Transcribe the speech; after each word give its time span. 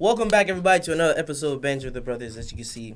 Welcome 0.00 0.28
back, 0.28 0.48
everybody, 0.48 0.82
to 0.84 0.94
another 0.94 1.12
episode 1.18 1.52
of 1.52 1.60
Bands 1.60 1.84
with 1.84 1.92
the 1.92 2.00
Brothers. 2.00 2.38
As 2.38 2.50
you 2.50 2.56
can 2.56 2.64
see, 2.64 2.94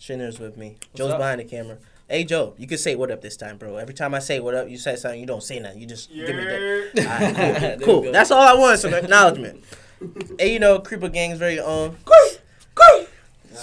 Shinny's 0.00 0.40
with 0.40 0.56
me. 0.56 0.76
Joe's 0.92 1.12
up? 1.12 1.18
behind 1.18 1.38
the 1.38 1.44
camera. 1.44 1.78
Hey, 2.08 2.24
Joe, 2.24 2.54
you 2.58 2.66
can 2.66 2.78
say 2.78 2.96
what 2.96 3.12
up 3.12 3.22
this 3.22 3.36
time, 3.36 3.58
bro. 3.58 3.76
Every 3.76 3.94
time 3.94 4.12
I 4.12 4.18
say 4.18 4.40
what 4.40 4.56
up, 4.56 4.68
you 4.68 4.76
say 4.76 4.96
something. 4.96 5.20
You 5.20 5.26
don't 5.26 5.40
say 5.40 5.60
nothing. 5.60 5.80
You 5.80 5.86
just 5.86 6.12
give 6.12 6.34
me 6.34 6.42
that. 6.42 6.90
All 6.98 7.68
right, 7.68 7.80
cool. 7.80 8.02
cool. 8.02 8.12
That's 8.12 8.32
all 8.32 8.42
I 8.42 8.54
want. 8.54 8.80
Some 8.80 8.92
acknowledgement. 8.92 9.62
hey, 10.40 10.54
you 10.54 10.58
know, 10.58 10.80
Creeper 10.80 11.08
Gang's 11.10 11.38
very 11.38 11.60
own. 11.60 11.96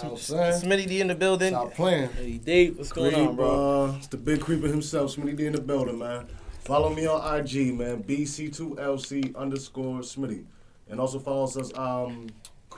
I'm 0.01 0.15
saying? 0.15 0.61
Smitty 0.61 0.87
D 0.87 1.01
in 1.01 1.07
the 1.07 1.15
building. 1.15 1.49
Stop 1.49 1.73
playing. 1.73 2.07
Hey, 2.11 2.37
Dave, 2.37 2.77
what's 2.77 2.93
going 2.93 3.13
on, 3.13 3.35
bro? 3.35 3.87
Uh, 3.87 3.95
it's 3.97 4.07
the 4.07 4.15
big 4.15 4.39
creeper 4.39 4.67
himself, 4.67 5.17
Smitty 5.17 5.35
D 5.35 5.47
in 5.47 5.51
the 5.51 5.59
building, 5.59 5.99
man. 5.99 6.27
Follow 6.63 6.95
me 6.95 7.05
on 7.07 7.39
IG, 7.39 7.77
man. 7.77 8.03
BC2LC 8.03 9.35
underscore 9.35 9.99
Smitty. 9.99 10.45
And 10.87 11.01
also 11.01 11.19
follow 11.19 11.43
us 11.43 11.57
as 11.57 11.73
um, 11.77 12.29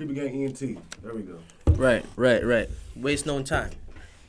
Creeper 0.08 0.14
Gang 0.14 0.44
ENT. 0.46 0.60
There 1.04 1.14
we 1.14 1.22
go. 1.22 1.38
Right, 1.74 2.04
right, 2.16 2.44
right. 2.44 2.68
Waste 2.96 3.28
no 3.28 3.44
time. 3.44 3.70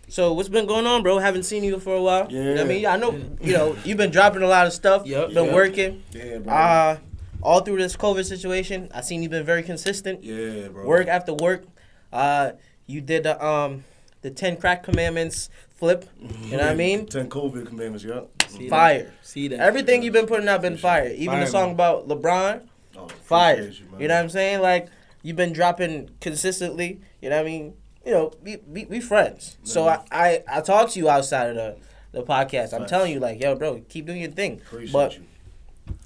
So 0.06 0.34
what's 0.34 0.50
been 0.50 0.66
going 0.66 0.86
on, 0.86 1.02
bro? 1.02 1.16
Haven't 1.18 1.44
seen 1.44 1.64
you 1.64 1.78
for 1.78 1.96
a 1.96 2.02
while. 2.02 2.30
You 2.30 2.44
know 2.44 2.50
what 2.52 2.60
I 2.60 2.64
mean, 2.64 2.84
I 2.84 2.96
know 2.98 3.18
you 3.40 3.54
know 3.54 3.74
you've 3.82 3.96
been 3.96 4.10
dropping 4.10 4.42
a 4.42 4.46
lot 4.46 4.66
of 4.66 4.74
stuff. 4.74 5.06
Yep. 5.06 5.32
Been 5.32 5.46
Yep. 5.46 5.54
working. 5.54 6.02
Yeah, 6.12 6.38
bro. 6.38 6.52
Uh 6.52 6.98
all 7.42 7.60
through 7.62 7.78
this 7.78 7.96
COVID 7.96 8.26
situation, 8.26 8.90
I 8.94 9.00
seen 9.00 9.22
you've 9.22 9.30
been 9.32 9.46
very 9.46 9.62
consistent. 9.62 10.22
yeah, 10.22 10.68
bro. 10.68 10.84
Work 10.86 11.08
after 11.08 11.32
work. 11.32 11.64
Uh, 12.12 12.52
you 12.86 13.00
did 13.00 13.22
the 13.22 13.42
um 13.42 13.84
the 14.20 14.30
ten 14.30 14.58
crack 14.58 14.82
commandments 14.82 15.48
flip. 15.70 16.04
You 16.20 16.58
know 16.58 16.64
what 16.64 16.66
I 16.68 16.74
mean? 16.74 17.06
10 17.06 17.28
COVID 17.30 17.66
commandments, 17.66 18.04
yeah. 18.04 18.20
See 18.46 18.64
that? 18.64 18.70
Fire. 18.70 19.12
See 19.22 19.48
that? 19.48 19.58
Everything 19.60 20.02
you've 20.02 20.12
been 20.12 20.26
putting 20.26 20.46
out 20.48 20.60
been 20.62 20.76
fire. 20.76 21.08
Even 21.08 21.28
Fire, 21.36 21.40
the 21.40 21.46
song 21.50 21.64
man. 21.68 21.74
about 21.74 22.06
LeBron, 22.08 22.60
Oh, 22.96 23.08
fire. 23.24 23.62
You. 23.62 23.72
You 23.98 24.08
know 24.08 24.14
what 24.14 24.22
I'm 24.22 24.28
saying? 24.28 24.60
Like 24.60 24.88
you've 25.22 25.36
been 25.36 25.52
dropping 25.52 26.10
consistently. 26.20 27.00
You 27.20 27.30
know 27.30 27.36
what 27.36 27.46
I 27.46 27.48
mean? 27.48 27.74
You 28.04 28.12
know, 28.12 28.32
we 28.42 28.56
we, 28.66 28.84
we 28.86 29.00
friends. 29.00 29.56
So 29.62 29.88
I, 29.88 30.00
I 30.10 30.42
I 30.48 30.60
talk 30.60 30.90
to 30.90 30.98
you 30.98 31.08
outside 31.08 31.50
of 31.50 31.56
the 31.56 31.76
the 32.12 32.22
podcast. 32.22 32.74
I'm 32.74 32.86
telling 32.86 33.12
you, 33.12 33.20
like, 33.20 33.40
yo, 33.40 33.54
bro, 33.54 33.82
keep 33.88 34.06
doing 34.06 34.20
your 34.20 34.30
thing. 34.30 34.60
Appreciate 34.66 34.92
but 34.92 35.16
you. 35.16 35.24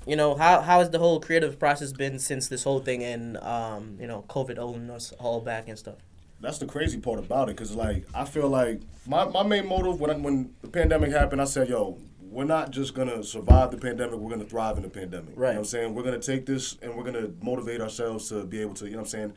you 0.07 0.17
know, 0.17 0.35
how 0.35 0.61
how 0.61 0.79
has 0.81 0.91
the 0.91 0.99
whole 0.99 1.21
creative 1.21 1.59
process 1.59 1.93
been 1.93 2.19
since 2.19 2.49
this 2.49 2.65
whole 2.65 2.81
thing 2.81 3.03
and 3.03 3.37
um 3.39 3.97
you 4.01 4.07
know 4.07 4.25
COVID 4.29 4.59
holding 4.59 4.91
us 4.91 5.13
all 5.19 5.41
back 5.41 5.69
and 5.69 5.79
stuff? 5.79 5.97
That's 6.41 6.59
the 6.59 6.67
crazy 6.67 6.99
part 7.01 7.19
about 7.19 7.49
it, 7.49 7.57
cause 7.57 7.73
like 7.75 8.07
I 8.15 8.27
feel 8.27 8.49
like 8.49 8.81
my, 9.07 9.25
my 9.25 9.43
main 9.43 9.67
motive 9.67 10.01
when 10.01 10.11
I, 10.11 10.15
when 10.17 10.55
the 10.61 10.69
pandemic 10.69 11.11
happened, 11.11 11.41
I 11.41 11.45
said, 11.45 11.69
yo, 11.69 11.97
we're 12.37 12.45
not 12.45 12.71
just 12.71 12.93
gonna 12.93 13.25
survive 13.25 13.71
the 13.71 13.79
pandemic, 13.79 14.15
we're 14.21 14.29
gonna 14.29 14.45
thrive 14.45 14.77
in 14.77 14.83
the 14.83 14.91
pandemic. 14.91 15.35
You 15.35 15.41
Right. 15.41 15.49
know 15.49 15.55
what 15.55 15.59
I'm 15.61 15.65
saying? 15.65 15.95
We're 15.95 16.03
gonna 16.03 16.19
take 16.19 16.45
this 16.45 16.77
and 16.83 16.95
we're 16.95 17.03
gonna 17.05 17.31
motivate 17.41 17.81
ourselves 17.81 18.29
to 18.29 18.45
be 18.45 18.61
able 18.61 18.75
to, 18.75 18.85
you 18.85 18.91
know 18.91 18.99
what 18.99 19.05
I'm 19.05 19.09
saying, 19.09 19.33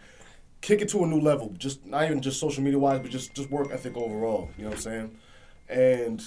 kick 0.59 0.81
it 0.81 0.89
to 0.89 1.05
a 1.05 1.07
new 1.07 1.21
level. 1.21 1.53
Just 1.57 1.85
not 1.85 2.03
even 2.03 2.19
just 2.21 2.41
social 2.41 2.61
media 2.61 2.77
wise, 2.77 2.99
but 2.99 3.09
just 3.09 3.33
just 3.33 3.49
work 3.49 3.71
ethic 3.71 3.95
overall. 3.95 4.49
You 4.57 4.63
know 4.65 4.71
what 4.71 4.79
I'm 4.79 4.81
saying? 4.81 5.17
And 5.69 6.21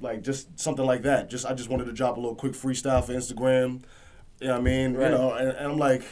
like 0.00 0.22
just 0.22 0.58
something 0.58 0.84
like 0.84 1.02
that. 1.02 1.30
Just 1.30 1.46
I 1.46 1.54
just 1.54 1.70
wanted 1.70 1.84
to 1.84 1.92
drop 1.92 2.16
a 2.16 2.20
little 2.20 2.34
quick 2.34 2.54
freestyle 2.54 3.04
for 3.04 3.12
Instagram. 3.12 3.82
You 4.40 4.48
know 4.48 4.54
what 4.54 4.60
I 4.62 4.64
mean? 4.64 4.94
Right. 4.94 5.12
You 5.12 5.16
know, 5.16 5.30
and, 5.32 5.48
and 5.50 5.72
I'm 5.72 5.78
like, 5.78 6.02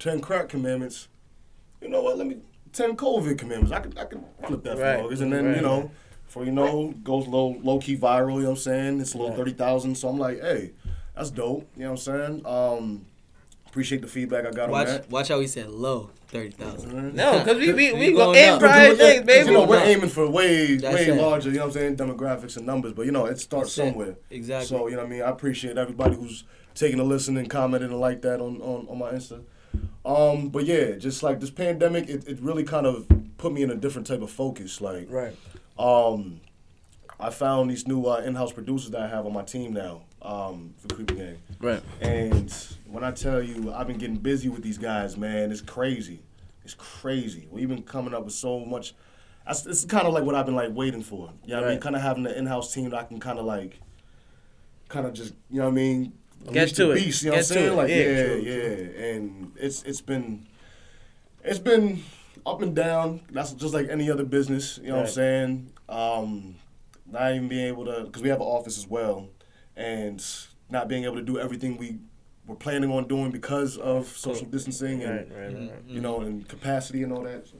ten 0.00 0.18
crack 0.20 0.48
commandments. 0.48 1.06
You 1.80 1.90
know 1.90 2.02
what? 2.02 2.18
Let 2.18 2.26
me 2.26 2.38
ten 2.72 2.96
COVID 2.96 3.38
commandments. 3.38 3.70
I 3.70 3.78
could 3.78 3.96
I 3.96 4.04
could 4.06 4.24
flip 4.48 4.64
that 4.64 4.78
Right. 4.78 4.98
for 4.98 5.22
and 5.22 5.32
then 5.32 5.44
Right. 5.46 5.56
you 5.56 5.62
know, 5.62 5.92
for 6.30 6.44
you 6.44 6.52
know, 6.52 6.94
goes 7.04 7.26
low 7.26 7.56
low 7.62 7.78
key 7.78 7.96
viral. 7.96 8.36
You 8.36 8.40
know 8.42 8.50
what 8.50 8.50
I'm 8.50 8.56
saying? 8.56 9.00
It's 9.00 9.12
a 9.14 9.18
little 9.18 9.30
Right. 9.30 9.38
thirty 9.38 9.52
thousand. 9.52 9.96
So 9.96 10.08
I'm 10.08 10.18
like, 10.18 10.40
hey, 10.40 10.70
that's 11.14 11.30
dope. 11.30 11.68
You 11.76 11.82
know 11.84 11.92
what 11.92 12.08
I'm 12.08 12.42
saying? 12.42 12.46
Um, 12.46 13.06
appreciate 13.68 14.00
the 14.00 14.08
feedback 14.08 14.46
I 14.46 14.50
got 14.50 14.64
on 14.64 14.70
Watch, 14.70 14.86
that. 14.88 15.10
watch 15.10 15.28
how 15.28 15.38
he 15.40 15.46
said 15.46 15.68
low 15.70 16.10
thirty 16.28 16.50
thousand. 16.50 17.14
No, 17.14 17.38
because 17.40 17.58
we 17.58 17.72
we, 17.72 17.92
we 17.92 17.98
We 18.10 18.12
go 18.12 18.34
aim 18.34 18.54
up. 18.54 18.60
for 18.60 18.68
higher 18.68 18.94
things, 18.94 19.24
baby. 19.26 19.48
You 19.48 19.52
know, 19.54 19.64
we're 19.66 19.82
aiming 19.82 20.08
for 20.08 20.28
way, 20.30 20.76
That's 20.76 20.94
way 20.94 21.06
it. 21.08 21.20
larger, 21.20 21.50
you 21.50 21.56
know 21.56 21.66
what 21.66 21.76
I'm 21.76 21.96
saying, 21.96 21.96
demographics 21.96 22.56
and 22.56 22.64
numbers, 22.66 22.92
but 22.94 23.06
you 23.06 23.12
know, 23.12 23.26
it 23.26 23.38
starts 23.38 23.74
That's 23.76 23.88
it. 23.88 23.90
somewhere. 23.90 24.16
Exactly. 24.30 24.66
So, 24.68 24.86
you 24.86 24.92
know 24.96 25.02
what 25.02 25.06
I 25.06 25.10
mean? 25.10 25.22
I 25.22 25.28
appreciate 25.30 25.76
everybody 25.78 26.14
who's 26.16 26.44
taking 26.74 27.00
a 27.00 27.04
listen 27.04 27.36
and 27.36 27.50
commenting 27.50 27.90
and 27.90 28.00
like 28.00 28.22
that 28.22 28.40
on, 28.40 28.60
on, 28.62 28.86
on 28.88 28.98
my 28.98 29.10
Insta. 29.12 29.42
Um, 30.04 30.48
but 30.48 30.64
yeah, 30.64 30.92
just 30.92 31.22
like 31.22 31.40
this 31.40 31.50
pandemic, 31.50 32.08
it, 32.08 32.26
it 32.26 32.40
really 32.40 32.64
kind 32.64 32.86
of 32.86 33.06
put 33.38 33.52
me 33.52 33.62
in 33.62 33.70
a 33.70 33.74
different 33.74 34.06
type 34.06 34.22
of 34.22 34.30
focus. 34.30 34.80
Like, 34.80 35.06
Right. 35.10 35.36
Um, 35.78 36.40
I 37.18 37.30
found 37.30 37.70
these 37.70 37.86
new 37.86 38.04
uh, 38.06 38.22
in-house 38.24 38.52
producers 38.52 38.90
that 38.90 39.00
I 39.02 39.08
have 39.08 39.26
on 39.26 39.32
my 39.32 39.42
team 39.42 39.72
now 39.72 40.02
um, 40.22 40.74
for 40.78 40.94
Creeper 40.94 41.14
Gang. 41.14 41.38
Right. 41.60 41.82
And 42.00 42.52
when 42.86 43.04
I 43.04 43.10
tell 43.10 43.42
you, 43.42 43.72
I've 43.72 43.86
been 43.86 43.98
getting 43.98 44.16
busy 44.16 44.48
with 44.48 44.62
these 44.62 44.78
guys, 44.78 45.16
man. 45.16 45.50
It's 45.52 45.60
crazy. 45.60 46.20
It's 46.64 46.74
crazy. 46.74 47.46
We've 47.50 47.68
been 47.68 47.82
coming 47.82 48.14
up 48.14 48.24
with 48.24 48.34
so 48.34 48.60
much. 48.60 48.94
That's, 49.46 49.66
it's 49.66 49.84
kind 49.84 50.06
of 50.06 50.14
like 50.14 50.24
what 50.24 50.34
I've 50.34 50.46
been 50.46 50.54
like 50.54 50.74
waiting 50.74 51.02
for. 51.02 51.30
You 51.44 51.54
know 51.54 51.60
what 51.60 51.68
I 51.68 51.72
mean? 51.72 51.80
Kind 51.80 51.96
of 51.96 52.02
having 52.02 52.26
an 52.26 52.32
in-house 52.34 52.72
team 52.72 52.90
that 52.90 53.00
I 53.00 53.04
can 53.04 53.18
kind 53.20 53.38
of 53.38 53.44
like, 53.44 53.80
kind 54.88 55.06
of 55.06 55.12
just, 55.12 55.34
you 55.50 55.58
know 55.58 55.64
what 55.64 55.72
I 55.72 55.74
mean? 55.74 56.12
Get 56.52 56.68
to 56.76 56.92
it. 56.92 56.94
Beast, 56.96 57.22
you 57.22 57.30
know 57.30 57.36
Get 57.36 57.50
what 57.50 57.50
I'm 57.50 57.54
to 57.54 57.54
saying? 57.54 57.72
it. 57.72 57.76
Like, 57.76 57.88
Yeah, 57.90 58.52
yeah, 58.52 58.74
yeah. 58.74 59.06
And 59.14 59.52
it's 59.56 59.82
it's 59.82 60.00
been, 60.00 60.46
it's 61.44 61.58
been 61.58 62.02
up 62.46 62.62
and 62.62 62.74
down. 62.74 63.20
That's 63.30 63.52
just 63.52 63.74
like 63.74 63.88
any 63.88 64.10
other 64.10 64.24
business. 64.24 64.78
You 64.82 64.88
know 64.88 64.96
what 64.96 65.06
I'm 65.06 65.12
saying? 65.12 65.72
Um, 65.88 66.54
not 67.10 67.32
even 67.34 67.48
being 67.48 67.66
able 67.66 67.84
to, 67.86 68.04
because 68.04 68.22
we 68.22 68.28
have 68.28 68.40
an 68.40 68.46
office 68.46 68.78
as 68.78 68.86
well, 68.86 69.28
and 69.76 70.24
not 70.68 70.88
being 70.88 71.04
able 71.04 71.16
to 71.16 71.22
do 71.22 71.38
everything 71.38 71.76
we 71.76 71.98
were 72.46 72.54
planning 72.56 72.90
on 72.92 73.06
doing 73.08 73.30
because 73.30 73.76
of 73.78 74.06
social 74.08 74.46
distancing 74.46 75.02
and 75.02 75.30
Right. 75.30 75.38
Right. 75.38 75.54
Right. 75.56 75.72
you 75.86 76.00
know 76.00 76.20
and 76.20 76.46
capacity 76.48 77.02
and 77.02 77.12
all 77.12 77.22
that. 77.22 77.46
So, 77.46 77.54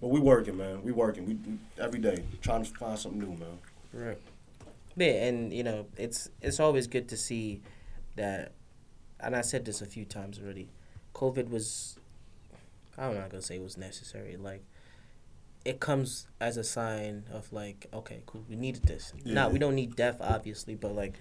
but 0.00 0.08
we 0.08 0.20
working, 0.20 0.56
man. 0.56 0.82
We 0.82 0.92
working. 0.92 1.26
We 1.26 1.34
we- 1.34 1.58
every 1.82 2.00
day 2.00 2.24
trying 2.42 2.64
to 2.64 2.70
find 2.74 2.98
something 2.98 3.20
new, 3.20 3.36
man. 3.36 3.58
Right. 3.92 4.18
Yeah, 4.96 5.26
and 5.26 5.52
you 5.52 5.62
know, 5.64 5.86
it's 5.96 6.30
it's 6.40 6.60
always 6.60 6.86
good 6.86 7.08
to 7.08 7.16
see 7.16 7.62
that 8.16 8.52
and 9.20 9.34
I 9.34 9.40
said 9.40 9.64
this 9.64 9.80
a 9.82 9.86
few 9.86 10.04
times 10.04 10.38
already. 10.38 10.68
COVID 11.14 11.48
was 11.48 11.96
I'm 12.98 13.14
not 13.14 13.30
gonna 13.30 13.42
say 13.42 13.56
it 13.56 13.62
was 13.62 13.76
necessary, 13.76 14.36
like 14.36 14.62
it 15.64 15.80
comes 15.80 16.26
as 16.40 16.56
a 16.58 16.64
sign 16.64 17.24
of 17.32 17.50
like, 17.52 17.86
okay, 17.92 18.22
cool, 18.26 18.44
we 18.48 18.56
needed 18.56 18.82
this. 18.84 19.12
Yeah. 19.24 19.34
Now 19.34 19.48
we 19.48 19.58
don't 19.58 19.74
need 19.74 19.96
death 19.96 20.18
obviously, 20.20 20.74
but 20.74 20.94
like 20.94 21.14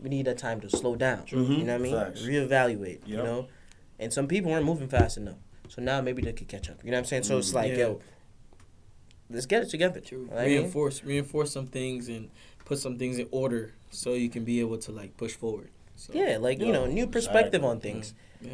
we 0.00 0.08
need 0.08 0.26
a 0.28 0.34
time 0.34 0.60
to 0.60 0.70
slow 0.70 0.96
down. 0.96 1.22
Mhm. 1.26 1.58
You 1.58 1.64
know 1.64 1.72
what 1.72 1.74
I 1.74 1.78
mean? 1.78 1.94
Facts. 1.94 2.22
Reevaluate. 2.22 3.06
You 3.06 3.16
know? 3.18 3.48
And 3.98 4.12
some 4.12 4.26
people 4.28 4.50
weren't 4.50 4.64
moving 4.66 4.88
fast 4.88 5.16
enough. 5.16 5.38
So 5.68 5.82
now 5.82 6.00
maybe 6.00 6.22
they 6.22 6.32
could 6.32 6.48
catch 6.48 6.68
up. 6.70 6.82
You 6.84 6.90
know 6.90 6.96
what 6.96 7.00
I'm 7.00 7.04
saying? 7.06 7.24
So 7.24 7.38
it's 7.38 7.50
Mhm. 7.50 7.54
like, 7.54 7.70
Yeah. 7.72 7.78
yo, 7.78 8.00
let's 9.30 9.46
get 9.46 9.62
it 9.62 9.70
together. 9.70 10.00
True. 10.00 10.22
You 10.22 10.26
know 10.28 10.34
what 10.36 10.46
Reinforce, 10.46 11.04
reinforce 11.04 11.52
some 11.52 11.66
things 11.66 12.08
and 12.08 12.30
put 12.64 12.78
some 12.78 12.96
things 12.98 13.18
in 13.18 13.28
order 13.30 13.72
so 13.90 14.14
you 14.14 14.28
can 14.28 14.44
be 14.44 14.60
able 14.60 14.78
to 14.78 14.92
like 14.92 15.16
push 15.16 15.32
forward. 15.34 15.70
So, 15.96 16.12
Yeah, 16.12 16.38
like 16.38 16.60
you 16.60 16.72
know, 16.72 16.86
new 16.86 17.06
perspective 17.06 17.62
exactly. 17.62 17.68
on 17.70 17.80
things. 17.80 18.14
yeah. 18.40 18.50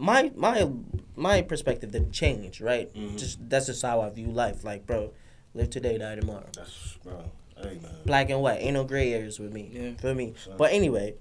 My 0.00 0.32
my 0.34 0.66
my 1.14 1.42
perspective 1.42 1.92
didn't 1.92 2.12
change, 2.12 2.60
right? 2.62 2.92
Mhm. 2.94 3.18
Just 3.18 3.38
that's 3.50 3.66
just 3.66 3.82
how 3.82 4.00
I 4.00 4.08
view 4.08 4.28
life. 4.28 4.64
Like, 4.64 4.86
bro, 4.86 5.12
live 5.54 5.68
today, 5.68 5.98
die 5.98 6.14
tomorrow. 6.14 6.46
That's 6.56 6.96
bro. 7.04 7.24
Hey 7.56 7.78
man. 7.82 7.92
Black 8.06 8.30
and 8.30 8.40
white, 8.40 8.60
ain't 8.62 8.74
no 8.74 8.84
gray 8.84 9.12
areas 9.12 9.38
with 9.38 9.52
me. 9.52 9.68
Yeah. 9.70 9.90
For 10.00 10.14
me. 10.14 10.32
Son. 10.42 10.54
But 10.56 10.72
anyway, 10.72 11.16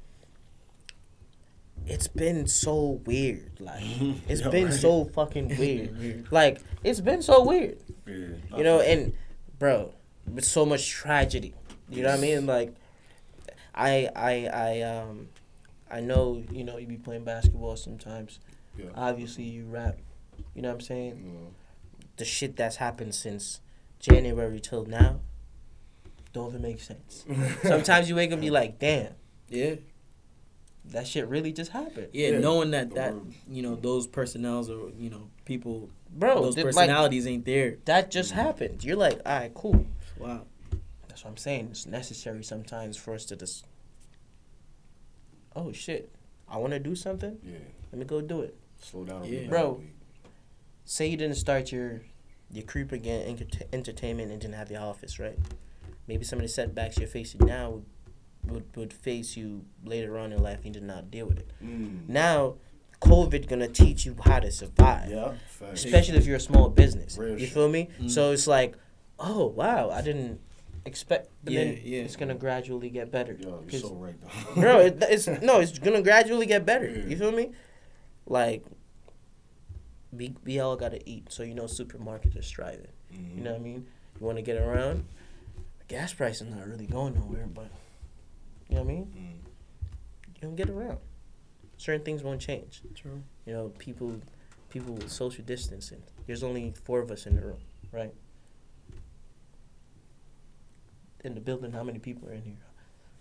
it's 1.85 2.07
been 2.07 2.47
so 2.47 3.01
weird. 3.05 3.59
Like, 3.59 3.83
it's 4.29 4.41
Yeah, 4.41 4.49
been 4.49 4.65
right. 4.65 4.73
so 4.73 5.03
fucking 5.05 5.49
weird. 5.59 5.97
Weird. 5.99 6.31
like, 6.31 6.61
it's 6.83 7.01
been 7.01 7.21
so 7.21 7.43
weird. 7.43 7.79
Yeah, 8.07 8.27
You 8.57 8.63
know, 8.63 8.79
and 8.79 9.11
bro, 9.59 9.91
with 10.25 10.45
so 10.45 10.65
much 10.65 10.87
tragedy. 10.89 11.53
You 11.89 12.03
know 12.03 12.09
what 12.11 12.19
I 12.19 12.21
mean? 12.21 12.45
Like, 12.45 12.73
I 13.75 14.09
I 14.15 14.45
I 14.47 14.81
um, 14.83 15.27
I 15.91 15.99
know 15.99 16.41
you 16.51 16.63
know 16.63 16.77
you 16.77 16.87
be 16.87 16.97
playing 16.97 17.25
basketball 17.25 17.75
sometimes. 17.75 18.39
Yeah. 18.77 18.85
Obviously, 18.95 19.43
you 19.43 19.65
rap. 19.65 19.97
You 20.55 20.61
know 20.61 20.69
what 20.69 20.75
I'm 20.75 20.81
saying? 20.81 21.13
Mm. 21.15 21.53
The 22.17 22.25
shit 22.25 22.55
that's 22.55 22.77
happened 22.77 23.15
since 23.15 23.61
January 23.99 24.59
till 24.59 24.85
now 24.85 25.19
don't 26.33 26.49
even 26.49 26.61
make 26.61 26.79
sense. 26.79 27.25
Sometimes 27.63 28.07
you 28.09 28.15
wake 28.15 28.29
up 28.29 28.33
and 28.33 28.41
be 28.41 28.49
like, 28.49 28.77
damn, 28.79 29.13
Yeah. 29.49 29.75
that 30.85 31.07
shit 31.07 31.27
really 31.27 31.51
just 31.51 31.71
happened. 31.71 32.09
Yeah, 32.13 32.29
Yeah, 32.29 32.39
knowing 32.39 32.71
that 32.71 32.93
that 32.95 33.13
you 33.49 33.61
know 33.63 33.75
those 33.75 34.05
personnels 34.07 34.69
or 34.69 34.91
you 34.97 35.09
know 35.09 35.29
people 35.45 35.89
Bro, 36.11 36.41
those 36.43 36.55
th- 36.55 36.65
like, 36.65 36.75
personalities 36.75 37.25
ain't 37.27 37.45
there. 37.45 37.77
that 37.85 38.11
just 38.11 38.31
happened. 38.31 38.83
You're 38.83 38.95
like, 38.97 39.19
all 39.25 39.39
right, 39.39 39.53
cool. 39.53 39.85
Wow. 40.17 40.41
That's 41.07 41.23
what 41.23 41.31
I'm 41.31 41.37
saying. 41.37 41.69
It's 41.71 41.85
necessary 41.85 42.43
sometimes 42.43 42.95
for 42.97 43.13
us 43.13 43.25
to 43.25 43.35
just, 43.35 43.65
oh 45.55 45.71
shit, 45.71 46.11
I 46.51 46.57
want 46.57 46.73
to 46.73 46.79
do 46.79 46.95
something. 46.95 47.37
Yeah. 47.43 47.57
Let 47.91 47.99
me 47.99 48.05
go 48.05 48.21
do 48.21 48.41
it. 48.41 48.55
Slow 48.79 49.03
down. 49.05 49.25
Yeah. 49.25 49.47
Bro. 49.47 49.81
Say 50.85 51.07
you 51.07 51.17
didn't 51.17 51.37
start 51.37 51.71
your 51.71 52.01
your 52.51 52.63
Creeper 52.63 52.97
Gang 52.97 53.21
enter- 53.23 53.65
entertainment 53.71 54.31
and 54.31 54.41
didn't 54.41 54.55
have 54.55 54.71
your 54.71 54.81
office, 54.81 55.19
right? 55.19 55.37
Maybe 56.07 56.23
some 56.23 56.39
of 56.39 56.43
the 56.43 56.49
setbacks 56.49 56.97
you're 56.97 57.07
facing 57.07 57.45
now 57.45 57.69
would, 57.69 57.85
would, 58.51 58.75
would 58.75 58.93
face 58.93 59.37
you 59.37 59.65
later 59.85 60.17
on 60.17 60.33
in 60.33 60.41
life 60.41 60.57
and 60.57 60.65
you 60.65 60.71
did 60.81 60.83
not 60.83 61.11
deal 61.11 61.27
with 61.27 61.37
it. 61.37 61.51
Mm. 61.63 62.09
Now, 62.09 62.55
COVID 63.01 63.47
gonna 63.47 63.67
teach 63.67 64.05
you 64.05 64.15
how 64.25 64.39
to 64.39 64.51
survive. 64.51 65.11
Yeah, 65.11 65.33
facts. 65.47 65.85
Especially 65.85 66.17
if 66.17 66.25
you're 66.25 66.37
a 66.37 66.39
small 66.39 66.69
business. 66.69 67.17
Real 67.19 67.33
you 67.33 67.45
shit. 67.45 67.53
feel 67.53 67.69
me? 67.69 67.89
Mhm. 68.01 68.09
So 68.09 68.31
it's 68.31 68.47
like, 68.47 68.75
oh 69.19 69.45
wow, 69.45 69.91
I 69.91 70.01
didn't 70.01 70.41
expect. 70.85 71.29
But 71.43 71.53
Yeah, 71.53 71.63
then 71.65 71.79
yeah. 71.83 72.01
it's 72.01 72.15
gonna 72.15 72.35
gradually 72.35 72.89
get 72.89 73.11
better. 73.11 73.33
Yo, 73.33 73.49
you're 73.49 73.61
'Cause- 73.69 73.81
so 73.81 73.95
right 73.95 74.15
though. 74.21 74.55
bro, 74.61 74.79
it, 74.79 74.97
it's 75.09 75.27
no, 75.27 75.59
it's 75.59 75.77
gonna 75.79 76.01
gradually 76.01 76.45
get 76.45 76.65
better. 76.65 76.89
Yeah. 76.89 77.05
You 77.05 77.17
feel 77.17 77.31
me? 77.31 77.51
Like, 78.25 78.63
we 80.11 80.33
we 80.45 80.59
all 80.59 80.75
gotta 80.75 80.99
eat, 81.09 81.31
so 81.31 81.43
you 81.43 81.53
know 81.53 81.63
supermarkets 81.65 82.37
are 82.37 82.41
striving. 82.41 82.87
Mhm. 83.13 83.37
You 83.37 83.43
know 83.43 83.51
what 83.51 83.59
I 83.59 83.63
mean? 83.63 83.87
You 84.19 84.25
want 84.25 84.37
to 84.37 84.41
get 84.41 84.57
around. 84.57 85.05
Gas 85.87 86.13
price 86.13 86.41
is 86.41 86.49
not 86.53 86.67
really 86.67 86.85
going 86.85 87.15
nowhere, 87.15 87.47
but 87.47 87.69
you 88.67 88.75
know 88.75 88.83
what 88.83 88.91
I 88.91 88.93
mean. 88.93 89.05
Mm. 89.05 89.47
You 90.35 90.41
don't 90.41 90.55
get 90.55 90.69
around. 90.69 90.99
Certain 91.77 92.03
things 92.03 92.23
won't 92.23 92.41
change. 92.41 92.81
True. 92.95 93.23
You 93.45 93.53
know, 93.53 93.69
people 93.79 94.19
people 94.69 94.93
with 94.93 95.11
social 95.11 95.43
distancing. 95.43 96.03
There's 96.27 96.43
only 96.43 96.73
four 96.83 96.99
of 96.99 97.09
us 97.09 97.25
in 97.25 97.35
the 97.35 97.41
room, 97.41 97.57
right? 97.91 98.13
In 101.23 101.35
the 101.35 101.41
building, 101.41 101.71
how 101.71 101.83
many 101.83 101.99
people 101.99 102.29
are 102.29 102.33
in 102.33 102.43
here? 102.43 102.57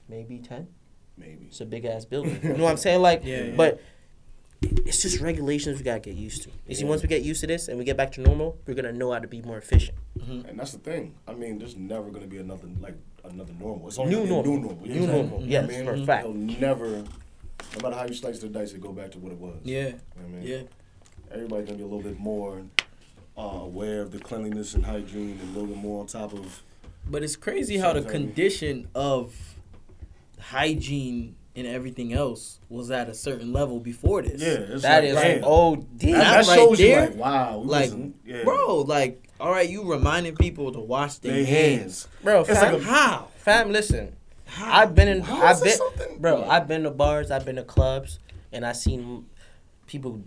Maybe 0.09 0.39
ten. 0.39 0.69
Maybe. 1.17 1.47
It's 1.47 1.61
a 1.61 1.67
big 1.67 1.85
ass 1.85 2.05
building. 2.05 2.39
You 2.43 2.51
know 2.57 2.65
what 2.65 2.71
I'm 2.71 2.77
saying? 2.77 3.03
Like, 3.03 3.23
Yeah, 3.25 3.43
yeah. 3.45 3.55
but 3.57 3.81
it's 4.63 5.03
just 5.03 5.21
regulations 5.21 5.79
we 5.79 5.85
gotta 5.85 5.99
get 6.01 6.15
used 6.15 6.43
to. 6.45 6.51
You 6.69 6.75
see, 6.77 6.85
once 6.85 7.03
we 7.03 7.09
get 7.09 7.23
used 7.23 7.41
to 7.41 7.47
this 7.49 7.67
and 7.69 7.77
we 7.79 7.85
get 7.85 7.97
back 7.97 8.13
to 8.13 8.21
normal, 8.21 8.57
we're 8.67 8.75
gonna 8.75 8.93
know 8.93 9.13
how 9.13 9.19
to 9.19 9.27
be 9.27 9.43
more 9.43 9.59
efficient. 9.59 9.99
Mm-hmm. 10.19 10.49
And 10.49 10.59
that's 10.59 10.73
the 10.73 10.79
thing. 10.79 11.15
I 11.27 11.35
mean, 11.35 11.59
there's 11.59 11.77
never 11.77 12.11
gonna 12.11 12.27
be 12.29 12.39
another 12.39 12.69
like 12.81 12.95
another 13.25 13.53
normal. 13.59 13.89
It's 13.89 13.99
only 13.99 14.15
New 14.15 14.29
gonna 14.29 14.43
be 14.43 14.49
a 14.49 14.53
normal. 14.53 14.53
New 14.53 14.61
normal. 14.69 14.87
you 14.87 14.95
New 14.95 15.07
know 15.07 15.13
what 15.15 15.25
I'm 15.25 15.31
normal. 15.31 15.49
Yes, 15.49 15.65
I 15.65 15.67
mean, 15.67 15.85
for 15.85 15.93
a 15.93 15.97
Mhm. 15.97 16.07
fact. 16.07 16.25
It'll 16.25 16.35
never, 16.37 16.89
no 16.89 17.83
matter 17.83 17.97
how 17.97 18.07
you 18.07 18.15
slice 18.15 18.39
the 18.39 18.49
dice, 18.49 18.73
it 18.73 18.81
go 18.81 18.93
back 18.93 19.11
to 19.13 19.19
what 19.19 19.33
it 19.33 19.39
was. 19.39 19.57
Yeah. 19.65 19.79
You 19.87 19.91
know 19.91 19.99
what 20.15 20.25
I 20.25 20.29
mean, 20.29 20.43
Yeah. 20.47 20.63
everybody's 21.33 21.67
gonna 21.67 21.79
be 21.79 21.83
a 21.85 21.87
little 21.87 22.03
bit 22.03 22.19
more 22.21 22.63
uh, 23.37 23.41
aware 23.63 24.03
of 24.03 24.11
the 24.13 24.19
cleanliness 24.19 24.75
and 24.75 24.85
hygiene, 24.85 25.39
and 25.41 25.43
a 25.43 25.59
little 25.59 25.67
bit 25.69 25.77
more 25.77 26.01
on 26.01 26.07
top 26.07 26.33
of. 26.33 26.63
But 27.11 27.23
it's 27.23 27.37
crazy 27.37 27.79
how 27.79 27.93
the 27.95 28.03
condition 28.03 28.89
of 28.95 29.35
hygiene 30.41 31.37
and 31.57 31.67
everything 31.67 32.13
else 32.13 32.61
was 32.69 32.91
at 32.91 33.09
a 33.09 33.15
certain 33.15 33.53
level 33.53 33.81
before 33.81 34.23
this. 34.23 34.41
Yeah, 34.41 34.75
it's 34.75 34.83
That 34.83 35.03
like, 35.15 35.27
is 35.39 35.43
oh, 35.45 35.77
damn. 35.77 35.85
OD. 35.85 35.87
That, 35.99 35.99
That 36.01 36.19
that 36.19 36.47
right 36.49 36.57
shows 36.59 36.79
there, 36.79 37.05
you 37.05 37.11
like, 37.11 37.17
wow, 37.17 37.57
like, 37.59 37.93
yeah. 38.25 38.45
Bro, 38.45 38.81
like, 38.83 39.25
all 39.41 39.51
right, 39.51 39.69
you 39.69 39.91
reminding 39.91 40.37
people 40.37 40.73
to 40.73 40.81
wash 40.81 41.17
their 41.19 41.33
they 41.33 41.45
hands. 41.45 41.81
hands. 42.05 42.09
Bro, 42.23 42.41
It's 42.43 42.51
fam, 42.51 42.73
like 42.75 42.83
a- 42.83 42.85
How? 42.85 43.29
fam, 43.39 43.71
listen. 43.73 44.15
How? 44.47 44.81
I've 44.81 44.95
been 44.95 45.09
in. 45.09 45.21
How 45.23 45.43
I've 45.45 45.57
is 45.57 45.63
been, 45.63 45.77
something- 45.77 46.19
bro. 46.19 46.41
Yeah. 46.41 46.49
I've 46.51 46.67
been 46.69 46.83
to 46.85 46.91
bars. 46.91 47.31
I've 47.31 47.45
been 47.45 47.57
to 47.57 47.65
clubs, 47.65 48.19
and 48.53 48.65
I 48.65 48.73
seen 48.73 49.27
people. 49.87 50.23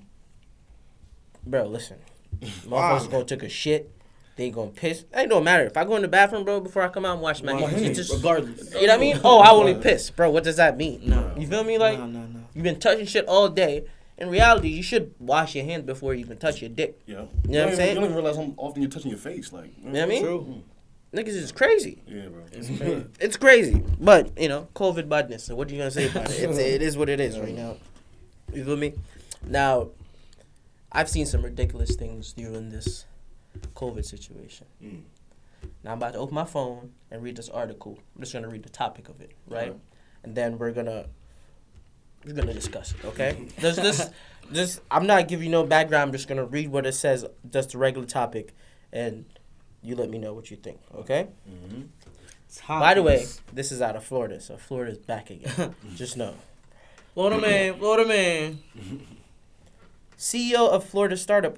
Bro, 1.46 1.68
listen. 1.68 1.98
Motherfuckers 2.42 3.10
gonna 3.10 3.26
took 3.26 3.42
a 3.44 3.50
shit. 3.50 3.92
They 4.36 4.50
gonna 4.50 4.72
piss. 4.72 5.06
It 5.14 5.30
don't 5.30 5.44
matter 5.44 5.66
if 5.66 5.76
I 5.76 5.84
go 5.84 5.96
in 5.96 6.02
the 6.02 6.08
bathroom, 6.08 6.46
bro. 6.46 6.62
Before 6.62 6.82
I 6.82 6.88
come 6.88 7.06
out 7.06 7.14
and 7.14 7.22
wash 7.22 7.44
my 7.44 7.54
hands, 7.54 7.82
it 7.82 7.94
just 7.94 8.14
regardless. 8.14 8.74
you 8.74 8.88
know 8.88 8.94
what 8.94 8.98
I 8.98 8.98
mean. 8.98 9.20
Oh, 9.24 9.40
I 9.40 9.52
only 9.52 9.76
piss, 9.76 10.10
bro. 10.10 10.30
What 10.30 10.44
does 10.44 10.56
that 10.56 10.78
mean? 10.78 11.02
No. 11.04 11.34
You 11.38 11.48
feel 11.48 11.64
me? 11.64 11.78
Like 11.78 12.00
no, 12.00 12.06
no, 12.06 12.20
no. 12.20 12.40
you've 12.54 12.64
been 12.64 12.80
touching 12.80 13.06
shit 13.06 13.26
all 13.28 13.50
day. 13.50 13.86
In 14.18 14.30
reality, 14.30 14.70
you 14.70 14.84
should 14.84 15.14
wash 15.20 15.56
your 15.56 15.66
hands 15.66 15.84
before 15.84 16.14
you 16.14 16.22
even 16.22 16.38
touch 16.38 16.62
your 16.62 16.70
dick. 16.70 17.00
Yeah. 17.06 17.26
You 17.48 17.54
know 17.54 17.60
what 17.60 17.70
I'm 17.70 17.76
saying? 17.76 17.90
You 17.90 17.96
don't 17.96 18.04
even 18.06 18.16
realize 18.16 18.36
how 18.38 18.54
often 18.56 18.82
you're 18.82 18.92
touching 18.92 19.10
your 19.10 19.20
face. 19.20 19.52
Like, 19.52 19.72
you 19.78 19.90
know 19.90 20.00
what 20.00 20.02
I 20.02 20.06
mean? 20.06 20.24
True. 20.24 20.64
Niggas 21.14 21.28
is 21.28 21.52
crazy. 21.52 22.02
Yeah, 22.08 22.28
bro. 22.28 22.44
It's 22.54 22.68
crazy. 22.68 23.06
It's 23.20 23.38
crazy, 23.38 23.84
but 24.00 24.40
you 24.40 24.48
know, 24.48 24.70
COVID 24.76 25.10
badness. 25.10 25.44
So 25.44 25.56
what 25.56 25.70
are 25.70 25.74
you 25.74 25.80
gonna 25.80 25.92
say 25.92 26.10
about 26.10 26.32
it? 26.32 26.40
It's, 26.40 26.58
it 26.58 26.82
is 26.82 26.98
what 26.98 27.10
it 27.10 27.20
is 27.20 27.38
right 27.38 27.54
now. 27.54 27.78
You 28.54 28.64
feel 28.64 28.78
me? 28.78 28.94
Now, 29.46 29.90
I've 30.92 31.10
seen 31.10 31.26
some 31.26 31.42
ridiculous 31.42 31.96
things 31.96 32.32
during 32.34 32.70
this 32.70 33.06
COVID 33.76 34.06
situation. 34.06 34.68
Mm. 34.84 35.02
Now 35.84 35.92
I'm 35.92 35.98
about 35.98 36.14
to 36.14 36.20
open 36.20 36.36
my 36.36 36.46
phone 36.46 36.92
and 37.10 37.22
read 37.22 37.36
this 37.36 37.50
article. 37.50 38.00
I'm 38.16 38.22
just 38.22 38.34
gonna 38.34 38.50
read 38.50 38.64
the 38.64 38.70
topic 38.70 39.10
of 39.10 39.22
it, 39.22 39.32
right? 39.48 39.70
Alright. 39.70 39.80
And 40.24 40.36
then 40.36 40.58
we're 40.58 40.72
gonna 40.72 41.08
we're 42.26 42.34
gonna 42.34 42.54
discuss 42.54 42.94
it. 42.94 43.06
Okay? 43.06 43.48
There's 43.60 43.76
this 43.78 44.10
just 44.52 44.82
I'm 44.90 45.08
not 45.08 45.28
giving 45.28 45.46
you 45.48 45.52
no 45.52 45.64
background. 45.64 46.04
I'm 46.04 46.12
just 46.12 46.28
gonna 46.28 46.46
read 46.46 46.70
what 46.70 46.86
it 46.86 46.94
says, 46.94 47.26
just 47.50 47.72
the 47.72 47.78
regular 47.78 48.08
topic, 48.08 48.54
and 48.92 49.26
you 49.82 49.96
let 49.96 50.10
me 50.10 50.18
know 50.18 50.34
what 50.34 50.52
you 50.52 50.58
think. 50.58 50.80
Okay? 50.96 51.28
Mm-hmm. 51.50 51.82
By 52.68 52.94
the 52.94 53.02
way, 53.02 53.26
this 53.54 53.72
is 53.72 53.82
out 53.82 53.96
of 53.96 54.04
Florida, 54.04 54.42
so 54.42 54.58
Florida's 54.58 54.98
back 54.98 55.30
again. 55.30 55.76
Just 55.96 56.18
know. 56.18 56.36
Florida 57.14 57.40
man, 57.40 57.78
Florida 57.78 58.08
man. 58.08 58.60
CEO 60.18 60.70
of 60.70 60.84
Florida 60.84 61.18
startup, 61.18 61.58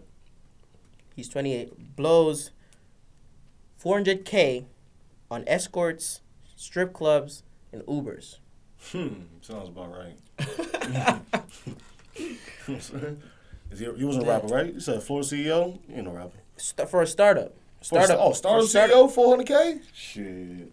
he's 1.16 1.30
28, 1.30 1.96
blows 1.96 2.52
400K 3.84 4.66
on 5.32 5.44
escorts, 5.48 6.22
strip 6.56 6.94
clubs, 6.94 7.44
and 7.72 7.82
Ubers. 7.84 8.38
Hmm. 8.92 9.08
Sounds 9.42 9.70
about 9.70 9.92
right. 9.92 10.18
Is 12.68 13.80
he, 13.80 13.86
he 13.98 14.04
was 14.06 14.18
a 14.18 14.22
rapper, 14.22 14.48
right? 14.48 14.74
You 14.74 14.80
said 14.80 15.02
Florida 15.02 15.28
CEO? 15.28 15.80
He 15.88 15.96
ain't 15.96 16.06
no 16.06 16.12
rapper. 16.12 16.38
St- 16.58 16.88
for 16.90 17.02
a 17.02 17.08
startup. 17.08 17.56
For 17.82 17.98
a 18.00 18.04
Startup. 18.06 18.18
sta- 18.18 18.20
oh, 18.20 18.34
startup 18.34 18.62
for 18.62 18.68
start- 18.68 18.92
CEO, 18.92 19.48
400K? 19.48 19.82
Shit. 19.94 20.72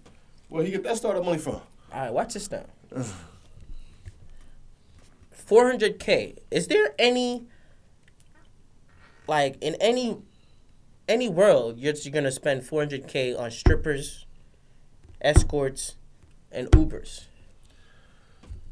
Where 0.48 0.64
he 0.64 0.70
get 0.70 0.82
that 0.84 0.96
startup 0.98 1.24
money 1.24 1.38
from? 1.38 1.54
All 1.54 1.62
right, 1.92 2.12
watch 2.12 2.34
this 2.34 2.50
now. 2.50 2.64
400K. 5.48 6.36
Is 6.50 6.66
there 6.68 6.94
any, 6.98 7.46
like, 9.26 9.56
in 9.62 9.74
any 9.80 10.18
any 11.10 11.28
world, 11.28 11.78
you're, 11.78 11.94
you're 11.94 12.22
to 12.22 12.30
spend 12.30 12.62
400K 12.62 13.38
on 13.38 13.50
strippers, 13.50 14.24
escorts, 15.20 15.96
and 16.52 16.70
Ubers? 16.70 17.24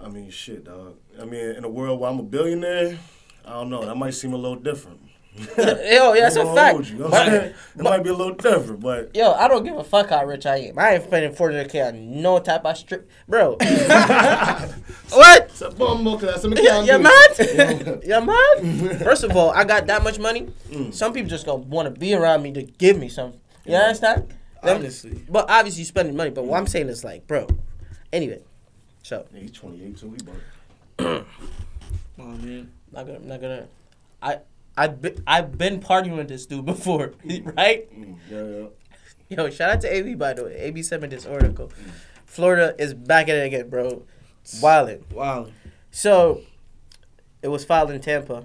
I 0.01 0.09
mean, 0.09 0.31
shit, 0.31 0.65
dog. 0.65 0.97
I 1.21 1.25
mean, 1.25 1.45
in 1.57 1.65
a 1.65 1.69
world 1.69 2.01
where 2.01 2.09
I'm 2.11 2.21
a 2.21 2.23
billionaire, 2.23 2.99
I 3.45 3.51
don't 3.51 3.69
know. 3.69 3.85
That 3.85 3.97
might 3.97 4.15
seem 4.15 4.33
a 4.33 4.37
little 4.37 4.57
different. 4.57 5.01
Yo, 5.59 6.15
yeah, 6.15 6.21
that's 6.23 6.37
a 6.37 6.55
fact. 6.55 6.75
hold 6.75 6.89
you, 6.89 6.99
you 6.99 7.09
But- 7.09 7.33
it 7.33 7.55
might 7.77 8.03
be 8.03 8.11
a 8.11 8.15
little 8.15 8.35
different, 8.35 8.81
but 8.81 9.15
Yo, 9.15 9.33
I 9.33 9.47
don't 9.47 9.65
give 9.65 9.77
a 9.77 9.85
fuck 9.85 10.11
how 10.11 10.25
rich 10.25 10.47
I 10.47 10.57
am. 10.57 10.79
I 10.79 10.95
ain't 10.95 11.05
spending 11.05 11.33
400K 11.33 11.89
on 11.89 12.23
no 12.23 12.39
type 12.41 12.65
of 12.65 12.77
strip. 12.77 13.09
Bro. 13.29 13.57
what? 15.15 15.45
it's 15.45 15.61
a 15.63 15.71
bum 15.71 16.05
because 16.05 16.21
that's 16.23 16.45
a 16.45 16.49
You 16.49 16.99
mechanic. 16.99 17.03
mad? 17.03 18.03
you 18.05 18.21
mad? 18.91 19.03
First 19.03 19.25
of 19.25 19.37
all, 19.37 19.51
I 19.51 19.65
got 19.65 19.87
that 19.87 20.03
much 20.03 20.19
money. 20.19 20.49
Mm. 20.71 20.93
Some 20.95 21.13
people 21.13 21.29
just 21.31 21.47
gonna 21.47 21.59
want 21.63 21.93
to 21.93 21.99
be 21.99 22.15
around 22.15 22.43
me 22.43 22.53
to 22.53 22.63
give 22.63 22.99
me 22.99 23.09
some. 23.09 23.33
You 23.65 23.73
Yeah. 23.73 23.81
understand? 23.83 24.29
Them- 24.63 24.79
Honestly. 24.79 25.21
But 25.29 25.49
obviously, 25.49 25.81
you 25.81 25.85
spending 25.87 26.17
money. 26.17 26.31
But 26.31 26.45
what 26.45 26.59
I'm 26.59 26.67
saying 26.67 26.89
is 26.89 27.05
like, 27.05 27.27
bro. 27.27 27.47
Anyway, 28.13 28.41
so 29.03 29.25
Yeah, 29.33 29.41
he's 29.41 29.53
28 29.53 29.97
too. 29.99 30.11
He 30.17 30.25
bought 30.25 31.25
Oh 32.19 32.25
man. 32.25 32.71
not 32.93 33.07
gonna, 33.07 33.19
not 33.21 33.41
gonna. 33.41 33.69
I 34.23 34.39
I've 34.77 35.01
been 35.01 35.23
I've 35.27 35.57
been 35.59 35.81
partying 35.81 36.17
with 36.17 36.29
this 36.29 36.47
dude 36.47 36.65
before, 36.75 37.13
right? 37.57 37.89
mm, 37.97 38.17
Yeah, 38.31 38.43
yeah. 38.45 38.67
Yo, 39.45 39.51
shout 39.51 39.71
out 39.71 39.81
to 39.83 39.93
AB 39.95 40.15
by 40.15 40.33
the 40.33 40.45
way. 40.45 40.55
AB 40.57 40.83
sent 40.83 41.03
me 41.03 41.09
this 41.09 41.27
article. 41.27 41.71
Florida 42.27 42.75
is 42.79 42.95
back 42.95 43.29
at 43.29 43.37
it 43.37 43.47
again, 43.47 43.69
bro. 43.69 44.03
Wildin'. 44.57 45.11
Wow. 45.13 45.49
So, 45.91 46.43
it 47.43 47.49
was 47.49 47.65
filed 47.65 47.91
in 47.91 48.01
Tampa. 48.01 48.45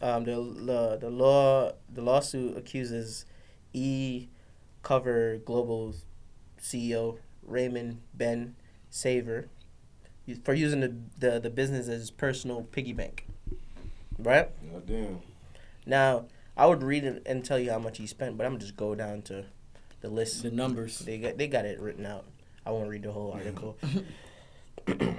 Um, 0.00 0.24
the, 0.24 0.34
the 0.34 0.98
the 1.00 1.10
law 1.10 1.72
the 1.92 2.02
lawsuit 2.02 2.56
accuses 2.56 3.24
E 3.72 4.26
Cover 4.82 5.38
Global 5.38 5.94
CEO 6.60 7.18
Raymond 7.44 8.00
Ben 8.12 8.56
Saver 8.90 9.48
for 10.44 10.54
using 10.54 10.80
the, 10.80 10.94
the, 11.18 11.40
the 11.40 11.50
business 11.50 11.88
as 11.88 12.00
his 12.00 12.10
personal 12.10 12.62
piggy 12.62 12.92
bank. 12.92 13.26
Right 14.18 14.48
God 14.72 14.86
damn. 14.86 15.20
now, 15.86 16.26
I 16.56 16.66
would 16.66 16.82
read 16.82 17.04
it 17.04 17.22
and 17.26 17.44
tell 17.44 17.58
you 17.58 17.70
how 17.70 17.78
much 17.78 17.98
he 17.98 18.06
spent, 18.06 18.36
but 18.36 18.44
I'm 18.44 18.52
gonna 18.52 18.60
just 18.60 18.76
go 18.76 18.94
down 18.94 19.22
to 19.22 19.44
the 20.00 20.08
list. 20.08 20.42
The 20.42 20.50
numbers. 20.50 20.98
They 20.98 21.18
got 21.18 21.38
they 21.38 21.46
got 21.46 21.64
it 21.64 21.80
written 21.80 22.06
out. 22.06 22.24
I 22.66 22.70
won't 22.70 22.88
read 22.88 23.02
the 23.02 23.12
whole 23.12 23.32
article. 23.32 23.76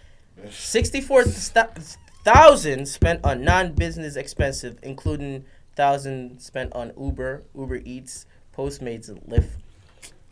64,000 0.51 2.87
spent 2.87 3.25
on 3.25 3.43
non 3.45 3.73
business 3.73 4.17
expenses, 4.17 4.77
including 4.83 5.45
thousand 5.79 6.41
spent 6.41 6.75
on 6.75 6.93
Uber, 7.01 7.45
Uber 7.57 7.77
Eats, 7.85 8.27
Postmates, 8.55 9.09
and 9.09 9.21
Lyft. 9.23 9.49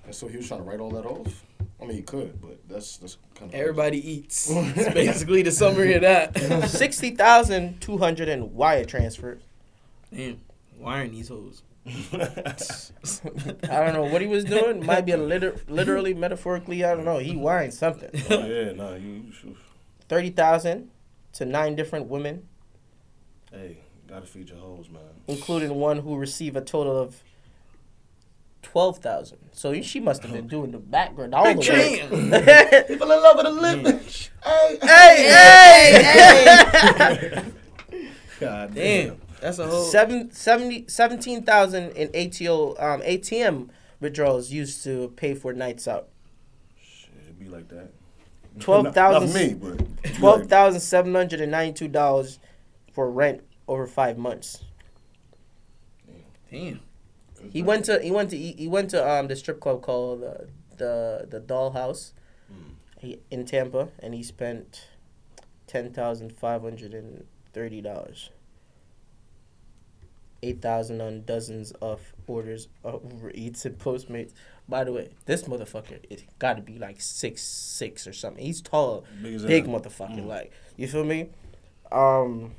And 0.05 0.15
so 0.15 0.29
he 0.29 0.37
was 0.37 0.47
trying 0.49 0.61
to 0.61 0.67
write 0.69 0.81
all 0.81 0.91
that 0.91 1.07
off. 1.07 1.43
I 1.81 1.85
mean, 1.87 1.97
he 1.97 2.03
could, 2.03 2.41
but 2.43 2.59
that's 2.69 2.97
that's 2.99 3.17
kind 3.35 3.51
of 3.53 3.59
Everybody 3.59 3.99
eats. 4.13 4.51
It's 4.55 4.93
basically 4.93 5.43
the 5.43 5.51
summary 5.53 5.95
of 5.95 6.03
that. 6.03 6.37
Sixty 6.69 7.11
thousand 7.13 7.81
two 7.81 7.97
hundred 7.99 8.29
in 8.29 8.55
wire 8.55 8.85
transfer. 8.85 9.39
Damn, 10.15 10.41
wiring 10.79 11.13
these 11.13 11.29
hoes. 11.29 11.63
I 12.13 13.85
don't 13.85 13.93
know 13.95 14.05
what 14.11 14.21
he 14.21 14.27
was 14.27 14.45
doing. 14.45 14.85
Might 14.85 15.07
be 15.07 15.13
a 15.13 15.17
liter- 15.17 15.57
literally, 15.69 16.15
metaphorically. 16.15 16.85
I 16.85 16.95
don't 16.95 17.05
know. 17.05 17.19
He 17.19 17.37
wiring 17.37 17.71
something. 17.71 18.11
Oh 18.31 18.47
yeah, 18.47 18.73
nah, 18.73 18.95
you. 18.95 19.33
you- 19.45 19.57
Thirty 20.09 20.31
thousand 20.31 20.91
to 21.35 21.45
nine 21.45 21.75
different 21.77 22.07
women, 22.07 22.49
Hey, 23.53 23.79
gotta 24.09 24.27
feed 24.27 24.49
your 24.49 24.59
hoes, 24.59 24.89
man. 24.89 25.03
including 25.29 25.75
one 25.75 25.99
who 25.99 26.17
received 26.17 26.57
a 26.57 26.61
total 26.61 26.97
of 26.99 27.23
twelve 28.63 28.99
thousand. 28.99 29.39
So 29.53 29.81
she 29.83 30.01
must 30.01 30.23
have 30.23 30.33
been 30.33 30.49
doing 30.49 30.71
the 30.73 30.79
background 30.79 31.35
all 31.35 31.45
the 31.45 31.61
way. 31.61 32.85
People 32.89 33.11
in 33.13 33.23
love 33.23 33.37
with 33.37 33.47
a 33.47 33.51
lip. 33.51 34.03
Hey, 34.45 34.79
hey, 34.83 36.03
hey, 36.03 37.43
God 38.41 38.75
Damn. 38.75 39.21
That's 39.41 39.59
a 39.59 39.67
whole. 39.67 39.85
Seven, 39.85 40.31
70, 40.33 40.87
17,000 40.89 41.91
in 41.91 42.09
ATO 42.09 42.71
um, 42.79 43.03
ATM 43.03 43.69
withdrawals 44.01 44.51
used 44.51 44.83
to 44.85 45.13
pay 45.17 45.35
for 45.35 45.53
nights 45.53 45.87
out. 45.87 46.09
Shit, 46.83 47.11
it 47.29 47.39
be 47.39 47.49
like 47.49 47.69
that. 47.69 47.91
Twelve 48.59 48.95
thousand. 48.95 49.29
Not- 49.35 49.41
Not 49.41 49.49
me, 49.49 49.55
but 49.55 49.73
it 49.81 50.03
be 50.03 50.09
Twelve 50.19 50.41
like- 50.41 50.49
thousand 50.49 50.81
seven 50.81 51.15
hundred 51.15 51.43
and 51.43 51.53
ninety-two 51.53 51.89
dollars 51.89 52.39
for 52.93 53.11
rent 53.11 53.43
over 53.69 53.87
five 53.87 54.17
months. 54.19 54.65
Damn. 56.51 56.81
He 57.51 57.63
went 57.63 57.85
to 57.87 58.01
he 58.01 58.11
went 58.11 58.31
to 58.31 58.39
he 58.39 58.67
went 58.69 58.91
to 58.91 59.09
um 59.09 59.29
the 59.29 59.37
strip 59.37 59.61
club 59.61 59.83
called 59.83 60.23
uh, 60.25 60.45
the 60.77 61.27
the 61.29 61.41
Dollhouse, 61.41 62.13
Mm. 62.53 62.75
he, 63.01 63.19
in 63.31 63.45
Tampa, 63.45 63.89
and 63.99 64.15
he 64.15 64.23
spent 64.23 64.87
ten 65.67 65.93
thousand 65.93 66.33
five 66.33 66.63
hundred 66.63 66.95
and 66.95 67.27
thirty 67.53 67.81
dollars. 67.81 68.31
Eight 70.43 70.63
thousand 70.63 71.01
on 71.01 71.25
dozens 71.25 71.73
of 71.73 72.13
orders 72.27 72.69
of 72.85 73.03
Uber 73.13 73.33
Eats 73.35 73.65
and 73.65 73.77
Postmates. 73.79 74.33
By 74.69 74.85
the 74.85 74.93
way, 74.93 75.09
this 75.25 75.43
motherfucker 75.45 75.99
it 76.09 76.25
got 76.39 76.55
to 76.57 76.63
be 76.63 76.79
like 76.79 77.01
six 77.01 77.43
six 77.43 78.07
or 78.07 78.13
something. 78.13 78.45
He's 78.45 78.61
tall, 78.61 79.05
Big 79.23 79.45
big 79.47 79.67
motherfucker. 79.67 80.21
Mm. 80.21 80.27
Like 80.27 80.53
you 80.77 80.87
feel 80.89 81.05
me? 81.05 81.29
Um, 81.91 82.53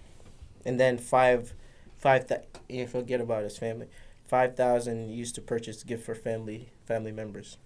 and 0.67 0.79
then 0.79 0.97
five, 0.99 1.53
five. 1.97 2.27
Th- 2.27 2.41
yeah, 2.69 2.85
forget 2.85 3.19
about 3.21 3.43
his 3.43 3.57
family. 3.57 3.87
Five 4.27 4.55
thousand 4.55 5.09
used 5.09 5.33
to 5.35 5.41
purchase 5.41 5.81
gift 5.83 6.05
for 6.05 6.13
family 6.13 6.69
family 6.85 7.11
members. 7.11 7.57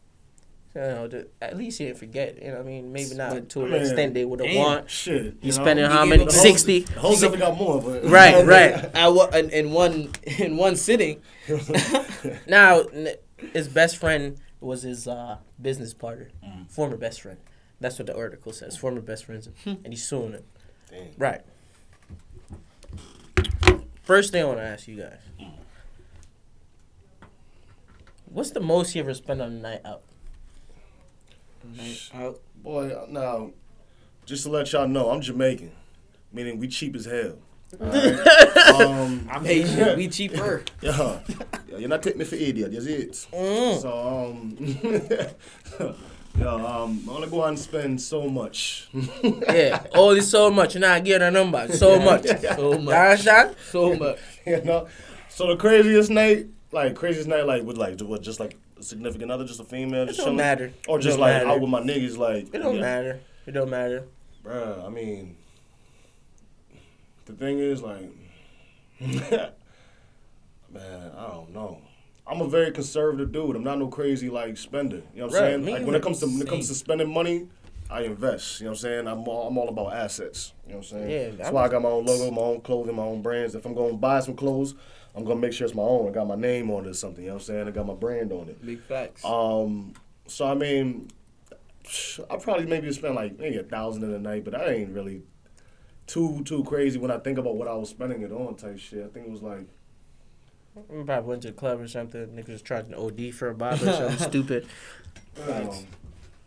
So, 0.73 0.79
you 0.79 0.87
know, 0.95 1.07
the- 1.09 1.27
at 1.41 1.57
least 1.57 1.79
he 1.79 1.85
didn't 1.85 1.97
forget. 1.97 2.41
You 2.41 2.51
know, 2.51 2.59
I 2.59 2.63
mean, 2.63 2.93
maybe 2.93 3.13
not 3.15 3.31
But, 3.33 3.49
to 3.49 3.65
an 3.65 3.71
man, 3.71 3.81
extent 3.81 4.13
they 4.13 4.23
would 4.23 4.39
have 4.39 4.47
damn. 4.49 4.57
want. 4.63 4.89
Shit. 4.89 5.23
You 5.41 5.51
know? 5.51 5.51
spending 5.51 5.85
he 5.85 5.91
how 5.91 6.05
many? 6.05 6.23
the 6.23 6.31
Sixty. 6.31 6.79
The 6.81 6.99
hoes 6.99 7.21
got 7.21 7.57
more, 7.57 7.81
but 7.81 8.05
Right, 8.19 8.45
right. 8.45 8.73
At 8.95 9.07
what 9.13 9.35
in, 9.35 9.49
in 9.49 9.71
one 9.71 10.11
in 10.37 10.55
one 10.57 10.75
sitting. 10.77 11.21
Now, 12.47 12.83
his 13.53 13.67
best 13.67 13.97
friend 13.97 14.37
was 14.59 14.83
his 14.83 15.07
uh, 15.07 15.37
business 15.59 15.93
partner, 15.93 16.29
Mm. 16.45 16.69
former 16.71 16.95
best 16.97 17.21
friend. 17.21 17.39
That's 17.79 17.97
what 17.97 18.05
the 18.05 18.15
article 18.15 18.51
says. 18.53 18.77
Former 18.77 19.01
best 19.01 19.25
friends, 19.25 19.49
and 19.65 19.87
he's 19.87 20.03
suing 20.07 20.33
him. 20.33 20.43
Damn. 20.89 21.07
Right. 21.17 21.41
First 24.11 24.33
thing 24.33 24.43
I 24.43 24.45
want 24.45 24.57
to 24.57 24.65
ask 24.65 24.89
you 24.89 24.97
guys. 24.97 25.19
What's 28.25 28.51
the 28.51 28.59
most 28.59 28.93
you 28.93 28.99
ever 29.01 29.13
spent 29.13 29.39
on 29.39 29.47
a 29.47 29.55
night 29.55 29.79
out? 29.85 30.01
Night 31.77 32.09
out. 32.13 32.41
Boy, 32.61 32.93
now, 33.07 33.51
just 34.25 34.43
to 34.43 34.49
let 34.49 34.69
y'all 34.73 34.85
know, 34.85 35.11
I'm 35.11 35.21
Jamaican, 35.21 35.71
meaning 36.33 36.59
we 36.59 36.67
cheap 36.67 36.93
as 36.97 37.05
hell. 37.05 37.37
Alright? 37.79 38.57
um, 38.81 39.29
I'm 39.31 39.45
Haitian. 39.45 39.97
We 39.97 40.09
cheaper. 40.09 40.65
yeah, 40.81 41.21
yeah, 41.69 41.77
you're 41.77 41.87
not 41.87 42.03
taking 42.03 42.19
me 42.19 42.25
for 42.25 42.35
idiot, 42.35 42.73
that's 42.73 42.87
it. 42.87 43.11
Mm. 43.31 43.81
So, 43.81 44.35
um, 45.79 45.95
yeah, 46.37 46.47
um, 46.53 46.99
I'm 47.01 47.05
gonna 47.05 47.27
go 47.27 47.43
out 47.43 47.49
and 47.49 47.59
spend 47.59 48.01
so 48.01 48.27
much. 48.29 48.87
Yeah, 49.23 49.85
only 49.93 50.21
so 50.21 50.49
much. 50.49 50.73
You're 50.75 50.81
not 50.81 51.03
getting 51.03 51.27
a 51.27 51.31
number. 51.31 51.67
So 51.73 51.99
much. 51.99 52.25
So 52.41 52.73
You 52.73 52.79
much. 52.79 52.95
understand? 52.95 53.55
So 53.69 53.95
much. 53.95 54.17
you 54.45 54.61
know, 54.63 54.87
so 55.29 55.47
the 55.47 55.55
craziest 55.57 56.09
night, 56.09 56.47
like 56.71 56.95
craziest 56.95 57.27
night, 57.27 57.45
like 57.45 57.63
with 57.63 57.77
like 57.77 57.99
what, 58.01 58.21
just 58.21 58.39
like 58.39 58.57
a 58.79 58.83
significant 58.83 59.31
other, 59.31 59.45
just 59.45 59.59
a 59.59 59.63
female, 59.63 60.03
It 60.03 60.07
just 60.13 60.19
don't 60.19 60.35
matter. 60.35 60.71
or 60.87 60.99
just 60.99 61.19
like 61.19 61.33
matter. 61.33 61.49
out 61.49 61.61
with 61.61 61.69
my 61.69 61.81
niggas, 61.81 62.17
like 62.17 62.53
It 62.53 62.59
don't 62.59 62.75
yeah. 62.75 62.81
matter. 62.81 63.19
It 63.45 63.51
don't 63.51 63.69
matter. 63.69 64.05
Bruh, 64.43 64.85
I 64.85 64.89
mean, 64.89 65.35
the 67.25 67.33
thing 67.33 67.59
is, 67.59 67.81
like, 67.83 68.09
man, 68.99 69.51
I 70.73 71.27
don't 71.27 71.53
know. 71.53 71.79
I'm 72.31 72.41
a 72.41 72.47
very 72.47 72.71
conservative 72.71 73.31
dude. 73.31 73.55
I'm 73.55 73.63
not 73.63 73.77
no 73.77 73.87
crazy 73.87 74.29
like 74.29 74.57
spender. 74.57 75.01
You 75.13 75.21
know 75.21 75.27
what 75.27 75.35
I'm 75.35 75.41
Right, 75.41 75.49
saying? 75.49 75.65
me 75.65 75.71
Like 75.73 75.85
when 75.85 75.95
it 75.95 76.01
comes 76.01 76.19
to 76.19 76.27
when 76.27 76.41
it 76.41 76.47
comes 76.47 76.67
to 76.69 76.73
spending 76.75 77.11
money, 77.13 77.47
I 77.89 78.03
invest. 78.03 78.61
You 78.61 78.65
know 78.65 78.71
what 78.71 78.77
I'm 78.77 78.81
saying? 78.81 79.07
I'm 79.07 79.27
all, 79.27 79.47
I'm 79.47 79.57
all 79.57 79.67
about 79.67 79.93
assets. 79.93 80.53
You 80.65 80.71
know 80.73 80.77
what 80.77 80.91
I'm 80.93 80.99
saying? 80.99 81.09
Yeah, 81.11 81.29
That's 81.37 81.51
why 81.51 81.65
I 81.65 81.67
got 81.67 81.81
my 81.81 81.89
own 81.89 82.05
logo, 82.05 82.31
my 82.31 82.41
own 82.41 82.61
clothing, 82.61 82.95
my 82.95 83.03
own 83.03 83.21
brands. 83.21 83.53
If 83.53 83.65
I'm 83.65 83.73
going 83.75 83.91
to 83.91 83.97
buy 83.97 84.21
some 84.21 84.35
clothes, 84.35 84.75
I'm 85.13 85.25
gonna 85.25 85.41
make 85.41 85.51
sure 85.51 85.65
it's 85.67 85.75
my 85.75 85.83
own. 85.83 86.07
I 86.07 86.11
got 86.11 86.25
my 86.25 86.35
name 86.35 86.71
on 86.71 86.85
it 86.85 86.89
or 86.89 86.93
something. 86.93 87.21
You 87.23 87.31
know 87.31 87.33
what 87.35 87.41
I'm 87.41 87.45
saying? 87.47 87.67
I 87.67 87.71
got 87.71 87.85
my 87.85 87.93
brand 87.95 88.31
on 88.31 88.47
it. 88.47 88.65
Big 88.65 88.81
facts. 88.81 89.25
Um, 89.25 89.93
so 90.25 90.47
I 90.47 90.53
mean, 90.53 91.09
I 92.29 92.37
probably 92.37 92.65
maybe 92.65 92.89
spend 92.93 93.15
like 93.15 93.37
maybe 93.37 93.57
a 93.57 93.63
thousand 93.63 94.03
in 94.03 94.13
a 94.13 94.19
night, 94.19 94.45
but 94.45 94.55
I 94.55 94.69
ain't 94.69 94.91
really 94.91 95.23
too 96.07 96.41
too 96.45 96.63
crazy 96.63 96.97
when 96.97 97.11
I 97.11 97.17
think 97.17 97.37
about 97.37 97.55
what 97.57 97.67
I 97.67 97.73
was 97.75 97.89
spending 97.89 98.21
it 98.21 98.31
on 98.31 98.55
type 98.55 98.79
shit. 98.79 99.03
I 99.03 99.09
think 99.09 99.25
it 99.27 99.31
was 99.31 99.41
like 99.41 99.67
I 100.77 101.03
probably 101.03 101.29
went 101.29 101.41
to 101.43 101.49
the 101.49 101.53
club 101.53 101.79
or 101.81 101.87
something. 101.87 102.27
Niggas 102.27 102.47
was 102.49 102.61
charging 102.61 102.93
OD 102.93 103.33
for 103.33 103.49
a 103.49 103.53
bottle 103.55 103.89
or 103.89 103.93
something 103.93 104.17
stupid. 104.29 104.67
um, 105.47 105.69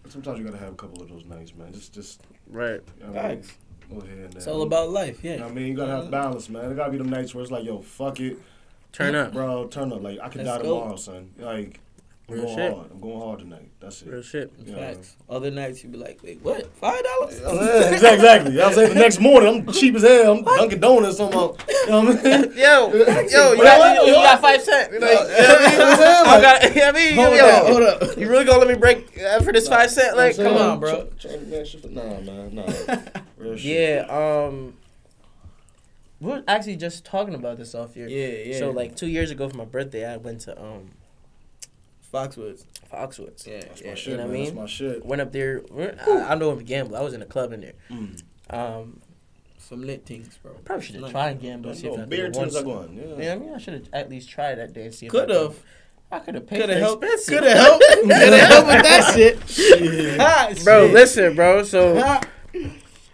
sometimes 0.09 0.39
you 0.39 0.45
gotta 0.45 0.59
have 0.59 0.73
a 0.73 0.77
couple 0.77 1.03
of 1.03 1.09
those 1.09 1.25
nights, 1.27 1.55
man. 1.55 1.73
Just 1.73 1.93
just 1.95 2.23
Right. 2.49 2.81
you 2.99 3.07
know 3.07 3.13
what 3.13 3.25
I 3.25 3.29
mean? 3.35 3.43
Facts. 3.43 3.57
Go 3.91 3.99
ahead 3.99 4.19
and, 4.19 4.35
It's 4.35 4.47
all 4.47 4.63
about 4.63 4.91
life. 4.91 5.23
You 5.23 5.31
know 5.31 5.37
Yeah. 5.37 5.43
what 5.43 5.51
I 5.51 5.55
mean, 5.55 5.67
you 5.69 5.75
gotta 5.75 5.93
have 5.93 6.11
balance, 6.11 6.49
man. 6.49 6.71
It 6.71 6.75
gotta 6.77 6.91
be 6.93 6.99
them 6.99 7.11
nights 7.11 7.35
where 7.35 7.43
it's 7.43 7.51
like, 7.53 7.65
yo, 7.65 7.81
fuck 7.83 8.19
it, 8.21 8.39
Turn 8.93 9.15
up. 9.15 9.33
bro, 9.33 9.67
turn 9.67 9.93
up. 9.93 10.03
Like 10.03 10.19
I 10.21 10.29
could 10.29 10.45
Let's 10.45 10.59
die 10.59 10.63
go. 10.63 10.75
tomorrow, 10.81 10.97
son. 10.97 11.31
Like 11.39 11.81
I'm 12.27 12.35
Real 12.37 12.45
going 12.45 12.57
shit. 12.57 12.73
hard. 12.73 12.91
I'm 12.91 13.01
going 13.01 13.21
hard 13.21 13.39
tonight. 13.41 13.71
That's 13.81 14.01
it. 14.01 14.09
Real 14.09 14.23
shit. 14.23 14.51
Yeah. 14.65 14.75
Facts. 14.77 15.17
Other 15.29 15.51
nights 15.51 15.83
you 15.85 15.91
be 15.91 15.99
like, 15.99 16.21
wait, 16.23 16.41
what? 16.43 16.75
Five 16.77 17.03
dollars? 17.05 17.39
Yeah, 17.39 17.91
exactly, 17.93 18.15
exactly. 18.15 18.53
You 18.53 18.59
know 18.61 18.67
I'm 18.69 18.73
saying? 18.73 18.89
The 18.95 19.01
next 19.01 19.21
morning, 19.21 19.49
I'm 19.69 19.73
cheap 19.75 19.95
as 19.97 20.03
hell. 20.03 20.39
I'm 20.39 20.43
Dunkin' 20.43 20.81
Donuts. 20.81 21.21
I'm 21.21 21.35
out. 21.35 21.63
You 21.69 21.91
know 21.91 22.05
what 22.07 22.27
I 22.27 22.39
mean? 22.41 22.53
Yo, 22.57 22.93
yo, 22.93 22.93
you 22.95 23.05
got, 23.63 24.07
you 24.07 24.13
got 24.15 24.41
five 24.41 24.63
cents. 24.63 24.91
Like, 24.91 24.93
You 24.95 25.01
know 25.01 25.07
what 25.07 25.21
I'm 25.31 25.99
saying? 25.99 26.27
I 26.27 26.39
Like, 26.63 26.75
got, 26.75 26.83
I 26.89 26.93
mean, 26.99 27.15
Hold 27.15 27.37
yo, 27.37 27.45
up, 27.47 27.67
hold 27.67 27.83
up. 27.83 28.17
You 28.19 28.31
really 28.31 28.45
gonna 28.47 28.59
let 28.59 28.69
me 28.69 28.75
break 28.77 29.11
for 29.43 29.53
this 29.53 29.69
five 29.69 29.91
cent? 29.91 30.17
Like, 30.17 30.35
come 30.37 30.57
on, 30.57 30.81
bro. 30.81 31.07
Try- 31.21 31.31
try 31.31 31.39
to 31.39 31.45
make 31.45 31.67
shit 31.67 31.83
for- 31.83 31.89
Nah, 31.89 32.21
man, 32.21 32.55
nah. 32.55 32.63
Real 33.37 33.57
shit. 33.59 33.65
Yeah. 33.67 34.07
Um, 34.47 34.75
we 36.21 36.31
were 36.31 36.43
actually 36.49 36.77
just 36.77 37.05
talking 37.05 37.35
about 37.35 37.59
this 37.59 37.75
off 37.75 37.93
here. 37.93 38.09
Yeah, 38.09 38.29
yeah. 38.55 38.59
So 38.59 38.71
like 38.71 38.97
two 38.97 39.09
years 39.09 39.31
ago 39.31 39.47
for 39.51 39.57
my 39.59 39.67
birthday, 39.67 40.11
I 40.11 40.17
went 40.17 40.41
to 40.43 40.59
um 40.59 40.93
Foxwoods. 42.15 42.65
Foxwoods. 42.93 43.47
Yeah, 43.47 43.61
That's 43.61 43.81
yeah. 43.83 43.89
my 43.91 43.95
shit, 43.95 44.17
know 44.19 44.27
what 44.27 44.31
I 44.31 44.33
man. 44.33 44.41
That's 44.45 44.53
mean? 44.53 44.61
my 44.63 44.67
shit. 44.67 45.05
Went 45.05 45.21
up 45.23 45.33
there. 45.33 45.63
I, 46.07 46.13
I 46.31 46.35
know 46.37 46.51
I'm 46.51 46.59
a 46.59 46.63
gambler. 46.63 46.99
I 46.99 47.03
was 47.03 47.13
in 47.15 47.23
a 47.23 47.27
club 47.27 47.53
in 47.53 47.61
there. 47.63 47.73
Mm. 47.91 48.23
Um, 48.51 49.01
Some 49.59 49.83
lit 49.83 50.07
things, 50.07 50.39
bro. 50.43 50.53
probably 50.65 50.85
should 50.85 50.95
have 50.97 51.03
Nice. 51.05 51.11
tried 51.13 51.31
and 51.33 51.41
gamble. 51.41 51.71
That's 51.71 51.81
See 51.81 51.89
if 51.89 51.97
no 51.97 52.03
I 52.03 52.07
beer 52.07 52.27
could 52.27 52.35
tunes 52.35 52.55
once. 52.55 52.57
are 52.57 52.63
going. 52.63 52.95
You 52.97 53.05
know 53.09 53.19
Yeah. 53.19 53.33
I 53.33 53.39
mean? 53.39 53.55
I 53.55 53.59
should 53.59 53.75
have 53.75 53.89
at 53.93 54.11
least 54.11 54.29
tried 54.29 54.57
that 54.57 54.73
day 54.73 54.85
and 54.85 54.95
see 54.95 55.07
if 55.07 55.13
Could 55.13 55.31
have. 55.31 55.57
I 56.13 56.19
could 56.21 56.35
have 56.35 56.47
paid 56.47 56.61
Could 56.61 56.67
for 56.69 56.73
have 56.75 56.83
helped. 56.83 57.05
expensive. 57.05 57.35
Could 57.39 57.49
have 57.49 57.59
helped. 57.59 57.85
Could 58.03 58.11
have 58.11 58.49
helped 58.51 58.67
with 58.69 58.83
that 58.83 59.15
shit. 59.49 60.21
Ah, 60.21 60.53
Bro, 60.63 60.85
shit. 60.87 60.95
listen, 60.95 61.35
bro. 61.35 61.63
So. 61.65 62.21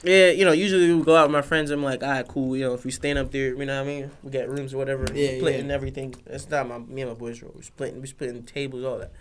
Yeah, 0.03 0.31
you 0.31 0.45
know, 0.45 0.53
usually 0.53 0.93
we 0.93 1.03
go 1.03 1.17
out 1.17 1.29
with 1.29 1.33
my 1.33 1.43
friends. 1.43 1.71
I'm 1.71 1.83
like, 1.83 2.03
all 2.03 2.11
right, 2.11 2.27
cool. 2.27 2.57
You 2.57 2.67
know, 2.67 2.75
if 2.75 2.85
we 2.85 2.91
stand 2.91 3.19
up 3.19 3.31
there, 3.31 3.49
you 3.49 3.65
know 3.65 3.77
what 3.77 3.83
I 3.83 3.87
mean? 3.87 4.11
We 4.23 4.31
get 4.31 4.49
rooms 4.49 4.75
or 4.75 4.79
whatever. 4.79 5.07
Yeah, 5.15 5.39
splitting 5.39 5.69
yeah. 5.69 5.75
everything. 5.75 6.15
It's 6.27 6.49
not 6.49 6.69
my 6.69 6.79
me 6.79 7.03
and 7.03 7.11
my 7.11 7.17
boys 7.17 7.43
room. 7.43 7.53
We 7.55 7.63
splitting. 7.63 8.01
We 8.01 8.07
splitting 8.07 8.43
tables, 8.45 8.85
all 8.85 8.99
that. 8.99 9.13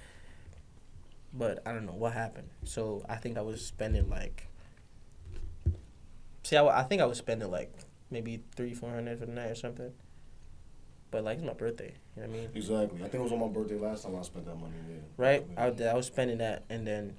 But 1.33 1.61
I 1.65 1.73
don't 1.73 1.85
know 1.85 1.93
what 1.93 2.13
happened. 2.13 2.49
So 2.63 3.05
I 3.07 3.15
think 3.15 3.37
I 3.37 3.41
was 3.41 3.65
spending 3.65 4.09
like. 4.09 4.47
See, 6.43 6.55
I, 6.55 6.65
I 6.79 6.83
think 6.83 7.01
I 7.01 7.05
was 7.05 7.17
spending 7.17 7.51
like 7.51 7.71
maybe 8.09 8.41
three, 8.55 8.73
four 8.73 8.89
hundred 8.89 9.19
for 9.19 9.25
the 9.25 9.33
night 9.33 9.51
or 9.51 9.55
something. 9.55 9.91
But 11.11 11.23
like 11.23 11.39
it's 11.39 11.47
my 11.47 11.53
birthday, 11.53 11.93
you 12.15 12.21
know 12.21 12.27
what 12.27 12.37
I 12.37 12.39
mean? 12.39 12.49
Exactly. 12.53 12.99
I 12.99 13.01
think 13.09 13.15
it 13.15 13.21
was 13.21 13.31
on 13.31 13.39
my 13.39 13.47
birthday 13.47 13.77
last 13.77 14.03
time 14.03 14.15
I 14.15 14.21
spent 14.21 14.45
that 14.45 14.55
money. 14.55 14.73
Yeah. 14.87 14.95
right? 15.17 15.45
I, 15.57 15.65
I 15.85 15.93
was 15.95 16.05
spending 16.05 16.37
that, 16.37 16.65
and 16.69 16.85
then, 16.85 17.15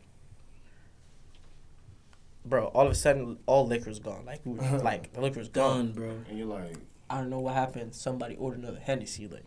bro, 2.44 2.66
all 2.66 2.86
of 2.86 2.92
a 2.92 2.94
sudden, 2.94 3.38
all 3.46 3.66
liquor's 3.66 3.98
gone. 3.98 4.24
Like, 4.26 4.40
we 4.44 4.52
were- 4.54 4.78
like 4.82 5.12
the 5.12 5.20
liquor's 5.20 5.48
gone. 5.48 5.86
Done, 5.86 5.92
bro. 5.92 6.10
And 6.28 6.38
you're 6.38 6.46
like, 6.46 6.76
I 7.08 7.18
don't 7.18 7.30
know 7.30 7.40
what 7.40 7.54
happened. 7.54 7.94
Somebody 7.94 8.36
ordered 8.36 8.60
another 8.60 8.80
Hennessy. 8.80 9.28
Like, 9.28 9.44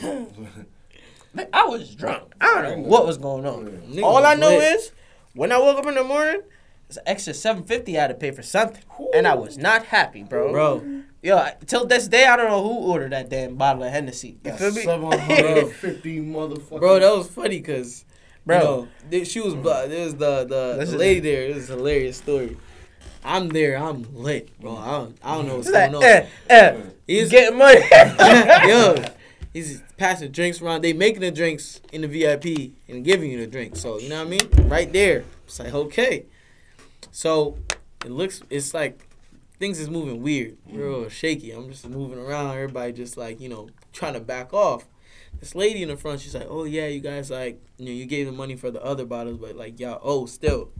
Like, 1.34 1.50
I 1.52 1.64
was 1.66 1.94
drunk. 1.94 2.34
I 2.40 2.62
don't 2.62 2.82
know 2.82 2.88
what 2.88 3.06
was 3.06 3.18
going 3.18 3.44
on. 3.46 3.66
Nigga 3.90 4.02
All 4.02 4.24
I 4.24 4.34
know 4.34 4.48
lit. 4.48 4.76
is 4.80 4.92
when 5.34 5.52
I 5.52 5.58
woke 5.58 5.78
up 5.78 5.86
in 5.86 5.94
the 5.94 6.02
morning, 6.02 6.40
it's 6.88 6.96
an 6.96 7.02
extra 7.06 7.34
seven 7.34 7.64
fifty 7.64 7.98
I 7.98 8.02
had 8.02 8.08
to 8.08 8.14
pay 8.14 8.30
for 8.30 8.42
something, 8.42 8.82
and 9.14 9.26
I 9.28 9.34
was 9.34 9.58
not 9.58 9.84
happy, 9.84 10.22
bro. 10.22 10.52
Bro, 10.52 11.02
Yo, 11.22 11.46
till 11.66 11.84
this 11.84 12.08
day, 12.08 12.24
I 12.24 12.34
don't 12.36 12.48
know 12.48 12.62
who 12.62 12.90
ordered 12.92 13.12
that 13.12 13.28
damn 13.28 13.56
bottle 13.56 13.82
of 13.82 13.92
Hennessy. 13.92 14.38
You 14.42 14.52
feel 14.52 14.72
me? 14.72 14.82
Seven 14.82 15.12
hundred 15.18 15.68
fifty 15.72 16.18
motherfuckers. 16.22 16.80
bro, 16.80 16.98
that 16.98 17.14
was 17.14 17.28
funny 17.28 17.58
because, 17.58 18.06
Bro. 18.48 18.88
you 19.10 19.18
know, 19.18 19.24
she 19.24 19.40
was 19.40 19.54
black. 19.54 19.88
There 19.88 20.04
was 20.04 20.14
the 20.16 20.44
the, 20.44 20.84
the 20.84 20.96
lady 20.96 21.20
there. 21.20 21.42
It 21.42 21.54
was 21.54 21.70
a 21.70 21.74
hilarious 21.74 22.16
story. 22.16 22.56
I'm 23.24 23.48
there. 23.50 23.76
I'm 23.76 24.06
lit, 24.14 24.58
bro. 24.60 24.76
I 24.76 24.86
don't, 24.90 25.18
I 25.22 25.34
don't 25.34 25.46
know 25.48 25.56
what's 25.56 25.68
like, 25.70 25.92
going 25.92 26.02
on. 26.02 26.10
eh, 26.10 26.26
eh, 26.48 26.80
He's 27.06 27.30
getting 27.30 27.58
money. 27.58 27.80
yo, 28.68 29.04
he's 29.52 29.82
passing 29.98 30.30
drinks 30.30 30.62
around. 30.62 30.82
They 30.82 30.92
making 30.94 31.20
the 31.20 31.30
drinks 31.30 31.80
in 31.92 32.00
the 32.00 32.08
VIP 32.08 32.72
and 32.88 33.04
giving 33.04 33.30
you 33.30 33.38
the 33.38 33.46
drinks. 33.46 33.80
So 33.80 33.98
you 33.98 34.08
know 34.08 34.18
what 34.24 34.26
I 34.28 34.30
mean? 34.30 34.68
Right 34.68 34.90
there. 34.92 35.24
It's 35.46 35.58
like 35.58 35.74
okay. 35.74 36.24
So 37.10 37.58
it 38.04 38.10
looks. 38.10 38.42
It's 38.50 38.72
like 38.72 39.04
things 39.58 39.78
is 39.80 39.90
moving 39.90 40.22
weird, 40.22 40.56
real 40.70 41.08
shaky. 41.10 41.50
I'm 41.50 41.68
just 41.70 41.86
moving 41.88 42.18
around. 42.18 42.52
Everybody 42.54 42.92
just 42.92 43.16
like 43.18 43.40
you 43.40 43.48
know 43.50 43.68
trying 43.92 44.14
to 44.14 44.20
back 44.20 44.54
off. 44.54 44.86
This 45.40 45.54
lady 45.54 45.82
in 45.82 45.88
the 45.88 45.96
front, 45.96 46.20
she's 46.20 46.34
like, 46.34 46.46
"Oh 46.48 46.64
yeah, 46.64 46.86
you 46.86 47.00
guys 47.00 47.30
like 47.30 47.60
you 47.78 47.86
know 47.86 47.92
you 47.92 48.06
gave 48.06 48.26
the 48.26 48.32
money 48.32 48.56
for 48.56 48.70
the 48.70 48.82
other 48.82 49.04
bottles, 49.04 49.38
but 49.38 49.56
like 49.56 49.78
y'all 49.80 50.00
oh 50.02 50.26
still." 50.26 50.70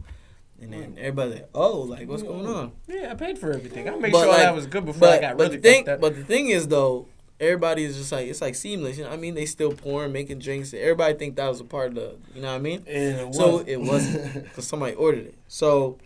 And 0.61 0.73
then 0.73 0.95
everybody 0.97 1.31
like, 1.35 1.49
"Oh, 1.55 1.79
like 1.81 2.09
what's 2.09 2.23
going 2.23 2.45
on?" 2.45 2.73
yeah, 2.87 3.11
I 3.11 3.15
paid 3.15 3.39
for 3.39 3.51
everything. 3.53 3.87
I 3.87 3.95
make 3.95 4.11
But, 4.11 4.19
sure 4.23 4.27
like, 4.27 4.39
that 4.39 4.53
was 4.55 4.67
good 4.67 4.85
before 4.85 5.07
I 5.07 5.11
But, 5.15 5.21
got 5.21 5.37
but 5.37 5.43
really 5.45 5.57
the 5.57 5.61
thing, 5.61 5.85
fucked 5.85 5.89
up. 5.95 6.01
but 6.01 6.15
the 6.15 6.23
thing 6.25 6.49
is 6.49 6.67
though, 6.67 7.07
everybody 7.39 7.85
is 7.85 7.95
just 7.97 8.11
like 8.11 8.27
it's 8.27 8.41
like 8.41 8.55
seamless. 8.55 8.97
You 8.97 9.03
know, 9.03 9.09
what 9.11 9.17
I 9.17 9.21
mean, 9.21 9.35
they 9.35 9.45
still 9.45 9.71
pouring, 9.71 10.11
making 10.11 10.39
drinks. 10.39 10.73
Everybody 10.73 11.13
think 11.17 11.37
that 11.37 11.47
was 11.47 11.61
a 11.61 11.63
part 11.63 11.89
of 11.89 11.95
the, 11.95 12.17
you 12.35 12.41
know 12.41 12.49
what 12.49 12.55
I 12.55 12.59
mean? 12.59 12.83
And 12.87 13.29
it 13.29 13.33
So 13.35 13.63
it 13.65 13.77
wasn't 13.79 14.43
because 14.43 14.67
somebody 14.67 14.95
ordered 14.95 15.27
it. 15.27 15.35
So 15.47 15.97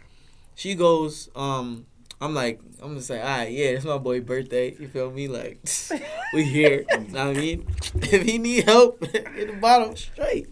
she 0.54 0.76
goes, 0.76 1.30
um, 1.36 1.88
I'm 2.24 2.34
like, 2.34 2.62
I'm 2.82 2.96
just 2.96 3.10
like, 3.10 3.20
all 3.20 3.25
right, 3.25 3.51
yeah, 3.51 3.65
it's 3.65 3.84
my 3.84 3.98
boy 3.98 4.22
birthday. 4.22 4.74
You 4.80 4.88
feel 4.88 5.12
me? 5.12 5.27
Like, 5.27 5.60
we 6.34 6.44
here. 6.46 6.86
you 6.89 6.98
know 7.10 7.27
what 7.27 7.38
I 7.38 7.39
mean? 7.39 7.68
If 7.96 8.24
he 8.24 8.38
need 8.38 8.63
help, 8.63 9.01
get 9.12 9.48
the 9.48 9.58
bottle 9.60 9.94
straight. 9.98 10.48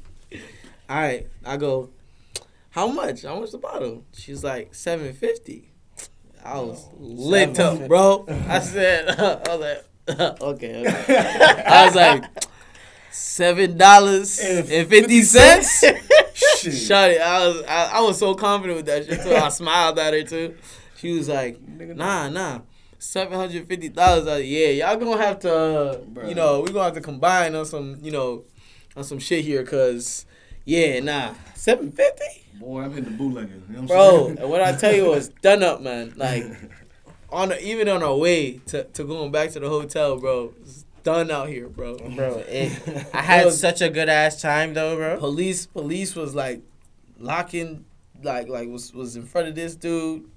All 0.89 0.97
right, 0.97 1.27
I 1.45 1.55
go, 1.55 1.91
how 2.71 2.87
much? 2.87 3.21
How 3.21 3.39
much 3.39 3.51
the 3.51 3.57
bottle? 3.57 4.03
She's 4.13 4.43
like, 4.43 4.75
seven 4.75 5.13
fifty. 5.13 5.71
I 6.43 6.59
was 6.59 6.89
oh, 6.89 6.95
lit 6.99 7.57
up, 7.57 7.77
$7.50. 7.77 7.87
bro. 7.87 8.25
I 8.49 8.59
said, 8.59 9.07
I 9.17 9.55
was 9.55 9.83
like, 10.17 10.41
okay, 10.41 10.85
okay. 10.85 11.63
I 11.65 11.85
was 11.85 11.95
like, 11.95 12.25
seven 13.11 13.77
dollars 13.77 14.39
and 14.39 14.67
fifty 14.67 15.21
cents. 15.21 15.85
Shut 16.57 17.11
it. 17.11 17.21
I 17.21 17.47
was 17.47 17.63
I, 17.63 17.91
I 17.93 18.01
was 18.01 18.19
so 18.19 18.35
confident 18.35 18.75
with 18.75 18.85
that 18.87 19.05
shit 19.05 19.21
too. 19.21 19.35
I 19.35 19.47
smiled 19.47 19.97
at 19.99 20.13
her 20.13 20.23
too. 20.23 20.55
She 21.01 21.13
was 21.17 21.27
like, 21.29 21.59
nah, 21.67 22.29
nah. 22.29 22.59
Seven 22.99 23.33
hundred 23.39 23.67
fifty 23.67 23.89
dollars. 23.89 24.25
Like, 24.25 24.45
yeah, 24.45 24.67
y'all 24.67 24.95
gonna 24.97 25.19
have 25.19 25.39
to, 25.39 25.51
uh, 25.55 26.27
you 26.27 26.35
know, 26.35 26.61
we 26.61 26.67
gonna 26.71 26.83
have 26.85 26.93
to 26.93 27.01
combine 27.01 27.55
on 27.55 27.65
some, 27.65 27.97
you 28.03 28.11
know, 28.11 28.43
on 28.95 29.03
some 29.03 29.17
shit 29.17 29.43
here, 29.43 29.63
cause, 29.63 30.27
yeah, 30.65 30.99
nah, 30.99 31.33
seven 31.55 31.91
fifty, 31.91 32.45
Boy, 32.59 32.81
I'm 32.83 32.91
hitting 32.93 33.05
the 33.05 33.17
bootlegging. 33.17 33.63
You 33.69 33.73
know 33.77 33.81
what 33.81 33.81
I'm 33.81 33.87
bro. 33.87 34.25
saying? 34.27 34.37
And 34.37 34.49
what 34.51 34.61
I 34.61 34.75
tell 34.75 34.93
you 34.95 35.05
was 35.05 35.29
done 35.41 35.63
up, 35.63 35.81
man. 35.81 36.13
Like, 36.15 36.43
on 37.31 37.49
the, 37.49 37.67
even 37.67 37.89
on 37.89 38.03
our 38.03 38.15
way 38.15 38.59
to, 38.67 38.83
to 38.83 39.03
going 39.03 39.31
back 39.31 39.49
to 39.53 39.59
the 39.59 39.67
hotel, 39.69 40.19
bro, 40.19 40.53
done 41.01 41.31
out 41.31 41.49
here, 41.49 41.67
bro. 41.67 41.97
bro, 41.97 42.37
it, 42.47 43.07
I 43.15 43.23
had 43.23 43.45
was- 43.45 43.59
such 43.59 43.81
a 43.81 43.89
good 43.89 44.09
ass 44.09 44.39
time 44.39 44.75
though, 44.75 44.95
bro. 44.95 45.17
police 45.17 45.65
police 45.65 46.15
was 46.15 46.35
like 46.35 46.61
locking 47.17 47.85
like 48.21 48.47
like 48.47 48.69
was 48.69 48.93
was 48.93 49.15
in 49.15 49.23
front 49.25 49.47
of 49.47 49.55
this 49.55 49.73
dude. 49.75 50.29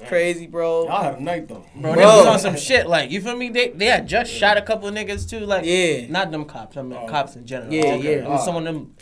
It's 0.00 0.08
crazy, 0.08 0.46
bro. 0.46 0.84
Y'all 0.86 1.02
had 1.02 1.14
a 1.18 1.22
night 1.22 1.48
though. 1.48 1.64
Bro, 1.74 1.92
Bro. 1.92 1.94
they 1.96 2.04
was 2.04 2.26
on 2.26 2.38
some 2.38 2.56
shit 2.56 2.86
like 2.86 3.10
you 3.10 3.20
feel 3.20 3.36
me. 3.36 3.50
They 3.50 3.68
they 3.68 3.86
had 3.86 4.06
just 4.08 4.32
shot 4.32 4.56
a 4.56 4.62
couple 4.62 4.88
of 4.88 4.94
niggas 4.94 5.28
too, 5.28 5.40
like 5.40 5.64
Yeah. 5.66 6.06
not 6.08 6.30
them 6.30 6.44
cops. 6.46 6.76
I 6.76 6.82
mean 6.82 6.98
Oh. 6.98 7.06
cops 7.06 7.36
in 7.36 7.44
general. 7.46 7.72
Yeah, 7.72 7.94
Okay. 7.94 8.02
yeah. 8.16 8.24
It 8.24 8.28
was 8.28 8.44
some 8.44 8.56
of 8.56 8.64
them. 8.64 8.94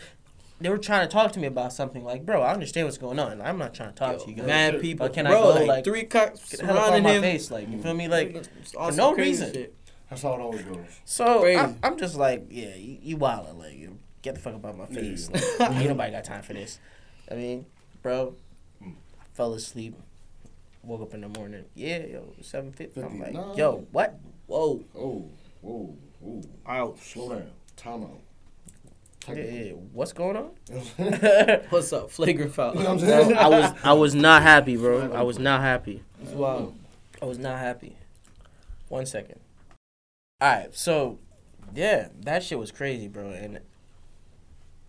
They 0.60 0.68
were 0.68 0.78
trying 0.78 1.06
to 1.06 1.12
talk 1.12 1.32
to 1.32 1.38
me 1.38 1.46
about 1.46 1.72
something. 1.72 2.04
Like, 2.04 2.26
bro, 2.26 2.42
I 2.42 2.52
understand 2.52 2.86
what's 2.86 2.98
going 2.98 3.18
on. 3.18 3.40
I'm 3.40 3.56
not 3.56 3.72
trying 3.72 3.90
to 3.90 3.94
talk 3.94 4.12
Yo, 4.18 4.24
to 4.24 4.30
you 4.30 4.36
guys. 4.36 4.46
mad 4.46 4.80
people, 4.80 5.06
But 5.06 5.14
can 5.14 5.26
I 5.26 5.30
bro. 5.30 5.42
go, 5.42 5.48
like, 5.60 5.66
like, 5.68 5.84
three 5.84 6.04
cops 6.04 6.50
Get 6.50 6.60
the 6.60 6.66
hell 6.66 6.76
up 6.76 6.82
out 6.82 6.86
surrounding 6.88 7.02
my 7.04 7.12
him. 7.14 7.22
face, 7.22 7.50
like 7.50 7.70
you 7.70 7.80
feel 7.80 7.94
me, 7.94 8.08
like. 8.08 8.34
It's 8.34 8.72
for 8.72 8.92
no 8.92 9.14
crazy 9.14 9.30
reason. 9.44 9.54
shit. 9.54 9.74
That's 10.10 10.22
how 10.22 10.34
it 10.34 10.40
always 10.40 10.62
goes. 10.62 10.78
So 11.06 11.46
I'm, 11.46 11.78
I'm 11.82 11.96
just 11.96 12.16
like, 12.16 12.46
yeah, 12.50 12.74
you, 12.74 12.98
you 13.00 13.16
wildin', 13.16 13.56
like 13.58 13.74
you 13.74 13.96
get 14.22 14.34
the 14.34 14.40
fuck 14.40 14.54
up 14.56 14.66
out 14.66 14.76
my 14.76 14.86
face. 14.86 15.30
Yeah. 15.32 15.40
Like, 15.60 15.70
ain't 15.76 15.88
nobody 15.88 16.12
got 16.12 16.24
time 16.24 16.42
for 16.42 16.52
this. 16.52 16.78
I 17.30 17.34
mean, 17.36 17.64
bro, 18.02 18.34
Mm. 18.84 18.94
fell 19.32 19.54
asleep, 19.54 19.94
woke 20.82 21.02
up 21.02 21.14
in 21.14 21.20
the 21.22 21.28
morning. 21.28 21.64
Yeah, 21.74 21.98
yo, 22.06 22.32
seven 22.42 22.72
fifty. 22.72 23.00
I'm 23.02 23.18
like, 23.20 23.32
nah. 23.32 23.54
yo, 23.54 23.86
what? 23.92 24.18
Whoa, 24.46 24.82
Oh, 24.96 25.28
whoa, 25.60 25.94
whoa. 26.20 26.42
ouch. 26.66 26.98
Slow 27.12 27.30
down. 27.30 27.50
Time 27.76 28.02
out. 28.02 28.20
Yeah, 29.28 29.34
yeah, 29.34 29.72
what's 29.92 30.12
going 30.14 30.36
on? 30.36 30.50
What's 31.68 31.92
up, 31.92 32.10
flagrant 32.10 32.54
foul? 32.54 32.74
You 32.74 32.82
know 32.84 32.94
what 32.94 33.04
I'm 33.04 33.36
I 33.38 33.48
was 33.48 33.74
I 33.84 33.92
was 33.92 34.14
not 34.14 34.42
happy, 34.42 34.76
bro. 34.78 35.12
I 35.12 35.22
was 35.22 35.38
not 35.38 35.60
happy. 35.60 36.02
It's 36.22 36.32
wild. 36.32 36.74
I 37.20 37.26
was 37.26 37.38
not 37.38 37.58
happy. 37.58 37.96
One 38.88 39.04
second. 39.04 39.38
All 40.40 40.48
right, 40.48 40.74
so 40.74 41.18
yeah, 41.74 42.08
that 42.22 42.42
shit 42.42 42.58
was 42.58 42.72
crazy, 42.72 43.08
bro, 43.08 43.28
and 43.28 43.60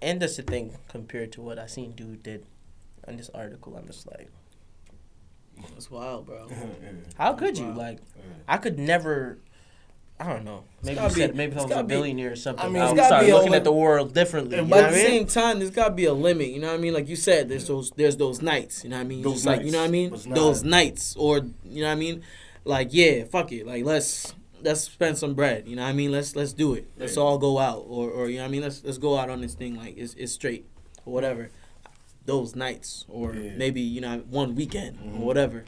and 0.02 0.22
that's 0.22 0.38
the 0.38 0.44
thing 0.44 0.78
compared 0.88 1.34
to 1.34 1.42
what 1.42 1.60
I 1.60 1.66
seen 1.68 1.92
dude 1.92 2.24
did 2.24 2.46
on 3.08 3.18
this 3.18 3.30
article. 3.34 3.76
I'm 3.76 3.86
just 3.86 4.08
like, 4.08 4.30
It's 5.78 5.90
wild, 5.92 6.26
bro. 6.26 6.48
how 7.18 7.34
could 7.34 7.58
you? 7.58 7.68
Wow. 7.68 7.78
Like, 7.78 8.00
I 8.48 8.58
could 8.58 8.78
never. 8.80 9.38
I 10.20 10.28
don't 10.32 10.44
know. 10.46 10.66
Maybe 10.84 11.02
you 11.02 11.10
said 11.10 11.32
be- 11.32 11.38
maybe 11.38 11.52
if 11.54 11.58
I 11.58 11.62
was 11.64 11.72
a 11.72 11.74
gotta 11.74 11.84
be- 11.88 11.96
billionaire 11.96 12.34
or 12.34 12.36
something. 12.36 12.62
I 12.64 12.66
I 12.66 12.68
mean, 12.68 12.74
mean, 12.74 12.82
I 12.84 12.88
would 12.90 12.96
gotta 12.98 13.08
start 13.08 13.26
looking 13.26 13.52
li- 13.54 13.58
at 13.58 13.64
the 13.64 13.72
world 13.74 14.14
differently. 14.14 14.58
And 14.60 14.68
you 14.68 14.72
but 14.72 14.82
know 14.82 14.88
at 14.88 14.92
the 14.92 14.98
mean? 14.98 15.06
same 15.08 15.26
time, 15.28 15.58
there's 15.60 15.72
gotta 15.72 15.94
be 15.96 16.06
a 16.06 16.14
limit. 16.14 16.50
You 16.50 16.60
know 16.60 16.68
what 16.68 16.76
I 16.76 16.78
mean? 16.78 16.94
Like 16.94 17.08
you 17.08 17.16
said, 17.16 17.50
there's 17.50 17.68
those 17.68 17.90
there's 17.92 18.18
those 18.18 18.40
nights. 18.42 18.84
You 18.84 18.92
know 18.92 18.98
what 18.98 19.02
I 19.02 19.08
mean? 19.08 19.22
Those 19.24 19.34
Just 19.34 19.46
like 19.48 19.64
you 19.64 19.72
know 19.72 19.80
what 19.80 19.84
I 19.86 19.88
nights. 19.88 19.92
mean? 19.92 20.10
But 20.12 20.16
it's 20.18 20.26
not- 20.28 20.36
Those 20.36 20.64
nights, 20.64 21.16
or 21.18 21.38
you 21.64 21.82
know 21.82 21.88
what 21.88 21.94
I 21.94 21.96
mean? 21.96 22.22
Like 22.66 22.90
yeah, 22.92 23.24
fuck 23.24 23.52
it. 23.52 23.66
Like 23.66 23.84
let's 23.84 24.36
let's 24.62 24.82
spend 24.82 25.18
some 25.18 25.34
bread. 25.34 25.68
You 25.68 25.76
know 25.76 25.82
what 25.82 25.90
I 25.90 25.94
mean? 25.94 26.12
Let's 26.12 26.36
let's 26.36 26.54
do 26.54 26.76
it. 26.76 26.86
Let's 27.00 27.16
Yeah. 27.16 27.24
all 27.24 27.40
go 27.40 27.58
out, 27.58 27.84
or 27.88 28.12
or 28.12 28.30
you 28.30 28.36
know 28.38 28.44
what 28.44 28.50
I 28.50 28.52
mean? 28.52 28.62
Let's 28.62 28.84
let's 28.84 29.00
go 29.00 29.18
out 29.18 29.32
on 29.32 29.42
this 29.42 29.56
thing 29.56 29.76
like 29.76 29.98
it's 29.98 30.14
it's 30.14 30.34
straight 30.34 30.68
or 31.04 31.14
whatever. 31.14 31.50
Those 32.26 32.56
nights, 32.56 33.06
or 33.10 33.34
Yeah. 33.36 33.52
maybe 33.58 33.82
you 33.82 34.02
know 34.02 34.20
one 34.30 34.56
weekend 34.56 34.98
Mhm. 35.00 35.20
or 35.20 35.26
whatever. 35.26 35.64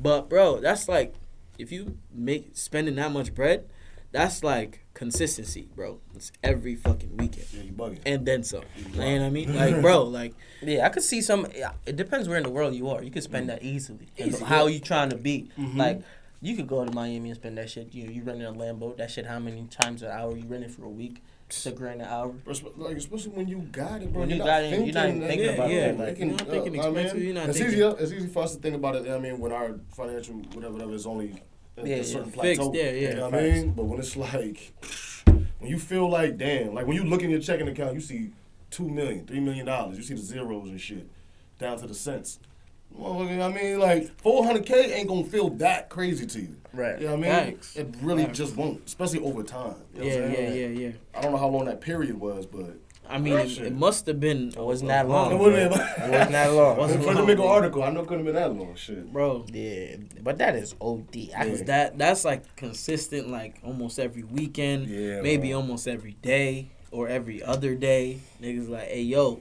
But 0.00 0.28
bro, 0.28 0.60
that's 0.60 0.88
like 0.88 1.14
if 1.58 1.70
you 1.70 1.96
make 2.12 2.50
spending 2.54 2.96
that 2.96 3.12
much 3.12 3.32
bread, 3.34 3.64
that's 4.10 4.42
like 4.42 4.80
consistency, 4.92 5.68
bro. 5.74 6.00
It's 6.14 6.32
every 6.42 6.74
fucking 6.74 7.16
weekend 7.16 7.46
Yeah, 7.52 7.62
you 7.62 7.72
bugging. 7.72 7.98
and 8.06 8.26
then 8.26 8.42
some. 8.42 8.62
You 8.92 8.98
know 8.98 9.06
what 9.20 9.22
I 9.26 9.30
mean? 9.30 9.54
Like, 9.56 9.80
bro, 9.80 10.02
like, 10.04 10.34
Yeah, 10.62 10.86
I 10.86 10.88
could 10.88 11.02
see 11.02 11.20
some. 11.20 11.46
It 11.86 11.96
depends 11.96 12.28
where 12.28 12.36
in 12.38 12.42
the 12.44 12.50
world 12.50 12.74
you 12.74 12.88
are. 12.88 13.02
You 13.02 13.10
could 13.10 13.22
spend 13.24 13.48
that 13.48 13.62
easily. 13.62 14.08
Easy, 14.18 14.44
how 14.44 14.66
yeah. 14.66 14.74
you 14.74 14.80
trying 14.80 15.10
to 15.10 15.16
be? 15.16 15.48
Mhm. 15.58 15.76
Like, 15.76 16.00
you 16.44 16.54
could 16.56 16.66
go 16.66 16.84
to 16.84 16.92
Miami 16.92 17.30
and 17.30 17.36
spend 17.38 17.56
that 17.58 17.70
shit. 17.70 17.94
You 17.94 18.04
know, 18.04 18.10
you 18.12 18.22
renting 18.22 18.46
a 18.46 18.52
Lambo. 18.52 18.94
That 18.98 19.10
shit. 19.10 19.24
How 19.26 19.38
many 19.38 19.66
times 19.70 20.02
an 20.02 20.10
hour 20.10 20.36
you 20.36 20.44
rent 20.46 20.62
it 20.64 20.70
for 20.70 20.84
a 20.84 20.88
week? 20.90 21.22
It's 21.48 21.64
a 21.66 21.72
grand 21.72 22.02
an 22.02 22.08
hour. 22.08 22.32
Respe- 22.46 22.76
Like 22.76 22.96
especially 22.98 23.30
when 23.32 23.48
you 23.48 23.58
got 23.72 24.02
it, 24.02 24.12
bro. 24.12 24.20
When 24.20 24.28
you're 24.30 24.38
not 24.38 24.46
got 24.46 24.62
it, 24.64 24.70
thinking, 24.70 24.86
you're 24.86 24.94
not 24.94 25.08
even 25.08 25.20
thinking 25.22 25.46
Yeah, 25.46 25.52
about 25.52 25.70
yeah, 25.70 25.76
it. 25.86 25.98
like, 25.98 26.08
Like, 26.08 26.18
you're 26.18 26.26
not 26.28 26.38
thinking 26.40 26.80
I 26.80 26.90
mean, 26.90 27.22
you're 27.24 27.34
not 27.34 27.48
it's 27.48 27.58
thinking- 27.58 27.74
easier. 27.74 27.94
It's 27.98 28.12
easy 28.12 28.26
for 28.28 28.42
us 28.42 28.54
to 28.56 28.60
think 28.60 28.76
about 28.76 28.96
it. 28.96 29.08
I 29.10 29.18
mean, 29.18 29.38
when 29.38 29.52
our 29.52 29.74
financial 29.96 30.34
whatever, 30.34 30.72
whatever 30.74 30.92
is 30.92 31.06
only 31.06 31.32
at 31.78 31.86
Yeah, 31.86 31.94
a 31.94 31.96
yeah, 31.98 32.02
certain 32.02 32.30
fixed, 32.30 32.60
plateau. 32.60 32.72
yeah, 32.74 32.90
yeah, 32.90 33.08
You 33.10 33.14
know 33.16 33.30
what 33.30 33.34
I 33.34 33.40
mean? 33.50 33.72
But 33.72 33.84
when 33.84 33.98
it's 34.00 34.16
like, 34.16 34.72
when 35.58 35.70
you 35.70 35.78
feel 35.78 36.10
like, 36.10 36.36
damn, 36.36 36.74
like 36.74 36.86
when 36.86 36.96
you 36.96 37.04
look 37.04 37.22
in 37.22 37.30
your 37.30 37.40
checking 37.40 37.68
account, 37.68 37.94
you 37.94 38.00
see 38.00 38.30
two 38.70 38.88
million, 38.88 39.26
three 39.26 39.40
million 39.40 39.64
dollars. 39.66 39.96
You 39.96 40.02
see 40.02 40.14
the 40.14 40.20
zeros 40.20 40.68
and 40.68 40.80
shit 40.80 41.08
down 41.58 41.78
to 41.78 41.86
the 41.86 41.94
cents. 41.94 42.38
Well, 42.94 43.20
I 43.42 43.48
mean, 43.52 43.78
like 43.80 44.16
400k 44.22 44.70
ain't 44.94 45.08
gonna 45.08 45.24
feel 45.24 45.50
that 45.50 45.88
crazy 45.90 46.26
to 46.26 46.40
you. 46.40 46.56
Right. 46.72 46.98
You 47.00 47.06
know 47.08 47.16
what 47.16 47.28
I 47.28 47.44
mean? 47.44 47.52
Facts. 47.54 47.76
It 47.76 47.94
really 48.02 48.24
Facts. 48.24 48.38
just 48.38 48.56
won't, 48.56 48.82
especially 48.86 49.20
over 49.20 49.42
time. 49.42 49.74
You 49.94 50.00
know 50.00 50.06
what 50.06 50.14
yeah, 50.16 50.24
I'm 50.24 50.30
yeah, 50.30 50.36
saying? 50.36 50.76
yeah, 50.76 50.86
yeah. 50.88 50.92
I 51.14 51.20
don't 51.20 51.32
know 51.32 51.38
how 51.38 51.48
long 51.48 51.64
that 51.66 51.80
period 51.80 52.18
was, 52.18 52.46
but 52.46 52.76
I 53.08 53.18
mean, 53.18 53.34
it, 53.34 53.58
it 53.58 53.74
must 53.74 54.06
have 54.06 54.18
been. 54.18 54.52
Oh, 54.56 54.62
it 54.62 54.66
wasn't 54.66 54.88
that 54.88 55.08
long. 55.08 55.32
it 55.32 55.36
bro. 55.36 55.50
wasn't, 55.50 55.72
It 55.74 56.10
wasn't 56.10 56.32
that 56.32 56.52
long. 56.52 56.76
Wasn't 56.78 57.04
For 57.04 57.10
the 57.10 57.18
long, 57.18 57.26
big 57.26 57.36
bro. 57.36 57.48
article, 57.48 57.82
I 57.82 57.90
know 57.90 58.00
it 58.00 58.06
couldn't 58.06 58.24
have 58.26 58.34
been 58.34 58.42
that 58.42 58.54
long. 58.56 58.74
Shit. 58.76 59.12
Bro, 59.12 59.46
Yeah, 59.52 59.96
but 60.22 60.38
that 60.38 60.56
is 60.56 60.74
OD. 60.80 61.30
I 61.36 61.44
Yeah. 61.44 61.62
that 61.64 61.98
that's 61.98 62.24
like 62.24 62.56
consistent, 62.56 63.28
like 63.28 63.58
almost 63.62 63.98
every 63.98 64.22
weekend, 64.22 64.86
Yeah, 64.88 65.20
maybe 65.20 65.48
bro. 65.50 65.58
almost 65.60 65.86
every 65.86 66.14
day 66.22 66.70
or 66.94 67.08
every 67.08 67.42
other 67.42 67.74
day. 67.74 68.20
Niggas 68.40 68.68
like, 68.68 68.88
hey, 68.88 69.02
yo, 69.02 69.38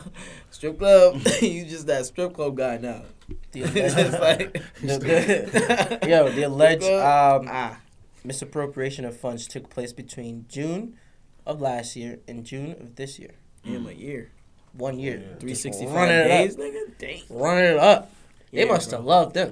strip 0.50 0.78
club, 0.78 1.20
you 1.42 1.64
just 1.64 1.86
that 1.88 2.06
strip 2.06 2.32
club 2.34 2.56
guy 2.56 2.78
now. 2.78 3.02
the 3.50 3.62
alleged, 3.64 4.20
like, 4.20 4.52
the- 4.80 6.06
yo, 6.08 6.30
the 6.30 6.42
alleged 6.44 6.84
um, 6.84 7.46
ah, 7.50 7.78
misappropriation 8.24 9.04
of 9.04 9.16
funds 9.16 9.46
took 9.48 9.68
place 9.68 9.92
between 9.92 10.46
June 10.48 10.96
of 11.44 11.60
last 11.60 11.96
year 11.96 12.20
and 12.28 12.44
June 12.44 12.72
of 12.80 12.94
this 12.96 13.18
year. 13.18 13.32
Damn, 13.64 13.86
a 13.86 13.92
year. 13.92 14.30
One 14.72 14.98
year. 14.98 15.18
Yeah. 15.24 15.36
Three 15.38 15.50
Just 15.50 15.62
sixty 15.62 15.84
five 15.86 15.94
running 15.94 16.28
days, 16.28 16.54
up. 16.54 16.60
nigga. 16.60 16.98
Dang. 16.98 17.20
Running 17.28 17.64
it 17.64 17.76
up. 17.78 18.10
They 18.52 18.64
must 18.64 18.90
bro. 18.90 18.98
have 18.98 19.06
loved 19.06 19.34
them. 19.34 19.50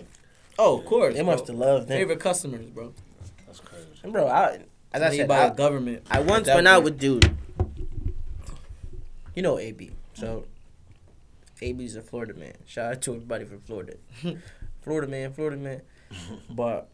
Oh, 0.58 0.78
of 0.78 0.86
course. 0.86 1.14
They 1.14 1.22
bro. 1.22 1.32
must 1.32 1.46
have 1.48 1.56
loved 1.56 1.88
them. 1.88 1.98
Favorite 1.98 2.20
customers, 2.20 2.66
bro. 2.66 2.92
That's 3.46 3.60
crazy. 3.60 3.86
And 4.02 4.12
bro, 4.12 4.26
I, 4.28 4.60
as 4.92 5.02
I 5.02 5.16
said, 5.16 5.28
by 5.28 5.44
I, 5.44 5.48
the 5.50 5.54
government. 5.54 6.02
I 6.10 6.20
once 6.20 6.48
went 6.48 6.66
out 6.66 6.82
with 6.84 6.98
dude. 6.98 7.36
You 9.34 9.42
know 9.42 9.58
AB. 9.58 9.92
So 10.14 10.44
AB's 11.62 11.96
a 11.96 12.02
Florida 12.02 12.34
man. 12.34 12.54
Shout 12.66 12.92
out 12.92 13.02
to 13.02 13.14
everybody 13.14 13.44
from 13.44 13.60
Florida. 13.60 13.94
Florida 14.82 15.06
man, 15.06 15.32
Florida 15.32 15.56
man. 15.56 15.82
but 16.48 16.88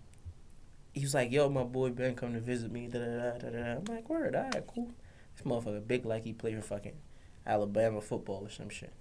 he 0.93 1.01
was 1.03 1.15
like, 1.15 1.31
yo, 1.31 1.49
my 1.49 1.63
boy 1.63 1.91
Ben 1.91 2.15
come 2.15 2.33
to 2.35 2.41
visit 2.41 2.71
me. 2.71 2.89
Da, 2.89 2.99
da, 2.99 3.07
da, 3.07 3.39
da, 3.39 3.51
da. 3.51 3.73
I'm 3.77 3.85
like, 3.85 4.09
word, 4.09 4.35
all 4.35 4.45
right, 4.45 4.67
cool. 4.67 4.91
This 5.37 5.47
motherfucker 5.47 5.87
big 5.87 6.05
like 6.07 6.25
he 6.25 6.33
played 6.33 6.57
for 6.57 6.63
fucking 6.63 6.97
Alabama 7.47 8.01
football 8.01 8.45
or 8.45 8.51
some 8.51 8.69
shit. 8.69 8.93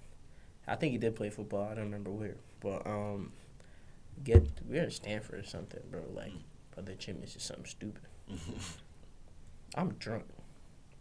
I 0.67 0.76
think 0.76 0.91
he 0.91 0.98
did 0.98 1.15
play 1.15 1.30
football. 1.30 1.63
I 1.69 1.76
don't 1.76 1.86
remember 1.86 2.12
where. 2.12 2.36
But 2.60 2.86
um 2.86 3.32
get 4.24 4.48
we're 4.67 4.84
in 4.84 4.91
Stamford 4.91 5.39
or 5.39 5.43
something, 5.43 5.82
bro. 5.89 6.02
Like 6.13 6.34
Brother 6.74 6.93
Jimmy's 6.95 7.34
just 7.34 7.48
something 7.48 7.65
stupid. 7.65 8.02
I'm 9.76 9.93
drunk. 9.93 10.26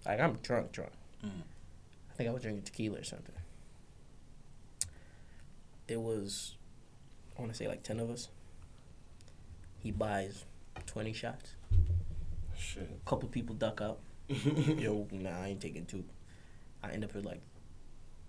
Like 0.07 0.21
I'm 0.21 0.39
drunk, 0.43 0.73
drunk. 0.73 0.93
Mm. 1.25 1.31
I 2.15 2.17
think 2.17 2.31
I 2.31 2.33
was 2.33 2.43
drinking 2.43 2.63
tequila 2.63 3.01
or 3.01 3.05
something. 3.05 3.35
It 5.89 6.01
was, 6.01 6.55
I 7.37 7.41
want 7.41 7.53
to 7.53 7.59
say 7.59 7.67
like 7.67 7.83
ten 7.83 7.99
of 7.99 8.09
us. 8.09 8.29
He 9.79 9.91
buys 9.91 10.45
twenty 10.87 11.13
shots. 11.13 11.57
Shit. 12.57 12.89
A 13.05 13.09
couple 13.09 13.29
people 13.29 13.57
duck 13.57 13.81
out. 13.81 13.99
Yo, 14.29 15.09
nah, 15.11 15.43
I 15.43 15.49
ain't 15.49 15.61
taking 15.61 15.87
two. 15.87 16.05
I 16.85 16.91
end 16.93 17.03
up 17.05 17.15
with 17.15 17.25
like 17.25 17.41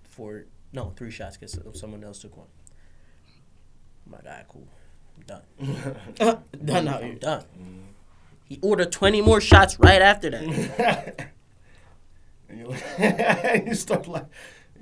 four, 0.03 0.45
no, 0.73 0.91
three 0.95 1.11
shots 1.11 1.37
because 1.37 1.59
someone 1.79 2.03
else 2.03 2.19
took 2.19 2.35
one. 2.35 2.47
I'm 4.07 4.13
like, 4.13 4.25
alright, 4.25 4.47
cool. 4.47 4.67
I'm 5.15 5.23
done. 6.17 6.41
Done 6.65 6.87
out 6.87 7.03
here. 7.03 7.15
done. 7.15 7.45
He 8.45 8.59
ordered 8.61 8.91
20 8.91 9.21
more 9.21 9.39
shots 9.39 9.79
right 9.79 10.01
after 10.01 10.29
that. 10.31 11.31
And 12.49 12.59
you're 12.59 12.67
like, 12.69 13.65
you 13.67 13.73
start 13.75 14.07
like, 14.07 14.25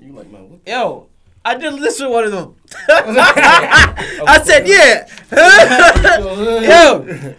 you 0.00 0.12
like, 0.12 0.30
man, 0.30 0.50
what? 0.50 0.60
Yo, 0.66 1.08
I 1.44 1.54
didn't 1.56 1.80
listen 1.80 2.06
to 2.06 2.12
one 2.12 2.24
of 2.24 2.32
them. 2.32 2.56
I 2.88 4.40
said, 4.44 4.66
yeah. 4.66 5.06
Yo, 6.94 7.34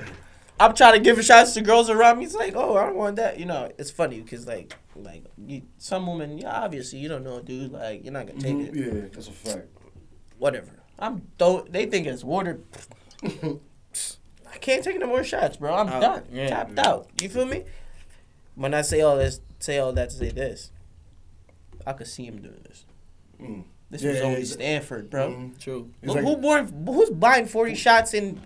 I'm 0.59 0.73
trying 0.75 0.93
to 0.93 0.99
give 0.99 1.23
shots 1.23 1.53
to 1.53 1.61
girls 1.61 1.89
around 1.89 2.19
me. 2.19 2.25
It's 2.25 2.35
like, 2.35 2.53
oh, 2.55 2.75
I 2.77 2.85
don't 2.85 2.95
want 2.95 3.15
that. 3.17 3.39
You 3.39 3.45
know, 3.45 3.71
it's 3.77 3.91
funny 3.91 4.21
because 4.21 4.47
like, 4.47 4.75
like 4.95 5.23
you, 5.37 5.63
some 5.77 6.07
women, 6.07 6.37
yeah, 6.37 6.61
obviously 6.61 6.99
you 6.99 7.09
don't 7.09 7.23
know, 7.23 7.41
dude. 7.41 7.71
Like, 7.71 8.03
you're 8.03 8.13
not 8.13 8.27
gonna 8.27 8.39
take 8.39 8.55
Mhm, 8.55 8.67
it. 8.69 8.75
Yeah, 8.75 9.01
that's 9.13 9.27
a 9.27 9.31
fact. 9.31 9.67
Whatever. 10.37 10.71
I'm 10.97 11.23
don't. 11.37 11.71
They 11.71 11.85
think 11.87 12.07
it's 12.07 12.23
water. 12.23 12.59
I 13.23 14.57
can't 14.61 14.83
take 14.83 14.97
no 14.99 15.07
more 15.07 15.23
shots, 15.23 15.57
bro. 15.57 15.75
I'm 15.75 15.89
Out. 15.89 16.01
done. 16.01 16.23
Yeah. 16.31 16.47
Tapped 16.47 16.79
out. 16.79 17.09
You 17.21 17.27
feel 17.29 17.45
me? 17.45 17.63
When 18.55 18.73
I 18.73 18.81
say 18.81 19.01
all 19.01 19.17
this, 19.17 19.41
say 19.59 19.77
all 19.79 19.93
that 19.93 20.09
to 20.11 20.15
say 20.15 20.29
this, 20.29 20.71
I 21.85 21.93
could 21.93 22.07
see 22.07 22.25
him 22.25 22.41
doing 22.41 22.61
this. 22.67 22.85
Mm. 23.41 23.63
This 23.91 24.01
Yeah, 24.01 24.09
was 24.11 24.19
yeah, 24.19 24.25
only 24.25 24.39
yeah. 24.39 24.45
Stamford, 24.45 25.09
bro. 25.09 25.29
Mhm. 25.29 25.59
True. 25.59 25.89
It's 26.01 26.07
Look, 26.07 26.15
like 26.17 26.25
who 26.25 26.37
born, 26.37 26.85
who's 26.87 27.09
buying 27.11 27.45
forty 27.45 27.75
shots 27.75 28.13
in? 28.13 28.41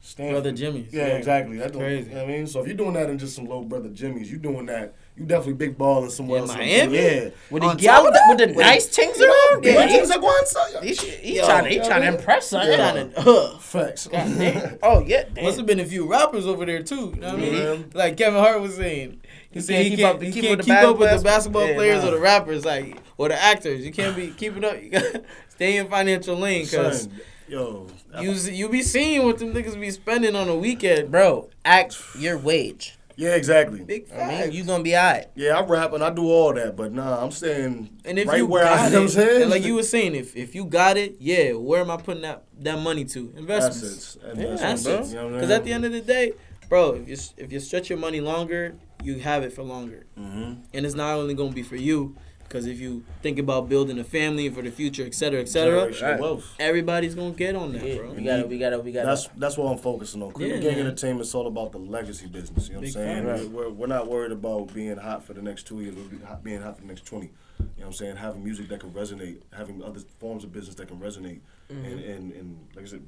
Stamford. 0.00 0.34
Brother 0.34 0.52
Jimmy's. 0.52 0.92
Yeah, 0.92 1.06
exactly. 1.06 1.56
That's 1.58 1.76
Crazy. 1.76 2.10
You 2.10 2.14
know 2.14 2.22
what 2.26 2.30
I 2.32 2.36
mean? 2.36 2.46
So 2.46 2.60
if 2.60 2.68
you're 2.68 2.76
doing 2.76 2.92
that 2.92 3.10
in 3.10 3.18
just 3.18 3.34
some 3.34 3.46
low 3.46 3.64
brother 3.64 3.88
Jimmy's, 3.88 4.30
you're 4.30 4.38
doing 4.38 4.66
that. 4.66 4.94
You 5.16 5.24
definitely 5.24 5.54
big 5.54 5.76
balling 5.76 6.10
somewhere 6.10 6.38
In 6.42 6.48
else. 6.48 6.54
Miami? 6.56 6.96
Yeah. 6.96 7.28
With 7.50 7.62
the 7.62 7.74
gal 7.74 8.04
with, 8.04 8.12
the- 8.12 8.46
with 8.48 8.56
nice 8.56 8.86
things 8.86 9.20
around? 9.20 9.64
Yeah, 9.64 9.72
Yeah, 9.72 9.86
things 9.88 10.08
he, 10.10 10.14
are 10.16 10.20
going 10.20 10.44
so. 10.44 10.80
he, 10.82 10.94
he, 10.94 11.38
trying, 11.40 11.64
he 11.72 11.78
trying 11.78 12.02
to 12.02 12.08
impress 12.18 12.48
son. 12.48 12.68
Yeah. 12.68 12.76
Trying 12.92 13.10
to, 13.12 13.20
uh, 13.30 13.58
Facts. 13.58 14.06
Damn. 14.12 14.78
Oh 14.82 15.02
yeah, 15.04 15.24
Must 15.42 15.56
have 15.56 15.66
been 15.66 15.80
a 15.80 15.84
few 15.86 16.06
rappers 16.08 16.46
over 16.46 16.64
there 16.66 16.82
too. 16.84 17.12
You 17.14 17.20
know 17.22 17.28
what 17.34 17.42
I 17.42 17.50
mean? 17.50 17.90
Like 17.94 18.16
Kevin 18.16 18.38
Hart 18.38 18.60
was 18.60 18.76
saying. 18.76 19.20
You 19.56 19.62
can't 19.62 19.84
he 19.84 19.90
keep 19.90 19.98
can't, 20.00 20.14
up- 20.16 20.20
keep 20.22 20.34
can't 20.34 20.48
with 20.50 20.58
the 20.58 20.64
keep 20.64 20.74
up 20.82 20.98
with 20.98 21.10
the 21.18 21.22
basketball- 21.24 21.66
Yeah, 21.68 21.74
players 21.74 22.02
nah. 22.02 22.08
or 22.08 22.12
the 22.12 22.20
rappers, 22.20 22.64
like 22.64 22.98
or 23.18 23.28
the 23.28 23.42
actors. 23.42 23.84
You 23.84 23.92
can't 23.92 24.14
be 24.16 24.28
keeping 24.28 24.64
up. 24.64 24.80
You 24.82 24.90
gotta 24.90 25.22
stay 25.48 25.76
in 25.78 25.88
financial 25.88 26.36
lane 26.36 26.64
because 26.64 27.02
Son, 27.02 27.20
yo, 27.48 27.86
you 28.20 28.32
you 28.32 28.68
be 28.68 28.82
seeing 28.82 29.24
what 29.24 29.38
them 29.38 29.52
niggas 29.54 29.78
be 29.80 29.90
spending 29.90 30.36
on 30.36 30.48
a 30.48 30.56
weekend. 30.56 31.10
Bro, 31.10 31.50
act 31.64 31.96
your 32.18 32.36
wage. 32.38 32.96
yeah, 33.18 33.34
exactly. 33.34 33.82
Big 33.82 34.12
I 34.12 34.28
mean, 34.28 34.52
you 34.52 34.62
gonna 34.64 34.82
be 34.82 34.94
alright. 34.94 35.26
Yeah, 35.34 35.58
I 35.58 35.62
rap 35.64 35.92
and 35.94 36.04
I 36.04 36.10
do 36.10 36.24
all 36.26 36.52
that, 36.52 36.76
but 36.76 36.92
nah, 36.92 37.22
I'm 37.24 37.30
staying 37.30 37.88
And 38.04 38.18
if 38.18 38.28
right 38.28 38.36
you 38.38 38.46
where 38.46 38.64
got 38.64 38.78
I, 38.78 38.88
it, 38.88 38.94
I'm 39.00 39.08
saying? 39.08 39.48
like 39.48 39.62
you 39.64 39.74
were 39.74 39.82
saying, 39.82 40.14
if 40.14 40.36
if 40.36 40.54
you 40.54 40.66
got 40.66 40.98
it, 40.98 41.16
yeah, 41.18 41.52
where 41.52 41.80
am 41.80 41.90
I 41.90 41.96
putting 41.96 42.22
that 42.22 42.42
that 42.60 42.78
money 42.78 43.04
to? 43.06 43.32
Investments. 43.36 44.18
assets. 44.18 44.18
Yeah, 44.22 44.30
Investments, 44.32 44.62
Assets. 44.86 45.08
You 45.10 45.16
know 45.16 45.24
what 45.28 45.34
Because 45.34 45.50
at 45.50 45.64
the 45.64 45.72
end 45.72 45.84
of 45.86 45.92
the 45.92 46.00
day, 46.02 46.32
bro, 46.68 46.94
if 46.94 47.08
you 47.08 47.16
if 47.36 47.52
you 47.52 47.60
stretch 47.60 47.88
your 47.90 47.98
money 47.98 48.20
longer, 48.20 48.74
you 49.02 49.18
have 49.20 49.42
it 49.42 49.52
for 49.52 49.62
longer, 49.62 50.06
hmm 50.16 50.54
and 50.74 50.86
it's 50.86 50.94
not 50.94 51.16
only 51.16 51.34
gonna 51.34 51.52
be 51.52 51.62
for 51.62 51.76
you. 51.76 52.16
Because 52.42 52.66
if 52.66 52.78
you 52.78 53.02
think 53.24 53.40
about 53.40 53.68
building 53.68 53.98
a 53.98 54.04
family 54.04 54.48
for 54.50 54.62
the 54.62 54.70
future, 54.70 55.04
et 55.04 55.14
cetera, 55.16 55.40
et 55.40 55.48
cetera, 55.48 55.88
Generational 55.88 56.20
wealth. 56.20 56.54
everybody's 56.60 57.16
gonna 57.16 57.32
get 57.34 57.56
on 57.56 57.72
that, 57.72 57.84
Yeah, 57.84 57.96
bro. 57.96 58.12
we 58.12 58.22
gotta, 58.22 58.46
we 58.46 58.56
gotta, 58.56 58.78
we 58.78 58.92
gotta. 58.92 59.06
That's 59.08 59.26
that's 59.36 59.58
what 59.58 59.66
I'm 59.72 59.78
focusing 59.78 60.22
on. 60.22 60.30
Criminal 60.30 60.58
Yeah, 60.58 60.62
Gang 60.62 60.78
man. 60.78 60.86
Entertainment 60.86 61.22
is 61.22 61.34
all 61.34 61.48
about 61.48 61.72
the 61.72 61.78
legacy 61.78 62.28
business. 62.28 62.68
You 62.68 62.74
know 62.74 62.80
what 62.82 62.86
I'm 62.86 62.92
saying? 62.92 63.24
fact. 63.26 63.44
We're, 63.46 63.64
we're, 63.64 63.70
we're 63.70 63.86
not 63.88 64.06
worried 64.06 64.30
about 64.30 64.72
being 64.72 64.96
hot 64.96 65.24
for 65.24 65.34
the 65.34 65.42
next 65.42 65.66
two 65.66 65.80
years. 65.80 65.96
We're 65.96 66.04
be 66.04 66.24
hot, 66.24 66.44
being 66.44 66.62
hot 66.62 66.76
for 66.76 66.82
the 66.82 66.86
next 66.88 67.04
20. 67.04 67.26
You 67.26 67.32
know 67.64 67.68
what 67.78 67.86
I'm 67.86 67.92
saying? 67.94 68.14
Having 68.16 68.44
music 68.44 68.68
that 68.68 68.78
can 68.78 68.90
resonate, 68.92 69.38
having 69.52 69.82
other 69.82 70.00
forms 70.20 70.44
of 70.44 70.52
business 70.52 70.76
that 70.76 70.86
can 70.86 70.98
resonate, 71.00 71.40
Mm-hmm. 71.68 71.84
and, 71.84 72.00
and, 72.04 72.32
and 72.32 72.58
like 72.76 72.84
I 72.84 72.88
said, 72.88 73.02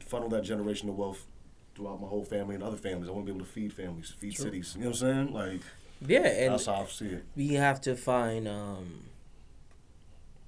funnel 0.00 0.28
that 0.28 0.44
generational 0.44 0.94
wealth 0.94 1.24
throughout 1.80 2.00
my 2.00 2.06
whole 2.08 2.24
family 2.24 2.54
and 2.54 2.62
other 2.62 2.76
families. 2.76 3.08
I 3.08 3.12
want 3.12 3.26
to 3.26 3.32
be 3.32 3.36
able 3.36 3.46
to 3.46 3.50
feed 3.52 3.72
families, 3.72 4.10
feed 4.18 4.34
True. 4.34 4.44
cities. 4.46 4.74
You 4.76 4.84
know 4.84 4.90
what 4.90 5.02
I'm 5.02 5.14
saying? 5.14 5.32
Like, 5.32 5.60
yeah, 6.06 6.26
and 6.26 6.52
that's 6.52 6.66
how 6.66 6.74
I 6.74 6.86
see 6.86 7.06
it. 7.06 7.24
we 7.36 7.54
have 7.54 7.80
to 7.82 7.96
find. 7.96 8.46
um 8.46 9.04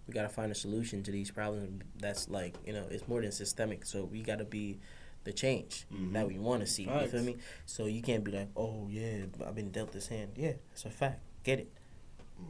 We 0.06 0.14
gotta 0.14 0.28
find 0.28 0.50
a 0.52 0.54
solution 0.54 1.02
to 1.04 1.10
these 1.10 1.30
problems. 1.30 1.82
That's 1.98 2.28
like 2.28 2.54
you 2.66 2.72
know, 2.72 2.84
it's 2.90 3.06
more 3.08 3.20
than 3.22 3.32
systemic. 3.32 3.84
So 3.86 4.04
we 4.04 4.20
gotta 4.22 4.44
be 4.44 4.78
the 5.24 5.32
change 5.32 5.86
Mhm. 5.92 6.12
that 6.14 6.26
we 6.26 6.38
want 6.38 6.60
to 6.60 6.66
see. 6.66 6.82
You 6.82 7.06
feel 7.08 7.22
me? 7.22 7.36
So 7.64 7.86
you 7.86 8.02
can't 8.02 8.24
be 8.24 8.32
like, 8.32 8.48
oh 8.56 8.88
yeah, 8.90 9.24
I've 9.46 9.54
been 9.54 9.70
dealt 9.70 9.92
this 9.92 10.08
hand. 10.08 10.32
Yeah, 10.36 10.54
it's 10.72 10.84
a 10.84 10.90
fact. 10.90 11.20
Get 11.44 11.60
it. 11.60 11.68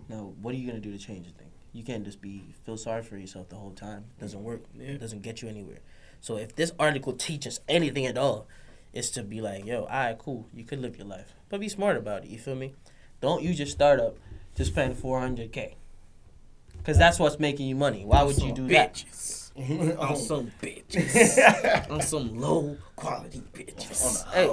Now, 0.09 0.33
what 0.41 0.55
are 0.55 0.57
you 0.59 0.67
gonna 0.67 0.81
do 0.81 0.91
to 0.93 0.99
change 0.99 1.27
the 1.27 1.33
thing? 1.35 1.51
You 1.75 1.85
can't 1.85 2.05
just 2.05 2.21
be 2.21 2.55
feel 2.65 2.77
sorry 2.77 3.03
for 3.03 3.17
yourself 3.17 3.49
the 3.49 3.57
whole 3.57 3.73
time. 3.73 4.05
doesn't 4.19 4.43
work. 4.43 4.63
Yeah. 4.79 4.89
It 4.93 4.99
doesn't 5.01 5.23
get 5.23 5.43
you 5.43 5.49
anywhere. 5.49 5.81
So 6.21 6.37
if 6.37 6.55
this 6.55 6.73
article 6.79 7.13
teaches 7.15 7.61
anything 7.69 8.07
at 8.07 8.17
all, 8.17 8.47
it's 8.93 9.11
to 9.11 9.23
be 9.23 9.41
like, 9.41 9.65
yo, 9.65 9.83
all 9.83 9.89
right, 9.89 10.19
cool. 10.19 10.47
You 10.53 10.65
could 10.65 10.81
live 10.81 10.97
your 10.97 11.07
life, 11.07 11.35
but 11.49 11.61
be 11.61 11.69
smart 11.69 11.97
about 11.97 12.25
it. 12.25 12.31
You 12.31 12.39
feel 12.39 12.55
me? 12.55 12.75
Don't 13.21 13.43
use 13.43 13.59
your 13.59 13.67
startup 13.67 14.17
to 14.57 14.65
spend 14.65 14.99
four 14.99 15.21
hundred 15.21 15.53
k. 15.53 15.77
Cause 16.85 16.99
that's 16.99 17.19
what's 17.21 17.39
making 17.39 17.69
you 17.69 17.77
money. 17.77 18.05
Why 18.05 18.25
would 18.25 18.39
you 18.39 18.53
do 18.53 18.67
that? 18.69 18.95
bitches. 18.95 19.39
Oh. 19.99 20.09
On 20.09 20.17
some 20.17 20.51
bitches. 20.63 21.91
on 21.91 22.01
some 22.01 22.39
low 22.41 22.79
quality 22.97 23.43
bitches. 23.53 24.27
Hey, 24.33 24.51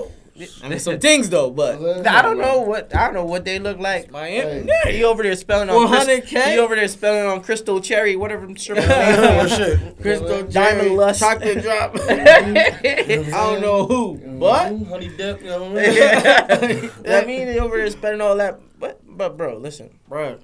I 0.64 0.70
mean, 0.70 0.80
some 0.80 1.00
things 1.00 1.30
though, 1.30 1.50
but 1.50 2.08
I 2.08 2.22
don't 2.22 2.38
know 2.38 2.62
what 2.62 2.96
I 2.96 3.06
don't 3.06 3.14
know 3.14 3.26
what 3.26 3.46
they 3.46 3.60
look 3.60 3.78
like. 3.80 4.10
Miami. 4.12 4.70
He 4.88 5.04
over 5.04 5.24
there 5.24 5.36
spelling 5.36 5.70
on 5.70 5.88
Chris- 5.88 6.06
400K? 6.06 6.52
He 6.52 6.58
over 6.60 6.76
there 6.76 6.88
spelling 6.88 7.26
on 7.30 7.42
Crystal 7.42 7.82
Cherry, 7.82 8.16
whatever. 8.16 8.46
I'm 8.46 8.56
sure. 8.56 8.76
oh, 8.80 9.48
shit. 9.48 10.00
Crystal 10.02 10.28
Diamond 10.44 10.54
Diamond 10.54 10.96
Lust. 10.96 11.20
chocolate 11.20 11.62
drop. 11.62 11.96
I 12.00 13.30
don't 13.32 13.62
know 13.62 13.86
who, 13.86 14.18
but 14.40 14.78
Honey 14.86 15.10
Dip, 15.10 15.42
you 15.42 15.48
know 15.48 15.72
what 15.72 15.84
I 15.84 16.68
mean? 16.68 16.92
I 17.08 17.26
mean, 17.26 17.48
he 17.48 17.60
over 17.60 17.78
there 17.78 17.90
spending 17.90 18.22
all 18.22 18.36
that. 18.38 18.60
But 18.80 19.02
but 19.06 19.36
bro, 19.38 19.58
listen. 19.58 20.00
bro, 20.08 20.40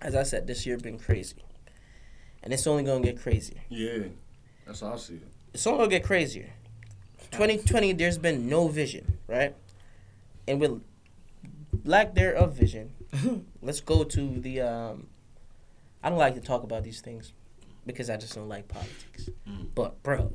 As 0.00 0.14
I 0.14 0.22
said, 0.22 0.46
this 0.46 0.64
year 0.66 0.78
been 0.78 0.98
crazy, 0.98 1.36
and 2.42 2.52
it's 2.52 2.66
only 2.66 2.84
gonna 2.84 3.00
get 3.02 3.20
crazier. 3.20 3.60
yeah, 3.68 4.04
that's 4.66 4.80
how 4.80 4.92
I 4.92 4.96
see 4.96 5.14
it. 5.14 5.28
It's 5.52 5.66
only 5.66 5.78
gonna 5.78 5.90
get 5.90 6.04
crazier. 6.04 6.50
2020, 7.30 7.92
there's 7.94 8.18
been 8.18 8.48
no 8.48 8.68
vision, 8.68 9.18
right? 9.26 9.54
And 10.46 10.60
with 10.60 10.82
lack 11.84 12.14
there 12.14 12.34
of 12.34 12.54
vision, 12.54 12.92
let's 13.62 13.80
go 13.80 14.04
to 14.04 14.40
the. 14.40 14.60
Um, 14.60 15.06
I 16.02 16.08
don't 16.08 16.18
like 16.18 16.34
to 16.34 16.40
talk 16.40 16.62
about 16.62 16.82
these 16.82 17.00
things 17.00 17.32
because 17.86 18.08
I 18.10 18.16
just 18.16 18.34
don't 18.34 18.48
like 18.48 18.68
politics. 18.68 19.28
Mm. 19.48 19.68
But 19.74 20.02
bro, 20.02 20.32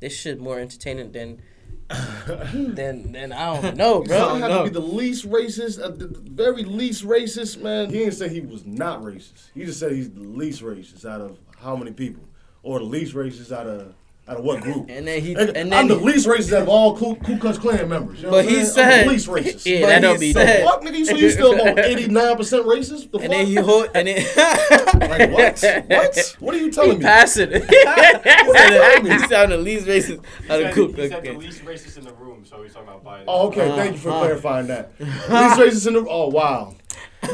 this 0.00 0.14
shit 0.14 0.38
more 0.38 0.58
entertaining 0.58 1.12
than 1.12 1.42
than 2.54 3.12
than 3.12 3.32
I 3.32 3.60
don't 3.60 3.76
know, 3.76 4.02
Bro, 4.02 4.18
bro. 4.18 4.34
had 4.36 4.48
no. 4.48 4.64
to 4.64 4.70
be 4.70 4.70
the 4.70 4.80
least 4.80 5.28
racist, 5.28 5.82
uh, 5.82 5.88
the 5.88 6.06
the 6.06 6.20
very 6.30 6.64
least 6.64 7.04
racist, 7.04 7.62
man. 7.62 7.90
He 7.90 7.98
didn't 7.98 8.14
say 8.14 8.28
he 8.28 8.40
was 8.40 8.66
not 8.66 9.02
racist. 9.02 9.50
He 9.54 9.64
just 9.64 9.80
said 9.80 9.92
he's 9.92 10.10
the 10.10 10.20
least 10.20 10.62
racist 10.62 11.04
out 11.08 11.20
of 11.20 11.38
how 11.58 11.76
many 11.76 11.92
people, 11.92 12.24
or 12.62 12.80
the 12.80 12.84
least 12.84 13.14
racist 13.14 13.52
out 13.56 13.66
of 13.66 13.94
Out 14.28 14.38
of 14.38 14.44
what 14.44 14.60
group? 14.60 14.86
And 14.88 15.06
then 15.06 15.20
he 15.22 15.34
And, 15.34 15.50
and 15.56 15.72
I'm 15.72 15.86
then 15.86 15.98
the 15.98 16.04
least 16.04 16.26
racist 16.26 16.52
out 16.52 16.62
of 16.62 16.68
all 16.68 16.96
Ku, 16.96 17.14
Ku 17.14 17.38
Klux 17.38 17.58
Klan 17.58 17.88
members. 17.88 18.18
You 18.18 18.24
know 18.24 18.30
But 18.32 18.44
what 18.44 18.54
I'm 18.54 18.58
he 18.58 18.64
saying? 18.64 18.86
I'm 18.88 18.92
said- 18.92 19.06
the 19.06 19.10
least 19.12 19.26
racist. 19.28 19.66
Yeah, 19.66 19.80
but 19.82 19.86
that 19.86 19.94
he 19.96 20.00
don't 20.02 20.20
be 20.20 20.32
said- 20.32 20.64
Fuck, 20.64 20.82
nigga, 20.82 21.06
so 21.06 21.14
you 21.14 21.30
still 21.30 21.54
about 21.54 21.76
89% 21.76 22.64
racist? 22.64 23.10
The 23.12 23.18
and 23.18 23.32
then 23.32 23.40
fuck? 23.40 23.46
he 23.48 23.54
hold 23.54 23.88
and 23.94 24.08
then 24.08 24.16
Like, 25.10 25.30
what? 25.30 25.64
What? 25.88 26.36
What 26.40 26.54
are 26.56 26.58
you 26.58 26.70
telling 26.72 26.98
me? 26.98 27.04
Passing. 27.04 27.50
he 27.50 27.58
said 27.58 29.32
I'm 29.32 29.50
the 29.50 29.58
least 29.62 29.86
racist 29.86 30.18
out 30.50 30.58
He 30.58 30.64
of 30.64 30.74
said, 30.74 30.74
Ku 30.74 30.86
he 30.88 30.92
Klux 30.94 31.08
said 31.10 31.22
the 31.24 31.32
least 31.34 31.64
racist 31.64 31.98
in 31.98 32.04
the 32.04 32.12
room, 32.14 32.44
so 32.44 32.62
he's 32.64 32.72
talking 32.72 32.88
about 32.88 33.04
Biden. 33.04 33.24
Oh, 33.28 33.46
okay. 33.48 33.70
Uh, 33.70 33.76
Thank 33.76 33.92
you 33.92 33.98
for 33.98 34.10
uh. 34.10 34.18
clarifying 34.18 34.66
that. 34.66 34.90
Least 34.98 35.30
racist 35.30 35.86
in 35.86 35.94
the. 35.94 36.04
Oh, 36.08 36.28
wow. 36.30 36.74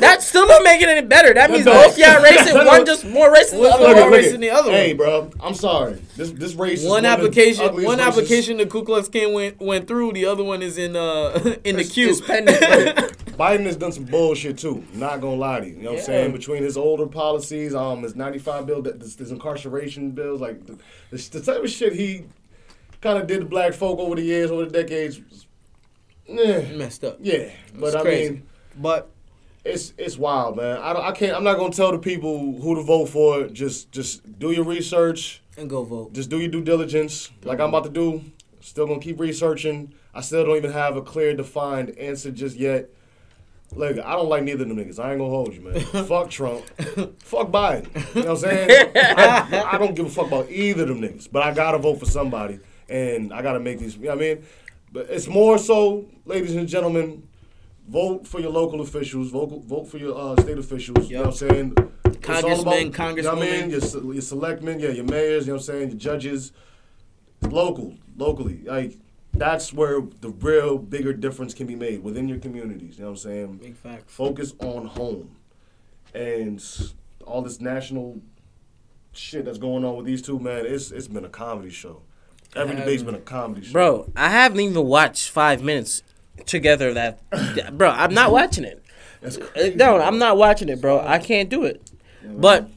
That's 0.01 0.27
still 0.27 0.47
not 0.47 0.63
making 0.63 0.89
it 0.89 0.97
any 0.97 1.07
better. 1.07 1.35
That 1.35 1.51
means 1.51 1.65
both 1.67 1.99
y'all 1.99 2.23
racist. 2.23 2.67
One 2.67 2.87
just 2.87 3.05
more 3.05 3.29
racist 3.33 3.51
than 3.51 3.61
the 3.61 3.69
other 3.69 3.85
Look 3.85 3.95
one. 3.97 3.97
at, 4.05 4.09
more 4.09 4.11
look 4.19 4.31
than 4.33 4.41
the 4.41 4.51
other 4.51 4.71
Hey, 4.71 4.93
bro. 4.95 5.31
I'm 5.41 5.53
sorry. 5.55 6.01
This 6.17 6.31
this 6.31 6.55
race. 6.55 6.83
is 6.83 6.89
One 6.89 7.05
application, 7.05 7.67
one 7.75 7.99
races. 7.99 8.01
application 8.01 8.57
the 8.57 8.67
Ku 8.67 8.85
Klux 8.85 9.09
Klan 9.09 9.33
went 9.35 9.61
went 9.61 9.87
through. 9.87 10.13
The 10.15 10.25
other 10.25 10.45
one 10.45 10.63
is 10.63 10.79
in 10.79 10.97
uh 10.97 11.57
in 11.65 11.77
the 11.77 11.85
queue. 11.85 12.09
it's 12.09 12.21
pending. 12.23 12.55
Biden 13.37 13.65
has 13.67 13.77
done 13.77 13.93
some 13.93 14.05
bullshit 14.05 14.57
too. 14.59 14.83
Not 14.95 15.21
gonna 15.21 15.37
lie 15.37 15.61
to 15.61 15.67
you. 15.67 15.75
You 15.77 15.83
know 15.83 15.91
what 15.93 16.01
I'm 16.01 16.05
saying? 16.07 16.33
Between 16.33 16.63
his 16.63 16.77
older 16.77 17.07
policies, 17.07 17.75
um, 17.75 18.03
his 18.03 18.15
95 18.15 18.67
bill, 18.67 18.83
that 18.83 19.01
this, 19.01 19.15
this 19.17 19.31
incarceration 19.31 20.13
bills, 20.13 20.41
like 20.41 20.65
the, 20.67 20.79
the, 21.11 21.17
the 21.31 21.41
type 21.43 21.63
of 21.63 21.71
shit 21.71 21.93
he 21.95 22.25
kind 23.01 23.19
of 23.19 23.27
did 23.27 23.41
to 23.41 23.47
black 23.47 23.73
folk 23.75 23.99
over 23.99 24.15
the 24.15 24.23
years, 24.23 24.51
over 24.51 24.65
the 24.65 24.71
decades. 24.71 25.19
was- 25.19 25.47
Eh, 26.29 26.73
Messed 26.77 27.05
up. 27.05 27.19
yeah, 27.21 27.51
but 27.75 27.87
It's 27.89 27.97
I 27.97 28.03
mean, 28.05 28.47
But 28.79 29.11
it's 29.65 29.93
it's 29.97 30.17
wild, 30.19 30.57
man. 30.57 30.79
I 30.79 30.93
don't, 30.93 31.05
I 31.05 31.13
can't. 31.13 31.37
I'm 31.37 31.45
not 31.45 31.59
gonna 31.59 31.73
tell 31.73 31.93
the 31.93 31.99
people 31.99 32.61
who 32.61 32.75
to 32.75 32.83
vote 32.83 33.07
for. 33.07 33.47
Just 33.49 33.93
just 33.93 34.39
do 34.39 34.51
your 34.51 34.65
research. 34.65 35.43
and 35.57 35.69
go 35.69 35.85
vote. 35.85 36.13
Just 36.13 36.31
do 36.31 36.39
your 36.41 36.51
due 36.51 36.63
diligence, 36.63 37.31
like 37.45 37.61
I'm 37.61 37.69
about 37.69 37.85
to 37.85 37.91
do. 37.91 38.23
Still 38.61 38.87
gonna 38.87 39.01
keep 39.01 39.21
researching. 39.21 39.95
I 40.15 40.21
still 40.21 40.45
don't 40.45 40.57
even 40.57 40.73
have 40.73 40.97
a 40.97 41.03
clear, 41.03 41.35
defined 41.35 41.91
answer 41.99 42.31
just 42.31 42.57
yet. 42.57 42.91
Look, 43.75 43.99
I 43.99 44.13
don't 44.13 44.29
like 44.29 44.43
neither 44.43 44.65
of 44.65 44.69
them 44.69 44.77
niggas. 44.77 44.99
I 45.03 45.13
ain't 45.13 45.19
gonna 45.19 45.31
hold 45.31 45.55
you, 45.55 45.63
man. 45.63 45.81
fuck 46.07 46.29
Trump. 46.29 46.65
fuck 47.21 47.49
Biden. 47.49 47.87
You 48.15 48.23
know 48.23 48.35
what 48.35 48.45
I'm 48.45 48.51
saying? 48.51 48.93
I, 48.97 49.69
I 49.73 49.79
don't 49.79 49.95
give 49.95 50.07
a 50.07 50.11
fuck 50.11 50.27
about 50.27 50.51
either 50.51 50.83
of 50.83 50.89
them 50.89 51.01
niggas. 51.01 51.29
But 51.33 51.43
I 51.43 51.55
gotta 51.55 51.79
vote 51.79 51.99
for 51.99 52.07
somebody. 52.07 52.61
And 52.89 53.33
I 53.33 53.41
gotta 53.41 53.61
make 53.61 53.79
these, 53.79 53.97
you 53.97 54.03
know 54.03 54.09
what 54.11 54.19
I 54.19 54.21
mean? 54.21 54.45
But 54.93 55.07
it's 55.09 55.27
more 55.27 55.57
so, 55.57 56.05
ladies 56.27 56.55
and 56.55 56.69
gentlemen, 56.69 57.27
vote 57.93 58.27
for 58.27 58.41
your 58.41 58.51
local 58.51 58.81
officials, 58.81 59.31
vote, 59.31 59.51
vote 59.65 59.85
for 59.85 59.99
your 59.99 60.19
uh, 60.19 60.41
state 60.41 60.59
officials. 60.59 61.11
You 61.11 61.19
know 61.19 61.25
what 61.25 61.43
I'm 61.43 61.49
saying? 61.49 61.77
It's 62.07 62.45
all 62.45 62.91
Congressmen, 62.91 63.17
You 63.17 63.23
know 63.23 63.35
what 63.35 63.43
I 63.43 63.61
mean? 63.61 63.71
Your, 63.71 64.15
your 64.15 64.23
selectmen, 64.23 64.81
yeah, 64.81 64.89
your 64.89 65.05
mayors, 65.05 65.47
you 65.47 65.53
know 65.53 65.59
what 65.59 65.69
I'm 65.69 65.75
saying? 65.75 65.89
Your 65.91 65.99
judges. 65.99 66.53
Local, 67.43 67.95
locally. 68.17 68.63
Like, 68.65 68.99
that's 69.35 69.73
where 69.73 70.01
the 70.21 70.31
real 70.31 70.79
bigger 70.79 71.13
difference 71.13 71.53
can 71.53 71.67
be 71.67 71.75
made 71.75 72.03
within 72.03 72.29
your 72.29 72.39
communities. 72.39 72.97
You 72.97 73.05
know 73.05 73.11
what 73.11 73.19
I'm 73.19 73.31
saying? 73.31 73.57
Big 73.59 73.77
fact. 73.77 74.09
Focus 74.09 74.55
on 74.61 74.87
home. 74.87 75.37
And 76.15 76.65
all 77.27 77.43
this 77.43 77.61
national 77.61 78.21
shit 79.13 79.45
that's 79.45 79.59
going 79.59 79.85
on 79.85 79.97
with 79.97 80.07
these 80.07 80.23
two, 80.23 80.39
man, 80.39 80.65
it's 80.67 80.91
it's 80.93 81.09
been 81.09 81.25
a 81.25 81.29
comedy 81.29 81.71
show. 81.71 82.03
Every 82.55 82.77
debate's 82.77 83.03
been 83.03 83.15
a 83.15 83.21
comedy 83.21 83.67
show. 83.67 83.73
Bro, 83.73 84.13
I 84.15 84.29
haven't 84.29 84.61
even 84.61 84.85
watched 84.85 85.31
five 85.31 85.63
minutes 85.63 86.03
together. 86.47 86.93
That, 86.95 87.21
bro, 87.77 87.91
I'm 87.91 88.15
not 88.15 88.33
watching 88.33 88.65
it. 88.65 88.83
That's 89.21 89.37
Uh, 89.39 89.47
crazy. 89.47 89.77
No, 89.77 89.99
I'm 90.01 90.19
not 90.19 90.37
watching 90.37 90.69
it, 90.69 90.81
bro. 90.81 91.01
I 91.01 91.19
can't 91.19 91.49
do 91.49 91.65
it. 91.65 91.81
But 92.25 92.69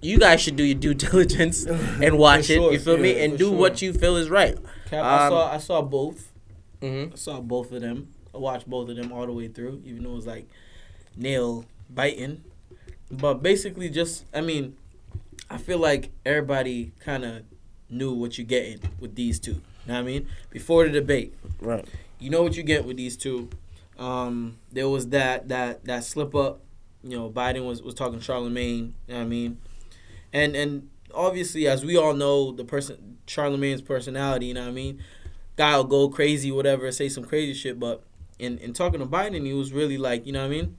you 0.00 0.18
guys 0.18 0.40
should 0.40 0.56
do 0.56 0.64
your 0.64 0.74
due 0.78 0.94
diligence 1.06 1.64
and 1.64 2.18
watch 2.18 2.50
it. 2.50 2.60
You 2.60 2.78
feel 2.78 2.96
me? 2.98 3.22
And 3.24 3.38
do 3.38 3.48
sure. 3.50 3.56
what 3.58 3.80
you 3.82 3.92
feel 3.92 4.16
is 4.16 4.28
right. 4.30 4.56
Cap, 4.86 5.04
I 5.04 5.26
Um, 5.26 5.30
saw 5.32 5.52
I 5.54 5.58
saw 5.58 5.82
both. 5.82 6.32
hmm 6.80 7.06
I 7.12 7.16
saw 7.16 7.40
both 7.40 7.72
of 7.72 7.80
them. 7.82 8.08
I 8.34 8.38
watched 8.38 8.68
both 8.68 8.88
of 8.90 8.96
them 8.96 9.12
all 9.12 9.26
the 9.26 9.32
way 9.32 9.48
through, 9.48 9.82
even 9.84 10.02
though 10.02 10.12
it 10.12 10.16
was 10.16 10.26
like 10.26 10.46
nail 11.16 11.64
biting. 11.88 12.42
But 13.10 13.42
basically, 13.42 13.88
just 13.90 14.24
I 14.34 14.40
mean, 14.40 14.76
I 15.50 15.56
feel 15.58 15.78
like 15.78 16.10
everybody 16.26 16.92
kind 17.00 17.24
of 17.24 17.42
knew 17.90 18.12
what 18.12 18.36
you're 18.38 18.46
getting 18.46 18.80
with 18.98 19.14
these 19.14 19.38
two. 19.38 19.52
You 19.52 19.60
know 19.88 19.94
what 19.94 20.00
I 20.00 20.02
mean? 20.02 20.28
Before 20.50 20.84
the 20.84 20.90
debate, 20.90 21.34
Right. 21.60 21.84
You 22.24 22.30
know 22.30 22.42
what 22.42 22.56
you 22.56 22.62
get 22.62 22.86
with 22.86 22.96
these 22.96 23.18
two. 23.18 23.50
Um, 23.98 24.56
there 24.72 24.88
was 24.88 25.08
that 25.08 25.48
that 25.48 25.84
that 25.84 26.04
slip 26.04 26.34
up. 26.34 26.62
You 27.02 27.18
know, 27.18 27.30
Biden 27.30 27.66
was 27.66 27.82
was 27.82 27.94
talking 27.94 28.18
Charlamagne. 28.18 28.92
You 29.06 29.14
know 29.14 29.16
what 29.16 29.20
I 29.20 29.24
mean? 29.24 29.58
And 30.32 30.56
and 30.56 30.88
obviously, 31.14 31.68
as 31.68 31.84
we 31.84 31.98
all 31.98 32.14
know, 32.14 32.50
the 32.50 32.64
person 32.64 33.18
Charlamagne's 33.26 33.82
personality. 33.82 34.46
You 34.46 34.54
know 34.54 34.62
what 34.62 34.68
I 34.68 34.72
mean? 34.72 35.02
Guy 35.56 35.76
will 35.76 35.84
go 35.84 36.08
crazy, 36.08 36.50
whatever, 36.50 36.90
say 36.92 37.10
some 37.10 37.24
crazy 37.24 37.52
shit. 37.52 37.78
But 37.78 38.02
in 38.38 38.56
in 38.58 38.72
talking 38.72 39.00
to 39.00 39.06
Biden, 39.06 39.44
he 39.44 39.52
was 39.52 39.72
really 39.72 39.98
like, 39.98 40.26
you 40.26 40.32
know 40.32 40.40
what 40.40 40.46
I 40.46 40.62
mean? 40.62 40.76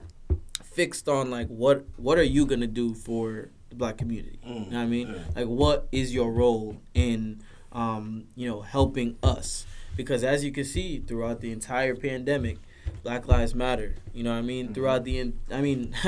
Fixed 0.63 1.08
on 1.08 1.29
like 1.29 1.47
what 1.47 1.86
what 1.97 2.17
are 2.17 2.23
you 2.23 2.47
gonna 2.47 2.65
do 2.65 2.95
for 2.95 3.49
the 3.69 3.75
black 3.75 3.97
community? 3.97 4.39
You 4.43 4.71
know 4.71 4.77
what 4.77 4.77
I 4.77 4.86
mean? 4.88 5.15
Like 5.36 5.45
what 5.45 5.88
is 5.91 6.12
your 6.12 6.31
role 6.31 6.77
in 6.95 7.43
um, 7.71 8.25
you 8.36 8.49
know, 8.49 8.62
helping 8.62 9.17
us? 9.21 9.65
Because 9.95 10.23
as 10.23 10.43
you 10.43 10.51
can 10.51 10.65
see 10.65 10.99
throughout 10.99 11.41
the 11.41 11.51
entire 11.51 11.95
pandemic, 11.95 12.58
Black 13.03 13.27
Lives 13.27 13.55
Matter. 13.55 13.95
You 14.13 14.23
know 14.23 14.31
what 14.31 14.39
I 14.39 14.41
mean? 14.41 14.73
Throughout 14.73 15.03
the, 15.03 15.19
en- 15.19 15.39
I 15.51 15.62
mean, 15.62 15.95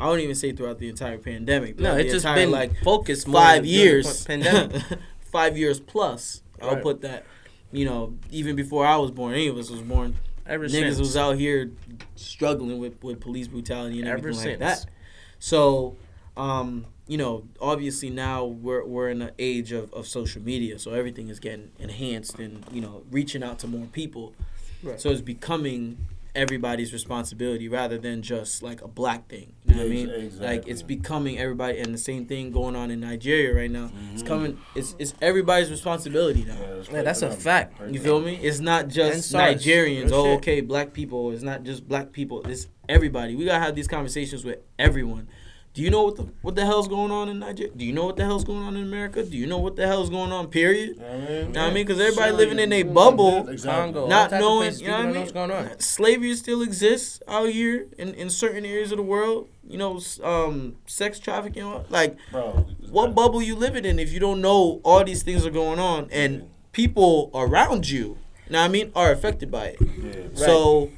I 0.00 0.06
don't 0.06 0.20
even 0.20 0.34
say 0.34 0.52
throughout 0.52 0.78
the 0.78 0.88
entire 0.88 1.18
pandemic. 1.18 1.78
No, 1.78 1.96
it's 1.96 2.12
just 2.12 2.24
entire, 2.24 2.36
been 2.44 2.50
like 2.50 2.82
focused 2.82 3.28
five 3.28 3.66
years, 3.66 4.24
Pandemic. 4.24 4.82
five 5.20 5.56
years 5.58 5.80
plus. 5.80 6.42
I'll 6.62 6.76
put 6.76 7.02
that. 7.02 7.24
You 7.70 7.84
know, 7.84 8.14
even 8.30 8.56
before 8.56 8.86
I 8.86 8.96
was 8.96 9.10
born, 9.10 9.34
any 9.34 9.48
of 9.48 9.58
us 9.58 9.70
was 9.70 9.82
born. 9.82 10.16
Ever 10.46 10.68
since. 10.68 10.82
niggas 10.82 10.88
since. 10.96 10.98
was 11.00 11.16
out 11.16 11.36
here 11.36 11.70
struggling 12.16 12.78
with, 12.78 13.02
with 13.02 13.20
police 13.20 13.48
brutality 13.48 13.98
and 13.98 14.08
Ever 14.08 14.18
everything 14.18 14.58
like 14.58 14.68
since. 14.68 14.84
that. 14.84 14.90
So, 15.38 15.96
um, 16.36 16.86
you 17.08 17.16
know, 17.16 17.44
obviously 17.60 18.10
now 18.10 18.44
we're 18.44 18.84
we're 18.84 19.08
in 19.08 19.22
an 19.22 19.32
age 19.38 19.72
of, 19.72 19.92
of 19.92 20.06
social 20.06 20.42
media, 20.42 20.78
so 20.78 20.92
everything 20.92 21.28
is 21.28 21.40
getting 21.40 21.72
enhanced 21.78 22.38
and 22.38 22.64
you 22.70 22.80
know 22.80 23.02
reaching 23.10 23.42
out 23.42 23.58
to 23.60 23.66
more 23.66 23.86
people. 23.86 24.34
Right. 24.82 25.00
So 25.00 25.08
it's 25.10 25.22
becoming 25.22 25.96
everybody's 26.34 26.92
responsibility 26.92 27.68
rather 27.68 27.98
than 27.98 28.22
just 28.22 28.62
like 28.62 28.82
a 28.82 28.86
black 28.86 29.26
thing. 29.28 29.54
You 29.64 29.74
know 29.74 29.82
what 29.82 29.90
I 29.90 29.94
Ex- 29.96 30.34
mean? 30.34 30.42
Like 30.42 30.68
it's 30.68 30.82
becoming 30.82 31.38
everybody, 31.38 31.78
and 31.78 31.92
the 31.92 31.98
same 31.98 32.26
thing 32.26 32.52
going 32.52 32.76
on 32.76 32.90
in 32.90 33.00
Nigeria 33.00 33.54
right 33.54 33.70
now. 33.70 33.86
Mm. 33.88 34.12
It's 34.12 34.22
coming. 34.22 34.58
It's 34.74 34.94
it's 34.98 35.14
everybody's 35.22 35.70
responsibility 35.70 36.44
now. 36.44 36.58
Yeah, 36.92 37.02
that's 37.02 37.22
a 37.22 37.30
fact. 37.30 37.80
You 37.90 38.00
feel 38.00 38.20
me? 38.20 38.36
It's 38.36 38.60
not 38.60 38.88
just 38.88 39.30
SARS. 39.30 39.64
Nigerians. 39.64 40.10
Oh, 40.12 40.34
okay, 40.34 40.60
black 40.60 40.92
people. 40.92 41.32
It's 41.32 41.42
not 41.42 41.62
just 41.62 41.88
black 41.88 42.12
people. 42.12 42.42
It's 42.46 42.68
everybody. 42.88 43.34
We 43.34 43.46
gotta 43.46 43.64
have 43.64 43.74
these 43.74 43.88
conversations 43.88 44.44
with 44.44 44.58
everyone. 44.78 45.28
Do 45.74 45.82
you 45.82 45.90
know 45.90 46.02
what 46.02 46.16
the 46.16 46.22
what 46.42 46.56
the 46.56 46.64
hell's 46.66 46.88
going 46.88 47.12
on 47.12 47.28
in 47.28 47.38
Nigeria? 47.38 47.72
Do 47.76 47.84
you 47.84 47.92
know 47.92 48.06
what 48.06 48.16
the 48.16 48.24
hell's 48.24 48.42
going 48.42 48.62
on 48.62 48.74
in 48.76 48.82
America? 48.82 49.22
Do 49.22 49.36
you 49.36 49.46
know 49.46 49.58
what 49.58 49.76
the 49.76 49.86
hell's 49.86 50.10
going 50.10 50.32
on? 50.32 50.48
Period. 50.48 50.96
You 50.96 51.02
know 51.02 51.08
what 51.08 51.16
I 51.20 51.20
mean? 51.20 51.46
Because 51.52 51.56
I 51.56 51.70
mean? 51.70 51.86
'Cause 51.86 52.00
everybody 52.00 52.30
Syria, 52.30 52.36
living 52.36 52.58
in 52.58 52.72
a 52.72 52.82
bubble. 52.82 53.48
Exactly. 53.48 53.92
Congo. 53.92 54.08
Not 54.08 54.30
knowing, 54.32 54.74
you 54.78 54.86
know 54.88 54.92
what 54.92 55.00
I 55.00 55.06
mean? 55.06 55.20
what's 55.20 55.32
going 55.32 55.50
on. 55.52 55.78
Slavery 55.78 56.34
still 56.34 56.62
exists 56.62 57.20
out 57.28 57.50
here 57.50 57.86
in, 57.96 58.14
in 58.14 58.28
certain 58.28 58.64
areas 58.64 58.90
of 58.90 58.96
the 58.96 59.04
world. 59.04 59.48
You 59.68 59.78
know, 59.78 60.00
um, 60.24 60.76
sex 60.86 61.20
trafficking. 61.20 61.70
Like, 61.90 62.16
Bro. 62.32 62.66
what 62.90 63.14
bubble 63.14 63.42
you 63.42 63.54
living 63.54 63.84
in 63.84 63.98
if 64.00 64.12
you 64.12 64.18
don't 64.18 64.40
know 64.40 64.80
all 64.82 65.04
these 65.04 65.22
things 65.22 65.46
are 65.46 65.50
going 65.50 65.78
on 65.78 66.08
and 66.10 66.48
people 66.72 67.30
around 67.34 67.88
you, 67.88 67.98
you 68.46 68.52
know 68.52 68.58
what 68.60 68.64
I 68.64 68.68
mean, 68.68 68.90
are 68.96 69.12
affected 69.12 69.50
by 69.50 69.66
it. 69.66 69.78
Yeah. 69.80 70.22
So 70.34 70.90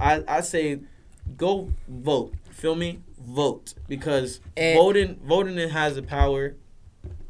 I 0.00 0.22
I 0.28 0.40
say 0.42 0.80
go 1.38 1.70
vote. 1.88 2.34
Feel 2.50 2.74
me? 2.74 3.00
Vote 3.26 3.74
because 3.88 4.40
And- 4.56 4.76
voting 4.78 5.20
voting 5.24 5.58
it 5.58 5.70
has 5.70 5.96
a 5.96 6.02
power, 6.02 6.54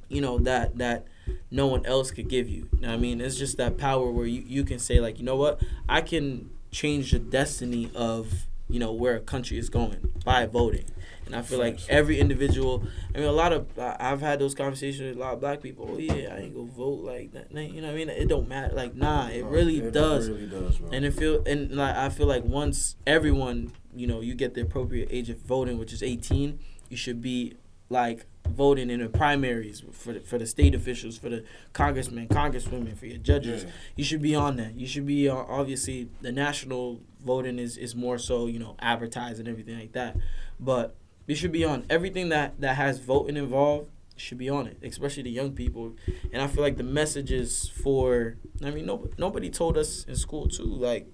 you 0.09 0.21
know 0.21 0.39
that 0.41 0.77
that 0.79 1.07
no 1.51 1.67
one 1.67 1.85
else 1.87 2.11
could 2.11 2.29
give 2.29 2.49
you. 2.49 2.69
You 2.75 2.81
know 2.83 2.89
what 2.89 2.95
I 2.95 2.99
mean? 2.99 3.21
It's 3.21 3.37
just 3.37 3.57
that 3.57 3.79
power 3.79 4.11
where 4.11 4.27
you, 4.27 4.43
you 4.47 4.63
can 4.65 4.79
say 4.79 5.01
like, 5.01 5.19
you 5.19 5.25
know 5.25 5.37
what? 5.37 5.61
I 5.89 6.01
can 6.03 6.51
change 6.71 7.13
the 7.13 7.19
destiny 7.19 7.91
of, 7.95 8.47
you 8.69 8.79
know, 8.79 8.93
where 8.93 9.17
a 9.17 9.21
country 9.21 9.57
is 9.59 9.71
going 9.71 10.13
by 10.25 10.45
voting. 10.47 10.85
And 11.25 11.35
I 11.35 11.43
feel 11.43 11.59
like 11.59 11.81
every 11.89 12.21
individual, 12.21 12.85
I 13.15 13.19
mean, 13.19 13.27
a 13.27 13.33
lot 13.33 13.53
of, 13.53 13.67
I- 13.79 13.97
I've 13.99 14.21
had 14.21 14.39
those 14.39 14.55
conversations 14.55 15.09
with 15.09 15.17
a 15.17 15.21
lot 15.21 15.33
of 15.35 15.41
black 15.41 15.61
people. 15.63 15.89
Oh, 15.93 15.99
yeah, 15.99 16.35
I 16.35 16.39
ain't 16.41 16.55
gonna 16.55 16.71
vote 16.71 17.03
like 17.03 17.33
that. 17.33 17.51
You 17.53 17.81
know 17.81 17.89
what 17.89 17.95
I 17.95 17.97
mean? 17.97 18.09
It 18.11 18.29
don't 18.29 18.49
matter. 18.49 18.75
Like, 18.75 18.95
nah, 18.95 19.29
it 19.29 19.45
really 19.45 19.79
It 19.79 19.93
does. 19.93 20.29
really 20.29 20.47
does, 20.47 20.79
bro. 20.79 20.91
And 20.93 21.05
it 21.05 21.13
feel 21.15 21.43
and 21.47 21.73
like 21.73 21.97
I 21.97 22.11
feel 22.11 22.27
like 22.27 22.45
once 22.45 22.95
everyone, 23.07 23.73
you 23.99 24.07
know, 24.07 24.21
you 24.21 24.35
get 24.35 24.55
the 24.55 24.63
appropriate 24.63 25.09
age 25.11 25.31
of 25.31 25.39
voting, 25.39 25.79
which 25.79 25.93
is 25.93 26.03
18, 26.03 26.59
you 26.89 26.97
should 26.97 27.21
be 27.21 27.55
like 27.89 28.27
voting 28.49 28.91
in 28.91 29.01
the 29.01 29.09
primaries 29.09 29.83
for 29.93 30.15
the, 30.15 30.21
for 30.21 30.39
the 30.39 30.47
state 30.47 30.75
officials, 30.75 31.19
for 31.19 31.29
the 31.29 31.45
congressmen, 31.73 32.29
congresswomen, 32.29 32.97
for 32.97 33.07
your 33.07 33.19
judges. 33.19 33.65
Yeah. 33.65 33.71
You 33.97 34.05
should 34.05 34.23
be 34.23 34.35
on 34.35 34.57
that. 34.57 34.75
You 34.75 34.87
should 34.87 35.07
be 35.07 35.29
uh, 35.29 35.35
obviously 35.35 36.09
the 36.21 36.33
national 36.33 37.01
voting 37.25 37.59
is 37.59 37.77
is 37.77 37.95
more 37.95 38.19
so 38.19 38.47
you 38.47 38.59
know 38.59 38.77
advertised 38.79 39.41
and 39.41 39.49
everything 39.49 39.79
like 39.79 39.93
that, 39.93 40.17
but 40.61 40.97
you 41.27 41.35
should 41.35 41.53
be 41.53 41.65
on 41.65 41.85
everything 41.91 42.29
that 42.31 42.61
that 42.61 42.77
has 42.77 42.99
voting 42.99 43.37
involved. 43.37 43.91
should 44.17 44.39
be 44.39 44.49
on 44.49 44.67
it, 44.67 44.79
especially 44.83 45.25
the 45.25 45.31
young 45.31 45.53
people. 45.53 45.95
And 46.33 46.41
I 46.43 46.47
feel 46.47 46.63
like 46.63 46.77
the 46.77 46.85
messages 46.85 47.69
for 47.83 48.37
I 48.65 48.71
mean, 48.71 48.87
no, 48.87 49.09
nobody 49.19 49.51
told 49.51 49.77
us 49.77 50.05
in 50.05 50.17
school 50.17 50.49
too, 50.49 50.65
like 50.65 51.07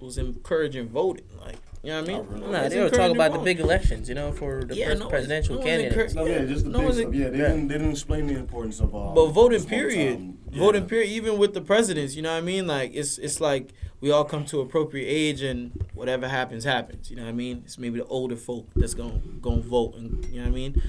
was 0.00 0.18
encouraging 0.18 0.88
voting, 0.88 1.26
like 1.40 1.56
you 1.82 1.90
know 1.90 2.00
what 2.00 2.10
I 2.10 2.12
mean. 2.12 2.16
Oh, 2.16 2.22
really? 2.22 2.40
Nah, 2.40 2.46
Nobody's 2.52 2.70
they 2.72 2.80
were 2.80 2.88
talking 2.90 3.00
encouraging 3.04 3.16
about 3.16 3.32
the 3.32 3.44
big 3.44 3.60
elections, 3.60 4.08
you 4.08 4.14
know, 4.14 4.32
for 4.32 4.64
the 4.64 4.74
Yeah, 4.74 4.86
pres- 4.88 4.98
no 5.00 5.08
presidential 5.08 5.54
no 5.54 5.60
one's 5.60 5.68
candidates. 5.70 6.14
No, 6.14 6.26
yeah, 6.26 6.44
just 6.44 6.64
the 6.64 6.70
No 6.70 6.80
big 6.80 6.92
stuff. 6.94 7.14
Yeah, 7.14 7.28
they 7.30 7.38
yeah. 7.38 7.48
didn't. 7.48 7.68
They 7.68 7.74
didn't 7.74 7.90
explain 7.92 8.26
the 8.26 8.34
importance 8.36 8.80
of. 8.80 8.94
Um, 8.94 9.14
But 9.14 9.26
voting 9.28 9.64
period. 9.64 10.34
Yeah. 10.50 10.58
voting 10.58 10.86
period, 10.86 11.08
even 11.10 11.38
with 11.38 11.54
the 11.54 11.60
presidents, 11.60 12.16
you 12.16 12.22
know 12.22 12.32
what 12.32 12.38
I 12.38 12.40
mean? 12.42 12.66
Like 12.66 12.92
it's 12.94 13.18
it's 13.18 13.40
like 13.40 13.72
we 14.00 14.10
all 14.10 14.24
come 14.24 14.44
to 14.46 14.60
appropriate 14.60 15.06
age 15.06 15.42
and 15.42 15.72
whatever 15.94 16.26
happens 16.28 16.64
happens. 16.64 17.10
You 17.10 17.16
know 17.16 17.22
what 17.24 17.28
I 17.30 17.32
mean? 17.32 17.62
It's 17.64 17.78
maybe 17.78 17.98
the 17.98 18.06
older 18.06 18.36
folk 18.36 18.66
that's 18.74 18.94
gonna 18.94 19.20
gonna 19.40 19.60
vote, 19.62 19.94
and 19.96 20.24
you 20.26 20.36
know 20.40 20.42
what 20.42 20.48
I 20.48 20.54
mean? 20.54 20.82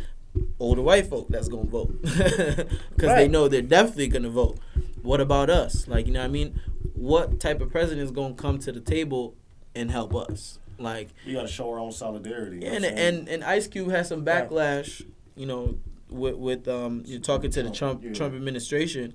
Older 0.60 0.82
white 0.82 1.08
folk 1.08 1.28
that's 1.30 1.50
gonna 1.50 1.66
vote 1.70 2.02
because 2.04 3.16
they 3.16 3.28
know 3.28 3.48
they're 3.48 3.62
definitely 3.62 4.08
gonna 4.08 4.30
vote. 4.30 4.58
What 5.02 5.22
about 5.22 5.50
us? 5.50 5.88
Like 5.88 6.08
you 6.08 6.14
know 6.14 6.20
what 6.20 6.26
I 6.26 6.30
mean? 6.30 6.60
What 6.94 7.40
type 7.40 7.62
of 7.62 7.70
president 7.72 8.02
is 8.06 8.12
gonna 8.12 8.34
come 8.36 8.60
to 8.60 8.72
the 8.72 8.80
table 8.82 9.36
and 9.76 9.92
help 9.92 10.16
us? 10.16 10.60
Like 10.80 11.10
We 11.26 11.34
got 11.34 11.42
to 11.42 11.48
show 11.48 11.70
our 11.70 11.80
own 11.80 11.92
solidarity. 11.92 12.58
you 12.58 12.62
know 12.62 12.68
and 12.76 12.84
what 12.84 12.92
I'm 12.92 12.98
saying? 12.98 13.18
and 13.20 13.30
and 13.30 13.44
Ice 13.44 13.68
Cube 13.68 13.90
has 13.92 14.08
some 14.08 14.24
backlash, 14.26 15.06
you 15.36 15.46
know, 15.46 15.78
with 16.10 16.36
with 16.36 16.68
um 16.68 17.04
you 17.06 17.20
talking 17.20 17.52
to 17.52 17.64
the 17.64 17.70
Trump 17.72 18.04
Yeah. 18.04 18.14
Trump 18.14 18.34
administration, 18.36 19.14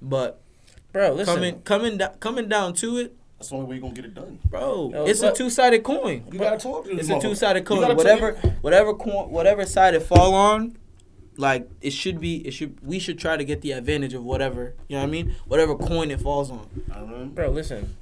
but 0.00 0.40
Bro, 0.92 1.14
listen. 1.14 1.34
coming 1.34 1.60
coming 1.62 1.98
down 1.98 2.14
coming 2.20 2.48
down 2.48 2.74
to 2.74 2.98
it, 2.98 3.16
that's 3.38 3.48
the 3.50 3.56
only 3.56 3.66
way 3.68 3.74
you're 3.76 3.82
gonna 3.82 3.94
get 3.94 4.04
it 4.04 4.14
done. 4.14 4.38
bro, 4.44 4.88
No, 4.92 5.04
it's 5.06 5.22
a 5.22 5.32
two 5.32 5.50
sided 5.50 5.82
coin. 5.82 6.24
You 6.32 6.38
gotta 6.38 6.56
talk 6.58 6.84
to 6.84 6.94
this 6.94 7.10
It's 7.10 7.24
a 7.24 7.28
two 7.28 7.34
sided 7.34 7.64
coin. 7.64 7.96
Whatever 7.96 8.32
whatever 8.60 8.94
coin, 8.94 9.30
whatever 9.30 9.66
side 9.66 9.94
it 9.94 10.00
fall 10.00 10.34
on, 10.34 10.76
like 11.36 11.68
it 11.80 11.90
should 11.92 12.20
be. 12.20 12.36
It 12.46 12.52
should 12.52 12.78
we 12.86 13.00
should 13.00 13.18
try 13.18 13.36
to 13.36 13.44
get 13.44 13.60
the 13.60 13.72
advantage 13.72 14.14
of 14.14 14.22
whatever 14.24 14.74
you 14.88 14.94
know 14.96 15.02
what 15.02 15.08
I 15.08 15.10
mean. 15.10 15.34
Whatever 15.48 15.74
coin 15.74 16.12
it 16.12 16.20
falls 16.20 16.50
on. 16.52 16.68
I 16.92 17.00
don't. 17.00 17.34
Bro, 17.34 17.50
listen. 17.50 17.96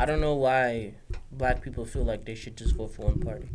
I 0.00 0.06
don't 0.06 0.20
know 0.20 0.34
why 0.34 0.94
black 1.32 1.60
people 1.60 1.84
feel 1.84 2.04
like 2.04 2.24
they 2.24 2.36
should 2.36 2.56
just 2.56 2.76
vote 2.76 2.94
for 2.94 3.06
one 3.06 3.18
party. 3.18 3.48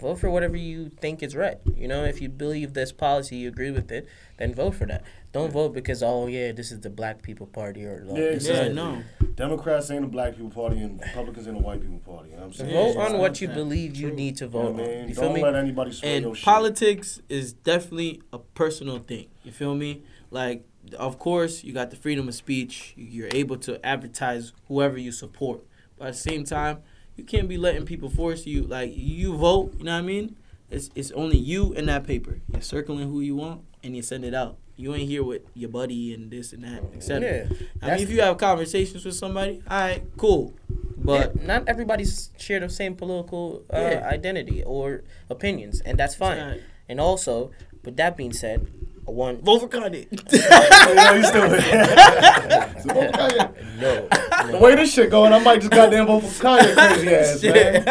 Vote 0.00 0.16
for 0.16 0.30
whatever 0.30 0.56
you 0.56 0.90
think 0.90 1.22
is 1.24 1.34
right. 1.34 1.58
You 1.76 1.88
know, 1.88 2.04
if 2.04 2.20
you 2.20 2.28
believe 2.28 2.72
this 2.74 2.92
policy, 2.92 3.36
you 3.36 3.48
agree 3.48 3.70
with 3.72 3.90
it, 3.90 4.06
then 4.36 4.54
vote 4.54 4.74
for 4.76 4.86
that. 4.86 5.02
Don't 5.32 5.52
vote 5.52 5.74
because 5.74 6.02
oh 6.04 6.26
yeah, 6.28 6.52
this 6.52 6.70
is 6.72 6.80
the 6.80 6.90
black 6.90 7.22
people 7.22 7.46
party 7.46 7.84
or 7.84 8.04
oh, 8.08 8.14
Yeah, 8.16 8.30
this 8.30 8.44
is 8.44 8.48
Yeah, 8.48 8.68
no. 8.68 9.02
Democrats 9.34 9.90
ain't 9.90 10.04
a 10.04 10.08
black 10.08 10.34
people 10.34 10.50
party, 10.50 10.78
and 10.78 11.00
Republicans 11.00 11.46
ain't 11.48 11.56
a 11.56 11.60
white 11.60 11.80
people 11.80 11.98
party. 11.98 12.30
You 12.30 12.36
know 12.36 12.42
what 12.42 12.46
I'm 12.46 12.52
saying? 12.54 12.72
Vote 12.72 12.94
Yeah, 13.00 13.06
on 13.06 13.18
what 13.18 13.40
you 13.40 13.48
yeah. 13.48 13.54
believe 13.54 13.96
you 13.96 14.08
True. 14.08 14.16
need 14.16 14.36
to 14.38 14.46
vote 14.48 14.74
what 14.74 14.88
I 14.88 15.00
on. 15.02 15.08
You 15.08 15.14
feel 15.14 15.24
Don't 15.24 15.34
me? 15.34 15.42
let 15.42 15.54
anybody 15.56 15.92
sway 15.92 16.18
your 16.20 16.28
And 16.28 16.36
shit. 16.36 16.44
politics 16.44 17.20
is 17.28 17.52
definitely 17.52 18.22
a 18.32 18.38
personal 18.38 18.98
thing. 19.00 19.26
You 19.42 19.50
feel 19.52 19.74
me? 19.74 20.02
Like, 20.30 20.64
of 20.94 21.18
course, 21.18 21.64
you 21.64 21.72
got 21.72 21.90
the 21.90 21.96
freedom 21.96 22.28
of 22.28 22.34
speech. 22.34 22.94
You're 22.96 23.28
able 23.32 23.56
to 23.58 23.84
advertise 23.84 24.52
whoever 24.68 24.98
you 24.98 25.12
support. 25.12 25.60
But 25.98 26.08
at 26.08 26.14
the 26.14 26.18
same 26.20 26.44
time, 26.44 26.78
you 27.16 27.24
can't 27.24 27.48
be 27.48 27.56
letting 27.58 27.84
people 27.84 28.08
force 28.10 28.46
you. 28.46 28.62
Like, 28.62 28.92
you 28.94 29.36
vote, 29.36 29.74
you 29.78 29.84
know 29.84 29.92
what 29.92 29.98
I 29.98 30.02
mean? 30.02 30.36
It's, 30.70 30.90
it's 30.94 31.10
only 31.12 31.38
you 31.38 31.74
and 31.74 31.88
that 31.88 32.06
paper. 32.06 32.40
You're 32.52 32.60
circling 32.60 33.08
who 33.10 33.20
you 33.20 33.34
want 33.36 33.62
and 33.82 33.96
you 33.96 34.02
send 34.02 34.24
it 34.24 34.34
out. 34.34 34.58
You 34.76 34.94
ain't 34.94 35.08
here 35.08 35.24
with 35.24 35.42
your 35.54 35.70
buddy 35.70 36.14
and 36.14 36.30
this 36.30 36.52
and 36.52 36.62
that, 36.62 36.84
etc. 36.94 37.48
Yeah. 37.50 37.56
I 37.82 37.94
mean, 37.94 38.00
if 38.04 38.10
you 38.10 38.20
have 38.20 38.38
conversations 38.38 39.04
with 39.04 39.16
somebody, 39.16 39.60
all 39.68 39.76
right, 39.80 40.04
cool. 40.16 40.54
But 40.96 41.34
Yeah, 41.36 41.46
not 41.46 41.68
everybody's 41.68 42.30
share 42.38 42.60
the 42.60 42.68
same 42.68 42.94
political 42.94 43.64
uh, 43.72 43.78
Yeah. 43.78 44.08
identity 44.08 44.62
or 44.62 45.02
opinions, 45.30 45.80
and 45.80 45.98
that's 45.98 46.14
fine. 46.14 46.38
Right. 46.38 46.60
And 46.88 47.00
also, 47.00 47.50
with 47.84 47.96
that 47.96 48.16
being 48.16 48.32
said, 48.32 48.68
one 49.12 49.40
vote 49.42 49.60
for 49.60 49.68
Kanye. 49.68 50.06
yeah, 50.32 51.14
you 51.14 51.24
still 51.24 51.50
so 51.50 52.94
vote 52.94 53.06
for 53.06 53.12
Kanye. 53.12 53.80
no, 53.80 54.08
The 54.52 54.58
way 54.58 54.74
this 54.74 54.92
shit 54.92 55.10
going, 55.10 55.32
I 55.32 55.38
might 55.38 55.60
just 55.60 55.70
goddamn 55.72 56.06
vote 56.06 56.20
for 56.24 56.44
Kanye 56.44 56.74
crazy 56.74 57.08
ass, 57.14 57.42
man. 57.42 57.84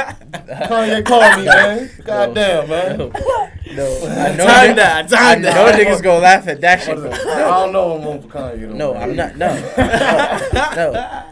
Kanye 0.67 1.05
call 1.05 1.37
me, 1.37 1.45
man. 1.45 1.89
Goddamn, 2.03 2.69
man. 2.69 2.97
no, 2.97 3.07
no. 3.07 4.07
I 4.07 4.35
know, 4.35 4.45
Time 4.45 4.75
that, 4.75 5.05
I 5.05 5.07
time 5.33 5.41
know 5.41 5.51
that. 5.51 5.79
niggas 5.79 6.01
gonna 6.03 6.19
laugh 6.19 6.47
at 6.47 6.61
that 6.61 6.81
shit. 6.83 6.97
What 6.97 7.11
is? 7.13 7.19
I 7.25 7.39
don't 7.39 7.71
know 7.73 7.91
if 7.95 7.97
I'm 7.99 8.03
voting 8.03 8.21
for 8.29 8.37
Kanye. 8.37 8.61
though, 8.61 8.73
No, 8.73 8.93
man. 8.93 9.03
I'm 9.03 9.15
not. 9.15 9.37
No, 9.37 9.53
no. 10.75 10.91
no. 10.91 11.23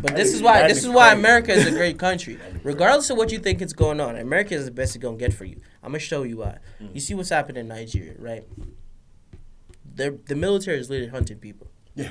But 0.00 0.16
this 0.16 0.34
is 0.34 0.42
why 0.42 0.68
this 0.68 0.78
is 0.78 0.84
is 0.84 0.90
why. 0.90 1.12
America 1.12 1.50
is 1.52 1.66
a 1.66 1.70
great 1.70 1.98
country. 1.98 2.38
Regardless 2.62 3.08
of 3.08 3.16
what 3.16 3.32
you 3.32 3.38
think 3.38 3.62
is 3.62 3.72
going 3.72 4.00
on, 4.00 4.16
America 4.16 4.54
is 4.54 4.66
the 4.66 4.70
best 4.70 4.94
it's 4.94 5.02
gonna 5.02 5.16
get 5.16 5.32
for 5.32 5.46
you. 5.46 5.56
I'm 5.82 5.90
gonna 5.92 5.98
show 5.98 6.24
you 6.24 6.38
why. 6.38 6.58
You 6.92 7.00
see 7.00 7.14
what's 7.14 7.30
happening 7.30 7.60
in 7.62 7.68
Nigeria, 7.68 8.12
right? 8.18 8.44
The 9.94 10.18
the 10.26 10.34
military 10.34 10.78
is 10.78 10.90
literally 10.90 11.10
hunting 11.10 11.38
people. 11.38 11.68
Yeah. 11.94 12.10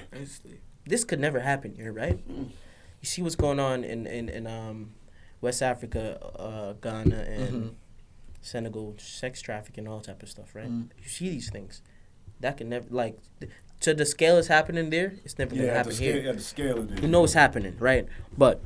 This 0.85 1.03
could 1.03 1.19
never 1.19 1.39
happen 1.41 1.75
here, 1.75 1.91
right? 1.91 2.19
You 2.27 3.05
see 3.05 3.21
what's 3.21 3.35
going 3.35 3.59
on 3.59 3.83
in 3.83 4.07
in, 4.07 4.29
in 4.29 4.47
um 4.47 4.91
West 5.41 5.61
Africa, 5.61 6.19
uh, 6.39 6.73
Ghana, 6.73 7.15
and 7.15 7.63
Mhm. 7.63 7.73
Senegal, 8.41 8.95
sex 8.97 9.41
trafficking, 9.41 9.87
all 9.87 10.01
type 10.01 10.21
of 10.23 10.29
stuff, 10.29 10.53
right? 10.55 10.69
Mm. 10.69 10.89
You 11.01 11.07
see 11.09 11.29
these 11.29 11.49
things. 11.49 11.81
That 12.41 12.57
can 12.57 12.69
never 12.69 12.85
like 12.89 13.17
th- 13.39 13.51
to 13.81 13.93
the 13.93 14.05
scale 14.05 14.37
it's 14.37 14.47
happening 14.47 14.89
there. 14.89 15.13
It's 15.25 15.37
never 15.37 15.51
gonna 15.55 15.63
Yeah, 15.67 15.71
the 15.71 15.77
happen 15.77 15.91
scale, 15.93 16.21
here. 16.21 16.29
at 16.29 16.37
the 16.37 16.43
scale 16.43 16.77
of 16.79 16.99
You 17.01 17.07
know 17.09 17.21
what's 17.21 17.33
happening, 17.33 17.75
right? 17.79 18.05
But 18.37 18.61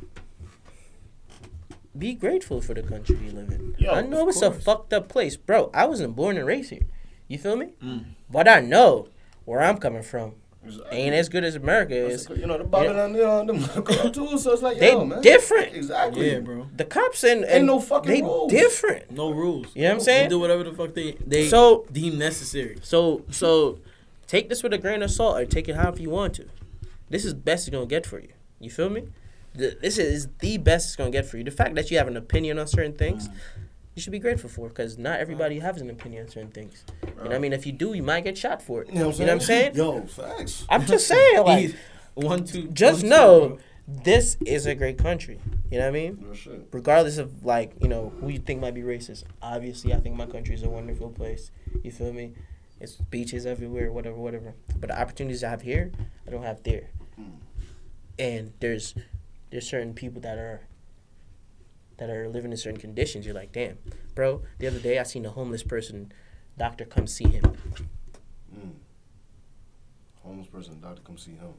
be 1.97 2.13
grateful 2.13 2.61
for 2.61 2.73
the 2.75 2.83
country 2.83 3.17
you 3.23 3.31
live 3.31 3.49
in. 3.49 3.75
Yo, 3.79 3.91
I 3.91 4.01
know 4.01 4.21
of 4.23 4.29
it's 4.29 4.41
a 4.41 4.51
fucked 4.51 4.93
up 4.93 5.09
place, 5.09 5.35
bro. 5.35 5.69
I 5.73 5.85
wasn't 5.85 6.15
born 6.15 6.37
and 6.37 6.45
raised 6.45 6.69
here. 6.69 6.83
You 7.27 7.37
feel 7.37 7.55
me? 7.55 7.69
Mm. 7.83 8.03
But 8.29 8.47
I 8.47 8.59
know 8.61 9.07
where 9.45 9.61
I'm 9.61 9.77
coming 9.77 10.03
from 10.03 10.33
Exactly. 10.65 10.97
ain't 10.97 11.13
as 11.15 11.29
good 11.29 11.43
as 11.45 11.55
America 11.55 11.95
is. 11.95 12.27
You 12.35 12.45
know, 12.45 12.57
the 12.57 12.63
bottom 12.65 12.95
Yeah. 12.95 13.03
on 13.03 13.15
you 13.15 13.21
know, 13.21 13.45
them 13.45 14.11
too, 14.11 14.37
so 14.37 14.51
it's 14.53 14.61
like, 14.61 14.79
They 14.79 14.91
yo, 14.91 15.05
man. 15.05 15.21
different. 15.21 15.75
Exactly. 15.75 16.31
Yeah, 16.31 16.39
bro. 16.39 16.67
The 16.75 16.83
cops 16.85 17.23
and, 17.23 17.43
Ain't 17.43 17.51
and 17.53 17.65
no 17.67 17.79
fucking 17.79 18.09
rules. 18.11 18.19
they 18.21 18.21
rules. 18.27 18.51
different. 18.51 19.11
No 19.11 19.29
rules. 19.31 19.67
You 19.75 19.83
know 19.83 19.87
what 19.89 19.91
I'm 19.93 19.97
They 19.99 20.03
saying? 20.03 20.29
do 20.29 20.39
whatever 20.39 20.63
the 20.63 20.73
fuck 20.73 20.93
they 20.93 21.13
they 21.25 21.47
So 21.47 21.85
deem 21.91 22.17
necessary. 22.17 22.77
So 22.81 23.23
so 23.31 23.79
take 24.27 24.49
this 24.49 24.61
with 24.63 24.73
a 24.73 24.77
grain 24.77 25.01
of 25.03 25.11
salt 25.11 25.37
or 25.39 25.45
take 25.45 25.69
it 25.69 25.75
however 25.75 26.01
you 26.01 26.09
want 26.09 26.33
to. 26.35 26.45
This 27.09 27.23
is 27.23 27.33
best 27.33 27.67
it's 27.67 27.73
gonna 27.73 27.85
get 27.85 28.05
for 28.05 28.19
you. 28.19 28.29
You 28.59 28.69
feel 28.69 28.89
me? 28.89 29.07
The, 29.55 29.77
this 29.81 29.97
is 29.97 30.27
the 30.39 30.57
best 30.57 30.87
it's 30.87 30.95
gonna 30.97 31.11
get 31.11 31.25
for 31.25 31.37
you. 31.37 31.43
The 31.45 31.51
fact 31.51 31.75
that 31.75 31.89
you 31.89 31.97
have 31.97 32.07
an 32.09 32.17
opinion 32.17 32.59
on 32.59 32.67
certain 32.67 32.93
things, 32.93 33.29
you 33.97 34.01
should 34.01 34.11
be 34.11 34.19
grateful 34.19 34.47
for 34.47 34.69
because 34.69 34.99
not 34.99 35.19
everybody 35.19 35.57
has 35.57 35.81
an 35.81 35.89
opinion 35.89 36.25
on 36.25 36.29
certain 36.29 36.51
things. 36.51 36.85
You 37.01 37.07
know 37.15 37.23
what 37.23 37.33
I 37.33 37.39
mean? 37.39 37.51
If 37.51 37.65
you 37.65 37.71
do, 37.71 37.93
you 37.93 38.03
might 38.03 38.23
get 38.23 38.37
shot 38.37 38.61
for 38.61 38.83
it. 38.83 38.89
You 38.89 38.99
know 38.99 39.07
what 39.07 39.17
know 39.17 39.25
what 39.25 39.33
I'm 39.33 39.39
saying? 39.39 39.75
Yo, 39.75 40.05
facts. 40.05 40.65
I'm 40.69 40.85
just 40.85 41.07
saying, 41.07 41.43
like. 41.43 41.75
One 42.13 42.45
two. 42.45 42.67
just 42.69 43.01
one, 43.01 43.09
know 43.09 43.47
bro. 43.49 43.59
this 43.87 44.37
is 44.45 44.67
a 44.67 44.75
great 44.75 44.99
country. 44.99 45.39
You 45.71 45.79
know 45.79 45.85
what 45.85 45.89
I 45.89 45.91
mean? 45.91 46.33
Shit. 46.33 46.67
regardless 46.71 47.17
of 47.17 47.43
like 47.43 47.73
you 47.81 47.87
know 47.87 48.13
who 48.19 48.29
you 48.29 48.37
think 48.37 48.61
might 48.61 48.75
be 48.75 48.81
racist. 48.81 49.23
Obviously, 49.41 49.93
I 49.93 49.99
think 49.99 50.15
my 50.15 50.27
country 50.27 50.53
is 50.53 50.61
a 50.61 50.69
wonderful 50.69 51.09
place. 51.09 51.49
You 51.83 51.91
feel 51.91 52.13
me? 52.13 52.33
It's 52.79 52.93
beaches 52.93 53.47
everywhere, 53.47 53.91
whatever, 53.91 54.17
whatever. 54.17 54.53
But 54.79 54.89
the 54.89 54.99
opportunities 54.99 55.43
I 55.43 55.49
have 55.49 55.63
here, 55.63 55.91
I 56.27 56.29
don't 56.29 56.43
have 56.43 56.61
there. 56.61 56.91
Hmm. 57.15 57.23
And 58.19 58.53
there's 58.59 58.93
there's 59.49 59.67
certain 59.67 59.95
people 59.95 60.21
that 60.21 60.37
are 60.37 60.66
that 61.97 62.09
are 62.09 62.27
living 62.29 62.51
in 62.51 62.57
certain 62.57 62.79
conditions. 62.79 63.25
You're 63.25 63.35
like, 63.35 63.51
damn, 63.51 63.77
bro. 64.15 64.41
The 64.59 64.67
other 64.67 64.79
day, 64.79 64.99
I 64.99 65.03
seen 65.03 65.25
a 65.25 65.29
homeless 65.29 65.63
person. 65.63 66.11
Doctor 66.57 66.85
come 66.85 67.05
see 67.07 67.27
him. 67.27 67.43
Mm. 68.55 68.71
Homeless 70.23 70.47
person, 70.47 70.79
doctor, 70.81 71.01
come 71.03 71.17
see 71.17 71.31
him. 71.31 71.53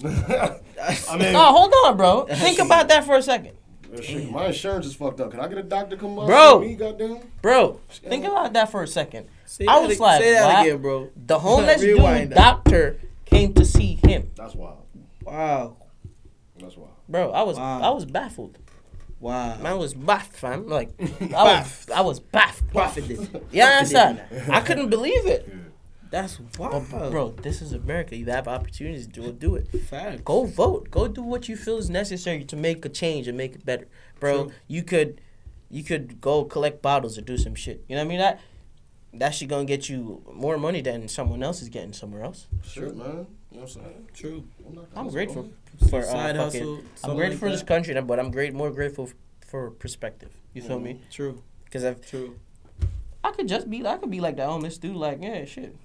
I 0.04 1.16
mean, 1.18 1.32
No, 1.32 1.52
hold 1.52 1.72
on, 1.84 1.96
bro. 1.96 2.26
Think 2.26 2.60
about 2.60 2.88
that 2.88 3.04
for 3.04 3.16
a 3.16 3.22
second, 3.22 3.56
real 3.90 4.00
shit, 4.00 4.30
my 4.30 4.46
insurance 4.46 4.86
is 4.86 4.94
fucked 4.94 5.20
up. 5.20 5.32
Can 5.32 5.40
I 5.40 5.48
get 5.48 5.58
a 5.58 5.62
doctor 5.64 5.96
to 5.96 6.00
come 6.00 6.18
up 6.20 6.26
Bro. 6.26 6.60
me, 6.60 6.76
goddamn? 6.76 7.18
bro. 7.42 7.80
Think 7.90 8.24
about 8.24 8.52
that 8.52 8.70
for 8.70 8.84
a 8.84 8.86
second. 8.86 9.26
Say 9.44 9.66
I 9.66 9.80
was 9.80 9.94
ag- 9.94 10.00
like, 10.00 10.22
say 10.22 10.32
that 10.34 10.44
what? 10.54 10.66
again, 10.66 10.82
bro. 10.82 11.10
The 11.16 11.38
homeless 11.40 11.80
dude 11.80 12.30
doctor 12.30 13.00
came 13.24 13.54
to 13.54 13.64
see 13.64 13.98
him. 14.04 14.30
That's 14.36 14.54
wild. 14.54 14.84
Wow. 15.24 15.76
That's 16.60 16.76
wild. 16.76 16.92
Bro, 17.08 17.32
I 17.32 17.42
was 17.42 17.56
Wow. 17.56 17.80
I 17.82 17.90
was 17.90 18.04
baffled. 18.04 18.58
Wow. 19.20 19.58
Man 19.58 19.78
was 19.78 19.94
baffed, 19.94 20.36
fam. 20.36 20.68
Like 20.68 20.90
I 21.34 21.60
was 21.60 21.90
I 21.94 22.00
was 22.02 22.20
baffed. 22.20 22.70
Profited. 22.72 23.42
You 23.50 23.62
understand? 23.62 24.22
I 24.50 24.60
couldn't 24.60 24.90
believe 24.90 25.26
it. 25.26 25.48
That's 26.10 26.40
wow. 26.58 26.84
But, 26.90 27.10
bro, 27.10 27.30
this 27.30 27.60
is 27.60 27.72
America. 27.72 28.16
You 28.16 28.26
have 28.26 28.48
opportunities 28.48 29.06
to 29.08 29.12
do, 29.12 29.32
do 29.32 29.56
it. 29.56 29.68
Fact. 29.82 30.24
Go 30.24 30.44
vote. 30.44 30.90
Go 30.90 31.06
do 31.08 31.22
what 31.22 31.48
you 31.48 31.56
feel 31.56 31.76
is 31.76 31.90
necessary 31.90 32.44
to 32.44 32.56
make 32.56 32.84
a 32.84 32.88
change 32.88 33.28
and 33.28 33.36
make 33.36 33.54
it 33.54 33.64
better. 33.64 33.88
Bro, 34.18 34.44
True. 34.44 34.52
you 34.68 34.82
could 34.82 35.20
you 35.70 35.84
could 35.84 36.20
go 36.20 36.44
collect 36.44 36.80
bottles 36.80 37.18
or 37.18 37.20
do 37.20 37.36
some 37.36 37.54
shit. 37.54 37.84
You 37.88 37.96
know 37.96 38.02
what 38.02 38.06
I 38.06 38.08
mean? 38.08 38.18
That 38.18 38.40
that 39.14 39.34
shit 39.34 39.48
gonna 39.48 39.64
get 39.64 39.88
you 39.88 40.22
more 40.32 40.56
money 40.58 40.80
than 40.80 41.08
someone 41.08 41.42
else 41.42 41.60
is 41.60 41.68
getting 41.68 41.92
somewhere 41.92 42.24
else. 42.24 42.46
Sure, 42.62 42.92
man. 42.92 43.26
You 43.50 43.58
know 43.58 43.62
what 43.62 43.62
I'm 43.62 43.68
saying? 43.68 44.08
True. 44.14 44.44
I'm, 44.68 44.86
I'm 44.96 45.08
grateful 45.08 45.50
for 45.90 46.00
uh, 46.00 46.04
Side 46.04 46.36
hustle. 46.36 46.80
I'm 47.04 47.16
grateful 47.16 47.30
like 47.30 47.38
for 47.38 47.50
this 47.50 47.62
country, 47.62 47.98
but 48.00 48.18
I'm 48.18 48.30
great 48.30 48.54
more 48.54 48.70
grateful 48.70 49.10
for 49.40 49.70
perspective. 49.70 50.30
You 50.54 50.62
feel 50.62 50.80
me? 50.80 51.00
True. 51.10 51.42
Because 51.64 51.84
I've 51.84 52.00
True. 52.06 52.38
I 53.24 53.32
could 53.32 53.48
just 53.48 53.68
be, 53.68 53.86
I 53.86 53.96
could 53.96 54.10
be 54.10 54.20
like 54.20 54.36
that 54.36 54.46
homeless 54.46 54.78
dude, 54.78 54.96
like 54.96 55.18
yeah, 55.22 55.44
shit. 55.44 55.76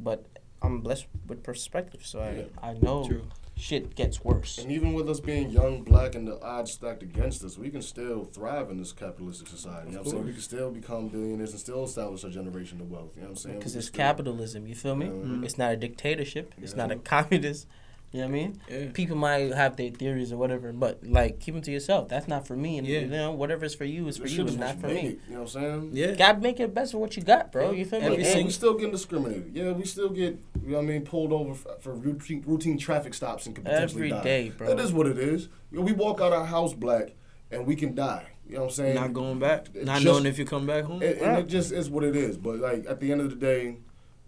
But 0.00 0.26
I'm 0.62 0.80
blessed 0.80 1.06
with 1.26 1.42
perspective, 1.42 2.04
so 2.04 2.18
Yeah. 2.20 2.44
I 2.62 2.70
I 2.70 2.72
know 2.74 3.06
True. 3.06 3.24
Shit 3.58 3.94
gets 3.94 4.24
worse. 4.24 4.58
And 4.58 4.70
even 4.70 4.94
with 4.94 5.08
us 5.10 5.20
being 5.20 5.50
young, 5.50 5.82
black, 5.82 6.14
and 6.14 6.26
the 6.26 6.40
odds 6.42 6.72
stacked 6.72 7.02
against 7.02 7.42
us, 7.44 7.58
we 7.58 7.70
can 7.70 7.82
still 7.82 8.24
thrive 8.24 8.70
in 8.70 8.78
this 8.78 8.92
capitalistic 8.92 9.48
society. 9.48 9.88
You 9.90 9.92
know 9.94 9.98
what 9.98 10.06
I'm 10.06 10.12
saying? 10.12 10.26
We 10.26 10.32
can 10.32 10.40
still 10.42 10.70
become 10.70 11.08
billionaires 11.08 11.50
and 11.50 11.60
still 11.60 11.84
establish 11.84 12.24
our 12.24 12.30
generation 12.30 12.80
of 12.80 12.90
wealth. 12.90 13.10
You 13.16 13.22
know 13.22 13.28
what 13.28 13.30
I'm 13.32 13.36
saying? 13.36 13.58
Because 13.58 13.76
it's 13.76 13.88
still- 13.88 13.96
capitalism, 13.98 14.66
you 14.66 14.74
feel 14.74 14.94
me? 14.96 15.10
It's 15.44 15.58
not 15.58 15.72
a 15.72 15.76
dictatorship. 15.76 16.54
It's 16.62 16.76
not 16.76 16.90
a 16.92 16.96
communist. 16.96 17.66
You 18.10 18.20
know 18.20 18.26
what 18.28 18.30
I 18.30 18.32
mean? 18.38 18.60
Yeah. 18.70 18.86
People 18.94 19.16
might 19.16 19.52
have 19.52 19.76
their 19.76 19.90
theories 19.90 20.32
or 20.32 20.38
whatever, 20.38 20.72
but 20.72 21.06
like 21.06 21.40
keep 21.40 21.52
them 21.52 21.62
to 21.64 21.70
yourself. 21.70 22.08
That's 22.08 22.26
not 22.26 22.46
for 22.46 22.56
me, 22.56 22.78
and 22.78 22.86
Yeah. 22.86 23.00
you 23.00 23.06
know 23.08 23.32
whatever's 23.32 23.74
for 23.74 23.84
you 23.84 24.08
is 24.08 24.16
for 24.16 24.22
you, 24.26 24.36
shit 24.36 24.46
is 24.46 24.56
not 24.56 24.80
for 24.80 24.86
me. 24.88 24.94
it, 25.00 25.20
you 25.28 25.34
know 25.34 25.42
what 25.42 25.54
I'm 25.56 25.62
saying? 25.62 25.90
Yeah. 25.92 26.12
Gotta 26.12 26.40
make 26.40 26.58
it 26.58 26.72
best 26.72 26.94
of 26.94 27.00
what 27.00 27.18
you 27.18 27.22
got, 27.22 27.52
bro. 27.52 27.70
You 27.72 27.84
feel 27.84 28.00
me? 28.00 28.06
Every 28.06 28.16
And 28.24 28.26
And- 28.36 28.44
we 28.46 28.50
still 28.50 28.72
getting 28.72 28.92
discriminated. 28.92 29.50
Yeah, 29.52 29.72
we 29.72 29.84
still 29.84 30.08
get, 30.08 30.38
you 30.68 30.74
know 30.74 30.78
what 30.82 30.84
I 30.84 30.92
mean, 30.92 31.02
pulled 31.04 31.32
over 31.32 31.54
for, 31.54 31.76
for 31.80 31.94
routine, 31.94 32.42
routine 32.46 32.78
traffic 32.78 33.14
stops 33.14 33.46
and 33.46 33.54
can 33.54 33.64
potentially 33.64 34.08
Every 34.08 34.10
die. 34.10 34.22
day, 34.22 34.48
bro. 34.50 34.68
That 34.68 34.80
is 34.80 34.92
what 34.92 35.06
it 35.06 35.18
is. 35.18 35.48
You 35.70 35.78
know, 35.78 35.84
we 35.84 35.92
walk 35.92 36.20
out 36.20 36.32
our 36.32 36.44
house 36.46 36.74
black 36.74 37.10
and 37.50 37.66
we 37.66 37.74
can 37.76 37.94
die. 37.94 38.26
You 38.46 38.54
know 38.54 38.60
what 38.60 38.66
I'm 38.66 38.72
saying? 38.74 38.94
Not 38.94 39.12
going 39.12 39.38
back. 39.38 39.66
It 39.74 39.84
Not 39.84 39.94
just- 40.00 40.04
knowing 40.06 40.26
if 40.26 40.38
you 40.38 40.44
come 40.44 40.66
back 40.66 40.84
home. 40.84 41.02
And, 41.02 41.18
and 41.18 41.38
it 41.38 41.48
just 41.48 41.72
is 41.72 41.90
what 41.90 42.04
it 42.04 42.14
is. 42.16 42.36
But 42.36 42.58
like 42.60 42.84
at 42.88 43.00
the 43.00 43.10
end 43.12 43.20
of 43.20 43.30
the 43.30 43.36
day, 43.36 43.76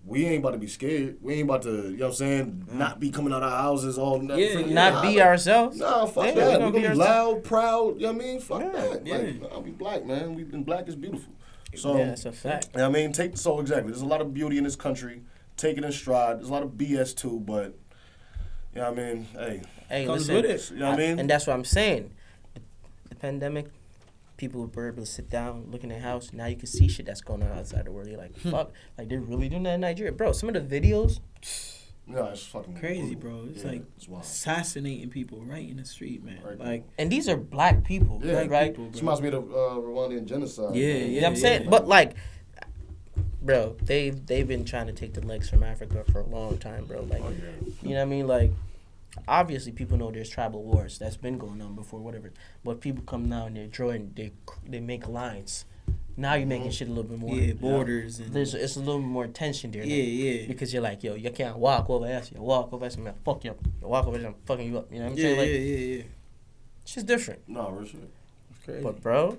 we 0.06 0.24
ain't 0.24 0.38
about 0.42 0.52
to 0.52 0.58
be 0.58 0.66
scared. 0.66 1.18
We 1.20 1.34
ain't 1.34 1.44
about 1.44 1.62
to, 1.62 1.90
you 1.90 1.96
know 1.98 2.06
what 2.06 2.12
I'm 2.12 2.12
saying, 2.14 2.66
not 2.72 3.00
be 3.00 3.10
coming 3.10 3.32
out 3.34 3.42
of 3.42 3.52
our 3.52 3.62
houses 3.62 3.98
all 3.98 4.18
night. 4.18 4.38
Yeah, 4.38 4.60
not 4.66 5.02
be 5.02 5.20
ourselves. 5.20 5.78
Nah, 5.78 6.06
fuck 6.06 6.24
Yeah, 6.26 6.32
that. 6.32 6.36
we 6.36 6.42
We're 6.42 6.58
gonna 6.70 6.72
gonna 6.72 6.88
be 6.94 6.94
loud, 6.98 7.44
proud. 7.44 7.96
You 8.00 8.06
know 8.06 8.12
what 8.12 8.22
I 8.22 8.24
mean? 8.26 8.40
Fuck 8.40 8.60
Yeah, 8.62 8.70
that. 8.72 9.06
yeah. 9.06 9.16
Like, 9.42 9.52
I'll 9.52 9.60
be 9.62 9.70
black, 9.72 10.06
man. 10.06 10.34
We 10.34 10.44
been 10.44 10.64
black 10.64 10.88
is 10.88 10.96
beautiful. 10.96 11.32
So 11.74 11.96
yeah, 11.98 12.06
that's 12.06 12.24
a 12.24 12.32
fact. 12.32 12.70
yeah, 12.74 12.86
I 12.86 12.88
mean, 12.88 13.12
take 13.12 13.36
so 13.36 13.60
exactly. 13.60 13.92
There's 13.92 14.02
a 14.02 14.06
lot 14.06 14.20
of 14.22 14.32
beauty 14.34 14.58
in 14.58 14.64
this 14.64 14.74
country. 14.74 15.22
Take 15.56 15.76
it 15.78 15.84
in 15.84 15.92
stride. 15.92 16.38
There's 16.38 16.48
a 16.48 16.52
lot 16.52 16.62
of 16.62 16.70
BS 16.70 17.14
too, 17.16 17.40
but 17.40 17.76
you 18.74 18.80
know 18.80 18.90
what 18.90 18.98
I 19.00 19.02
mean. 19.14 19.26
Hey, 19.32 19.62
Hey, 19.88 20.06
Comes 20.06 20.28
listen, 20.28 20.34
with 20.36 20.44
it. 20.44 20.70
you 20.74 20.78
know 20.80 20.90
what 20.90 21.00
I 21.00 21.06
mean. 21.08 21.18
and 21.18 21.28
that's 21.28 21.46
what 21.46 21.54
I'm 21.54 21.64
saying. 21.64 22.12
The, 22.54 22.60
the 23.08 23.14
pandemic, 23.16 23.66
people 24.36 24.64
were 24.72 24.88
able 24.88 25.02
to 25.02 25.06
sit 25.06 25.28
down, 25.28 25.66
look 25.70 25.82
in 25.82 25.88
their 25.90 25.98
house. 26.00 26.32
Now 26.32 26.46
you 26.46 26.56
can 26.56 26.66
see 26.68 26.86
shit 26.88 27.06
that's 27.06 27.20
going 27.20 27.42
on 27.42 27.50
outside 27.58 27.84
the 27.86 27.90
world. 27.92 28.08
You're 28.08 28.18
like, 28.18 28.38
Hmm. 28.40 28.50
fuck, 28.52 28.72
like 28.96 29.08
they're 29.08 29.20
really 29.20 29.48
doing 29.48 29.64
that 29.64 29.74
in 29.74 29.80
Nigeria, 29.80 30.12
bro. 30.12 30.32
Some 30.32 30.48
of 30.48 30.54
the 30.54 30.80
videos, 30.80 31.18
no, 32.06 32.24
it's 32.26 32.44
fucking 32.46 32.76
Crazy, 32.76 33.14
brutal. 33.16 33.40
bro. 33.42 33.50
It's 33.52 33.64
Yeah, 33.64 33.70
like 33.72 33.82
it's 33.96 34.06
assassinating 34.08 35.10
people 35.10 35.42
right 35.44 35.68
in 35.68 35.76
the 35.76 35.84
street, 35.84 36.24
man. 36.24 36.38
Right. 36.44 36.58
Like, 36.58 36.84
and 36.98 37.10
these 37.10 37.28
are 37.28 37.36
black 37.36 37.84
people, 37.84 38.20
Yeah. 38.24 38.44
right? 38.46 38.70
people, 38.72 38.90
This 38.90 39.00
bro. 39.00 39.12
reminds 39.16 39.22
me 39.22 39.28
of 39.28 39.48
the 39.48 39.54
uh, 39.56 39.74
Rwandan 39.76 40.24
genocide. 40.24 40.74
Yeah, 40.76 40.86
You 40.86 40.92
know 40.92 41.06
yeah, 41.06 41.20
what 41.22 41.28
I'm 41.30 41.36
saying? 41.36 41.62
yeah. 41.64 41.70
But 41.70 41.88
like, 41.88 42.14
bro, 43.42 43.76
they've 43.82 44.24
they've 44.26 44.46
been 44.48 44.64
trying 44.64 44.86
to 44.86 44.92
take 44.92 45.14
the 45.14 45.24
legs 45.26 45.48
from 45.50 45.62
Africa 45.62 46.04
for 46.10 46.20
a 46.20 46.26
long 46.26 46.58
time, 46.58 46.84
bro. 46.86 47.02
Like, 47.02 47.22
Oh, 47.22 47.30
yeah. 47.30 47.72
you 47.82 47.88
know 47.90 47.94
what 47.96 48.02
I 48.02 48.04
mean? 48.06 48.26
Like, 48.26 48.50
obviously 49.28 49.72
people 49.72 49.96
know 49.98 50.10
there's 50.10 50.28
tribal 50.30 50.62
wars 50.62 50.98
that's 50.98 51.16
been 51.16 51.38
going 51.38 51.60
on 51.60 51.74
before, 51.74 52.00
whatever. 52.00 52.32
But 52.64 52.80
people 52.80 53.02
come 53.04 53.28
now 53.28 53.46
and 53.46 53.56
they're 53.56 53.66
drawing, 53.66 54.12
they 54.16 54.32
they 54.68 54.80
make 54.80 55.08
lines. 55.08 55.64
Now 56.16 56.34
you're 56.34 56.46
making 56.46 56.68
Mhm. 56.68 56.72
shit 56.72 56.88
a 56.88 56.90
little 56.90 57.10
bit 57.10 57.18
more. 57.18 57.34
yeah, 57.34 57.52
borders 57.54 58.18
and 58.20 58.32
There's 58.32 58.54
it's 58.54 58.76
a 58.76 58.80
little 58.80 59.00
more 59.00 59.26
tension 59.26 59.70
there. 59.70 59.82
now. 59.82 59.88
yeah, 59.88 60.02
yeah, 60.02 60.46
Because 60.46 60.72
you're 60.72 60.82
like, 60.82 61.02
yo, 61.02 61.14
you 61.14 61.30
can't 61.30 61.56
walk 61.56 61.88
over 61.88 62.04
us. 62.06 62.30
You 62.32 62.42
walk 62.42 62.72
over 62.72 62.84
us, 62.84 62.96
man, 62.98 63.14
fuck 63.24 63.42
you 63.44 63.52
up. 63.52 63.58
You 63.80 63.88
walk 63.88 64.06
over 64.06 64.18
us, 64.18 64.24
I'm 64.24 64.34
fucking 64.44 64.66
you 64.70 64.78
up. 64.78 64.92
You 64.92 64.98
know 64.98 65.04
what 65.06 65.12
I'm 65.12 65.18
yeah, 65.18 65.22
saying? 65.24 65.36
yeah, 65.36 65.40
Like, 65.42 65.50
yeah, 65.50 65.96
yeah. 65.96 66.02
it's 66.82 66.94
just 66.94 67.06
different. 67.06 67.40
No, 67.48 67.70
real 67.70 67.86
shit. 67.88 68.00
It's 68.50 68.64
crazy. 68.64 68.82
But 68.82 69.00
bro, 69.02 69.38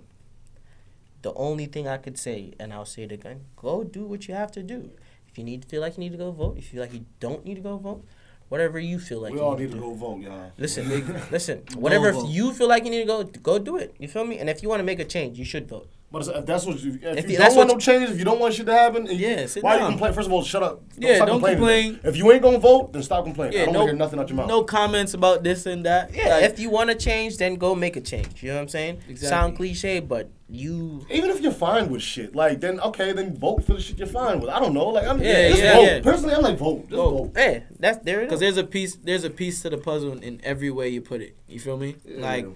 the 1.22 1.34
only 1.34 1.66
thing 1.66 1.88
I 1.88 1.98
could 1.98 2.18
say, 2.18 2.54
and 2.60 2.74
I'll 2.74 2.86
say 2.86 3.04
it 3.04 3.12
again, 3.12 3.42
go 3.56 3.84
do 3.84 4.06
what 4.06 4.28
you 4.28 4.34
have 4.34 4.52
to 4.54 4.64
do. 4.64 4.92
If 5.28 5.38
you 5.38 5.44
need 5.44 5.62
to 5.64 5.68
feel 5.68 5.82
like 5.82 5.98
you 5.98 6.02
need 6.02 6.12
to 6.12 6.18
go 6.18 6.32
vote, 6.32 6.58
if 6.58 6.66
you 6.66 6.72
feel 6.72 6.82
like 6.82 6.94
you 6.94 7.06
don't 7.20 7.46
need 7.46 7.56
to 7.56 7.62
go 7.62 7.78
vote, 7.78 8.04
whatever 8.50 8.80
you 8.80 9.00
feel 9.00 9.22
like 9.22 9.32
we 9.32 9.40
you 9.40 9.46
all 9.46 9.58
need 9.58 9.72
to 9.72 9.76
do. 9.76 9.80
go 9.80 9.94
vote, 9.94 10.22
y'all. 10.22 10.52
Listen, 10.58 10.90
listen. 11.32 11.64
Whatever 11.76 12.10
if 12.10 12.18
you 12.28 12.52
feel 12.54 12.68
like 12.68 12.84
you 12.84 12.92
need 12.92 13.00
to 13.00 13.06
go, 13.06 13.24
go 13.24 13.60
do 13.60 13.78
it. 13.78 13.96
You 13.98 14.08
feel 14.08 14.26
me? 14.26 14.40
And 14.40 14.50
if 14.50 14.62
you 14.62 14.68
want 14.68 14.82
to 14.82 14.84
make 14.84 15.00
a 15.00 15.06
change, 15.06 15.40
you 15.40 15.46
should 15.46 15.70
vote. 15.70 15.90
But 16.12 16.28
if 16.28 16.45
that's 16.45 16.66
what 16.66 16.78
you, 16.84 16.99
if, 17.01 17.20
If 17.20 17.26
you 17.28 17.32
you- 17.32 17.38
don't 17.38 17.55
want 17.55 17.70
no 17.70 17.78
change, 17.78 18.09
if 18.09 18.20
you 18.20 18.26
don't 18.26 18.38
want 18.39 18.53
shit 18.53 18.66
to 18.66 18.74
happen, 18.74 19.05
you- 19.05 19.14
Yeah, 19.14 19.47
why 19.62 19.76
you 19.76 19.80
down. 19.80 19.91
complain? 19.91 20.12
First 20.12 20.28
of 20.28 20.34
all, 20.34 20.43
shut 20.43 20.62
up. 20.62 20.84
Yeah, 20.97 21.16
stop 21.16 21.28
don't 21.30 21.36
complaining. 21.41 21.93
complain. 21.93 21.99
If 22.03 22.18
you 22.18 22.30
ain't 22.34 22.41
gonna 22.41 22.59
vote, 22.59 22.91
then 22.91 23.01
stop 23.01 23.24
complaining. 23.24 23.53
Yeah, 23.55 23.62
I 23.62 23.66
don't 23.66 23.74
no- 23.74 23.80
want 23.80 23.88
to 23.89 23.93
hear 23.93 23.99
nothing 23.99 24.20
out 24.20 24.28
your 24.30 24.36
mouth. 24.36 24.47
no 24.49 24.64
comments 24.64 25.14
about 25.14 25.43
this 25.45 25.66
and 25.66 25.86
that. 25.86 26.14
Yeah, 26.14 26.28
Like, 26.36 26.43
if 26.43 26.59
you 26.59 26.70
want 26.70 26.89
to 26.89 26.97
change, 26.97 27.38
then 27.38 27.55
go 27.55 27.74
make 27.76 27.95
a 27.95 28.01
change. 28.01 28.43
You 28.43 28.49
know 28.49 28.55
what 28.55 28.62
I'm 28.64 28.68
saying? 28.68 28.97
Exactly. 29.07 29.28
Sound 29.30 29.55
cliche, 29.55 30.01
but 30.01 30.30
you. 30.49 31.05
Even 31.09 31.30
if 31.30 31.39
you're 31.39 31.53
fine 31.53 31.89
with 31.89 32.01
shit, 32.01 32.36
like 32.36 32.59
then 32.59 32.82
okay, 32.82 33.14
then 33.14 33.34
vote 33.38 33.64
for 33.64 33.76
the 33.76 33.82
shit 33.82 33.97
you're 33.97 34.05
fine 34.05 34.41
with. 34.41 34.49
I 34.49 34.59
don't 34.59 34.74
know, 34.74 34.88
like 34.88 35.07
I'm 35.07 35.22
Yeah, 35.24 35.47
just 35.47 35.64
yeah, 35.64 35.74
vote. 35.76 35.84
yeah. 35.84 35.99
Personally, 36.01 36.36
I'm 36.36 36.41
like 36.41 36.57
vote, 36.57 36.82
just 36.89 36.95
Vote. 36.95 37.12
vote. 37.12 37.32
Hey, 37.38 37.64
that's 37.80 37.99
there 38.03 38.20
Because 38.20 38.41
there's 38.41 38.57
a 38.57 38.66
piece, 38.66 38.97
there's 39.01 39.24
a 39.24 39.30
piece 39.30 39.62
to 39.62 39.70
the 39.70 39.78
puzzle 39.78 40.12
in 40.20 40.41
every 40.43 40.70
way 40.72 40.89
you 40.89 40.99
put 40.99 41.22
it. 41.22 41.38
You 41.47 41.57
feel 41.62 41.78
me? 41.78 41.95
Yeah. 42.05 42.20
Like, 42.22 42.47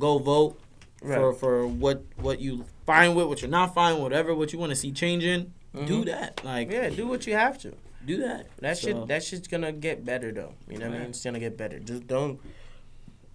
go 0.00 0.18
vote 0.18 0.58
for 1.00 1.32
for 1.32 1.64
what 1.64 2.02
what 2.20 2.40
you 2.40 2.64
fine 2.88 3.14
with, 3.14 3.26
what 3.26 3.42
you're 3.42 3.50
not 3.50 3.74
fine, 3.74 3.94
with, 3.94 4.02
whatever 4.04 4.34
what 4.34 4.52
you 4.52 4.58
want 4.58 4.70
to 4.70 4.76
see 4.76 4.90
changing. 4.92 5.52
Do 5.74 6.02
Mhm. 6.02 6.06
that. 6.06 6.42
Like, 6.44 6.70
Yeah, 6.72 6.88
do 6.88 7.06
what 7.06 7.26
you 7.26 7.34
have 7.34 7.56
to. 7.64 7.74
do 8.06 8.16
that. 8.26 8.46
That 8.60 8.78
So, 8.78 8.86
shit, 8.88 9.06
that 9.08 9.22
shit's 9.22 9.46
gonna 9.48 9.72
get 9.72 10.04
better 10.04 10.32
though. 10.32 10.54
You 10.70 10.78
know 10.78 10.88
what 10.88 10.96
I 10.96 11.00
mean? 11.00 11.10
It's 11.10 11.22
gonna 11.22 11.38
get 11.38 11.56
better. 11.58 11.78
Just 11.78 12.06
don't. 12.06 12.40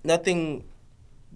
Nothing, 0.03 0.63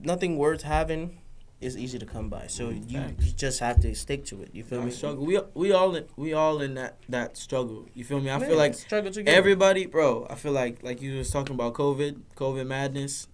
nothing 0.01 0.37
worth 0.37 0.63
having 0.63 1.19
is 1.61 1.77
easy 1.77 1.97
to 1.99 2.05
come 2.05 2.29
by. 2.29 2.47
So 2.47 2.69
you, 2.69 2.99
you 3.23 3.31
just 3.35 3.59
have 3.59 3.79
to 3.81 3.93
stick 3.95 4.25
to 4.25 4.41
it. 4.41 4.49
You 4.53 4.63
feel 4.63 4.81
I 4.81 4.85
me? 4.85 4.91
struggle. 4.91 5.23
We 5.25 5.39
we 5.53 5.71
all 5.71 5.95
in, 5.95 6.05
we 6.15 6.33
all 6.33 6.61
in 6.61 6.73
that 6.75 6.97
that 7.09 7.37
struggle. 7.37 7.85
You 7.93 8.03
feel 8.03 8.19
me? 8.19 8.29
I 8.31 8.37
Man, 8.39 8.49
feel 8.49 8.57
like 8.57 8.73
struggle 8.75 9.11
together. 9.11 9.37
everybody, 9.37 9.85
bro. 9.85 10.25
I 10.29 10.35
feel 10.35 10.51
like 10.63 10.81
like 10.83 11.01
you 11.01 11.17
was 11.17 11.29
talking 11.29 11.53
about 11.55 11.73
COVID, 11.75 12.13
COVID 12.35 12.65
madness. 12.67 13.27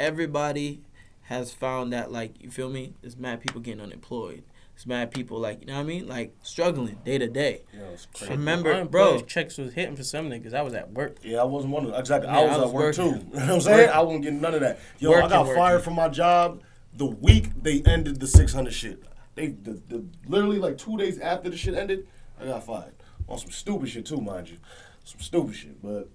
Everybody 0.00 0.80
has 1.22 1.52
found 1.52 1.92
that 1.92 2.10
like 2.12 2.42
you 2.42 2.50
feel 2.50 2.68
me. 2.68 2.94
There's 3.00 3.16
mad 3.16 3.40
people 3.40 3.60
getting 3.60 3.80
unemployed. 3.80 4.42
There's 4.74 4.86
mad 4.86 5.10
people 5.10 5.38
like 5.38 5.60
you 5.60 5.66
know 5.66 5.74
what 5.74 5.80
I 5.80 5.84
mean, 5.84 6.08
like 6.08 6.34
struggling 6.42 6.98
day 7.04 7.18
to 7.18 7.28
day. 7.28 7.62
Yeah, 7.72 7.80
it's 7.92 8.06
crazy. 8.06 8.32
remember, 8.32 8.72
my 8.72 8.84
bro. 8.84 9.08
employees 9.14 9.32
checks 9.32 9.58
was 9.58 9.74
hitting 9.74 9.96
for 9.96 10.02
some 10.04 10.30
niggas. 10.30 10.54
I 10.54 10.62
was 10.62 10.74
at 10.74 10.90
work. 10.92 11.18
Yeah, 11.22 11.40
I 11.40 11.44
wasn't 11.44 11.72
one 11.72 11.86
of 11.86 11.94
exactly. 11.98 12.28
Yeah, 12.30 12.38
I 12.38 12.44
was 12.44 12.58
I 12.58 12.62
at 12.62 12.66
work 12.72 12.96
working. 12.96 13.20
too. 13.20 13.26
You 13.32 13.38
know 13.38 13.46
what 13.46 13.50
I'm 13.54 13.60
saying? 13.60 13.78
Working. 13.78 13.94
I 13.94 14.00
wasn't 14.00 14.22
getting 14.24 14.40
none 14.40 14.54
of 14.54 14.60
that. 14.60 14.78
Yo, 14.98 15.10
I 15.10 15.14
Working, 15.16 15.28
got 15.30 15.46
working. 15.46 15.62
fired 15.62 15.82
from 15.84 15.94
my 15.94 16.08
job 16.08 16.62
the 16.94 17.06
week 17.06 17.50
they 17.62 17.80
ended 17.86 18.20
the 18.20 18.26
600 18.26 18.72
shit. 18.72 19.02
They 19.34 19.48
the, 19.48 19.80
the 19.88 20.04
literally 20.26 20.58
like 20.58 20.76
two 20.78 20.96
days 20.98 21.18
after 21.18 21.48
the 21.48 21.56
shit 21.56 21.74
ended, 21.74 22.06
I 22.40 22.44
got 22.46 22.64
fired 22.64 22.92
on 23.28 23.38
some 23.38 23.50
stupid 23.50 23.88
shit 23.88 24.04
too, 24.06 24.20
mind 24.20 24.50
you, 24.50 24.58
some 25.04 25.20
stupid 25.20 25.54
shit. 25.54 25.82
But 25.82 26.08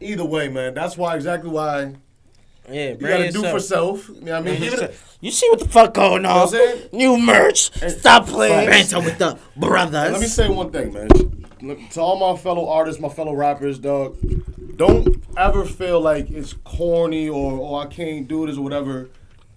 either 0.00 0.24
way, 0.24 0.48
man, 0.48 0.74
that's 0.74 0.96
why 0.96 1.16
exactly 1.16 1.50
why 1.50 1.96
Yeah, 2.70 2.90
you 2.90 2.96
gotta 2.96 3.32
do 3.32 3.42
for 3.44 3.60
self. 3.60 4.08
You 4.08 4.20
know 4.22 4.40
what 4.40 4.48
I 4.48 4.52
mean? 4.52 4.62
Even 4.62 4.90
You 5.20 5.30
see 5.30 5.48
what 5.50 5.60
the 5.60 5.68
fuck 5.68 5.94
going 5.94 6.22
know 6.22 6.46
what 6.46 6.54
I'm 6.54 6.78
on? 6.78 6.88
New 6.92 7.16
merch. 7.18 7.70
And- 7.82 7.92
Stop 7.92 8.26
playing. 8.26 8.68
Banter 8.70 9.00
with 9.00 9.18
the 9.18 9.38
brothers. 9.56 10.12
Let 10.12 10.20
me 10.20 10.26
say 10.26 10.48
one 10.48 10.70
thing, 10.70 10.92
man. 10.92 11.08
Look, 11.62 11.78
To 11.90 12.00
all 12.00 12.16
my 12.34 12.40
fellow 12.40 12.68
artists, 12.68 13.00
my 13.00 13.08
fellow 13.10 13.34
rappers, 13.34 13.78
dog, 13.78 14.16
don't 14.76 15.22
ever 15.36 15.64
feel 15.66 16.00
like 16.00 16.30
it's 16.30 16.54
corny 16.64 17.28
or 17.28 17.52
or 17.58 17.82
I 17.82 17.86
can't 17.86 18.26
do 18.26 18.46
this 18.46 18.56
or 18.56 18.62
whatever 18.62 19.10